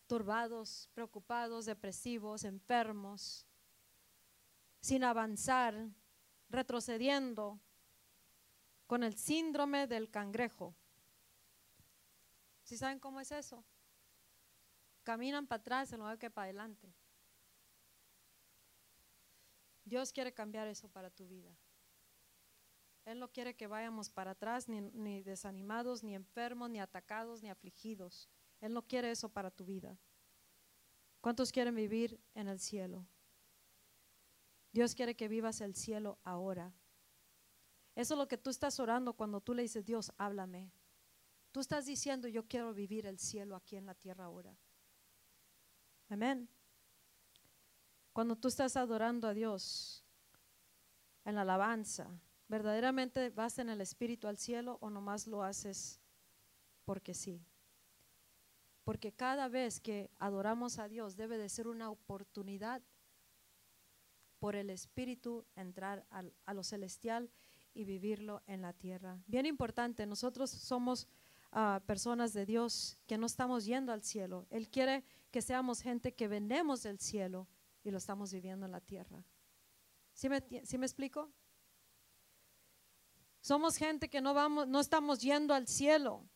Turbados, 0.06 0.88
preocupados, 0.94 1.66
depresivos, 1.66 2.44
enfermos, 2.44 3.46
sin 4.80 5.04
avanzar, 5.04 5.88
retrocediendo, 6.48 7.60
con 8.86 9.02
el 9.02 9.16
síndrome 9.16 9.86
del 9.86 10.10
cangrejo. 10.10 10.74
¿Sí 12.64 12.76
saben 12.76 12.98
cómo 12.98 13.20
es 13.20 13.32
eso? 13.32 13.64
caminan 15.04 15.46
para 15.46 15.60
atrás 15.60 15.92
en 15.92 16.00
lugar 16.00 16.18
que 16.18 16.30
para 16.30 16.46
adelante. 16.46 16.92
Dios 19.84 20.12
quiere 20.12 20.32
cambiar 20.32 20.66
eso 20.66 20.88
para 20.88 21.10
tu 21.10 21.28
vida. 21.28 21.54
Él 23.04 23.20
no 23.20 23.30
quiere 23.30 23.54
que 23.54 23.66
vayamos 23.66 24.08
para 24.08 24.30
atrás, 24.30 24.66
ni, 24.66 24.80
ni, 24.80 25.22
desanimados, 25.22 26.02
ni 26.02 26.14
enfermos, 26.14 26.70
ni 26.70 26.80
atacados, 26.80 27.42
ni 27.42 27.50
afligidos. 27.50 28.30
Él 28.64 28.72
no 28.72 28.80
quiere 28.80 29.10
eso 29.10 29.28
para 29.28 29.50
tu 29.50 29.66
vida. 29.66 29.98
¿Cuántos 31.20 31.52
quieren 31.52 31.74
vivir 31.74 32.18
en 32.34 32.48
el 32.48 32.58
cielo? 32.58 33.06
Dios 34.72 34.94
quiere 34.94 35.14
que 35.14 35.28
vivas 35.28 35.60
el 35.60 35.74
cielo 35.74 36.18
ahora. 36.24 36.72
Eso 37.94 38.14
es 38.14 38.18
lo 38.18 38.26
que 38.26 38.38
tú 38.38 38.48
estás 38.48 38.80
orando 38.80 39.12
cuando 39.12 39.42
tú 39.42 39.52
le 39.52 39.60
dices, 39.60 39.84
Dios, 39.84 40.14
háblame. 40.16 40.72
Tú 41.52 41.60
estás 41.60 41.84
diciendo, 41.84 42.26
yo 42.26 42.48
quiero 42.48 42.72
vivir 42.72 43.04
el 43.04 43.18
cielo 43.18 43.54
aquí 43.54 43.76
en 43.76 43.84
la 43.84 43.94
tierra 43.94 44.24
ahora. 44.24 44.56
Amén. 46.08 46.48
Cuando 48.14 48.34
tú 48.34 48.48
estás 48.48 48.78
adorando 48.78 49.28
a 49.28 49.34
Dios 49.34 50.06
en 51.26 51.34
la 51.34 51.42
alabanza, 51.42 52.18
¿verdaderamente 52.48 53.28
vas 53.28 53.58
en 53.58 53.68
el 53.68 53.82
Espíritu 53.82 54.26
al 54.26 54.38
cielo 54.38 54.78
o 54.80 54.88
nomás 54.88 55.26
lo 55.26 55.42
haces 55.42 56.00
porque 56.86 57.12
sí? 57.12 57.44
Porque 58.84 59.12
cada 59.12 59.48
vez 59.48 59.80
que 59.80 60.10
adoramos 60.18 60.78
a 60.78 60.88
Dios 60.88 61.16
debe 61.16 61.38
de 61.38 61.48
ser 61.48 61.66
una 61.66 61.90
oportunidad 61.90 62.82
por 64.38 64.56
el 64.56 64.68
Espíritu 64.70 65.46
entrar 65.56 66.06
a 66.10 66.54
lo 66.54 66.62
celestial 66.62 67.30
y 67.72 67.84
vivirlo 67.84 68.42
en 68.46 68.62
la 68.62 68.72
tierra. 68.72 69.18
Bien 69.26 69.46
importante, 69.46 70.06
nosotros 70.06 70.50
somos 70.50 71.08
uh, 71.52 71.80
personas 71.86 72.32
de 72.32 72.46
Dios 72.46 72.98
que 73.06 73.18
no 73.18 73.26
estamos 73.26 73.64
yendo 73.64 73.92
al 73.92 74.02
cielo. 74.02 74.46
Él 74.50 74.68
quiere 74.68 75.02
que 75.30 75.42
seamos 75.42 75.80
gente 75.80 76.14
que 76.14 76.28
venemos 76.28 76.82
del 76.82 77.00
cielo 77.00 77.48
y 77.82 77.90
lo 77.90 77.98
estamos 77.98 78.32
viviendo 78.32 78.66
en 78.66 78.72
la 78.72 78.80
tierra. 78.80 79.24
¿Sí 80.12 80.28
me, 80.28 80.44
me 80.50 80.86
explico? 80.86 81.32
Somos 83.40 83.76
gente 83.76 84.08
que 84.08 84.20
no, 84.20 84.32
vamos, 84.32 84.68
no 84.68 84.78
estamos 84.78 85.20
yendo 85.20 85.52
al 85.52 85.66
cielo 85.66 86.28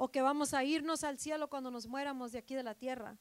o 0.00 0.12
que 0.12 0.22
vamos 0.22 0.54
a 0.54 0.62
irnos 0.62 1.02
al 1.02 1.18
cielo 1.18 1.50
cuando 1.50 1.72
nos 1.72 1.88
muéramos 1.88 2.30
de 2.30 2.38
aquí 2.38 2.54
de 2.54 2.62
la 2.62 2.76
tierra, 2.76 3.18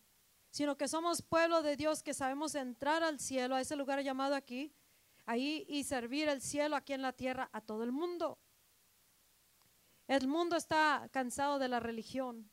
sino 0.51 0.77
que 0.77 0.87
somos 0.87 1.23
pueblo 1.23 1.63
de 1.63 1.75
Dios 1.75 2.03
que 2.03 2.13
sabemos 2.13 2.53
entrar 2.53 3.01
al 3.01 3.19
cielo, 3.19 3.55
a 3.55 3.61
ese 3.61 3.75
lugar 3.75 3.99
llamado 4.03 4.35
aquí, 4.35 4.71
ahí 5.25 5.65
y 5.67 5.85
servir 5.85 6.29
el 6.29 6.39
cielo 6.39 6.75
aquí 6.75 6.93
en 6.93 7.01
la 7.01 7.13
tierra 7.13 7.49
a 7.51 7.61
todo 7.61 7.83
el 7.83 7.91
mundo. 7.91 8.37
El 10.07 10.27
mundo 10.27 10.55
está 10.55 11.09
cansado 11.11 11.57
de 11.57 11.67
la 11.67 11.79
religión. 11.79 12.47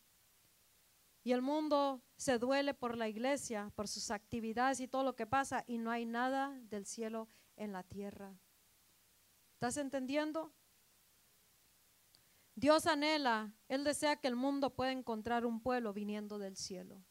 Y 1.22 1.32
el 1.32 1.42
mundo 1.42 2.02
se 2.16 2.38
duele 2.38 2.72
por 2.72 2.96
la 2.96 3.08
iglesia, 3.08 3.72
por 3.74 3.88
sus 3.88 4.10
actividades 4.10 4.80
y 4.80 4.88
todo 4.88 5.04
lo 5.04 5.16
que 5.16 5.26
pasa, 5.26 5.64
y 5.66 5.76
no 5.76 5.90
hay 5.90 6.06
nada 6.06 6.58
del 6.62 6.86
cielo 6.86 7.28
en 7.56 7.72
la 7.72 7.82
tierra. 7.82 8.34
¿Estás 9.52 9.76
entendiendo? 9.76 10.54
Dios 12.54 12.86
anhela, 12.86 13.52
Él 13.68 13.84
desea 13.84 14.16
que 14.16 14.28
el 14.28 14.36
mundo 14.36 14.74
pueda 14.74 14.92
encontrar 14.92 15.44
un 15.44 15.60
pueblo 15.60 15.92
viniendo 15.92 16.38
del 16.38 16.56
cielo. 16.56 17.02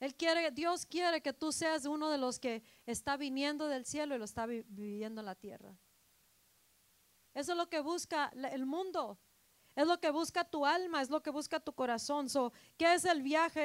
Él 0.00 0.14
quiere, 0.14 0.50
Dios 0.50 0.84
quiere 0.84 1.22
que 1.22 1.32
tú 1.32 1.52
seas 1.52 1.86
uno 1.86 2.10
de 2.10 2.18
los 2.18 2.38
que 2.38 2.62
está 2.84 3.16
viniendo 3.16 3.68
del 3.68 3.86
cielo 3.86 4.14
y 4.14 4.18
lo 4.18 4.24
está 4.24 4.44
viviendo 4.46 5.20
en 5.20 5.26
la 5.26 5.34
tierra. 5.34 5.78
Eso 7.32 7.52
es 7.52 7.58
lo 7.58 7.68
que 7.68 7.80
busca 7.80 8.30
el 8.52 8.66
mundo. 8.66 9.18
Es 9.74 9.86
lo 9.88 9.98
que 9.98 10.10
busca 10.10 10.44
tu 10.44 10.64
alma, 10.64 11.02
es 11.02 11.10
lo 11.10 11.22
que 11.22 11.30
busca 11.30 11.58
tu 11.58 11.72
corazón. 11.72 12.28
¿Qué 12.76 12.94
es 12.94 13.04
el 13.04 13.22
viaje 13.22 13.60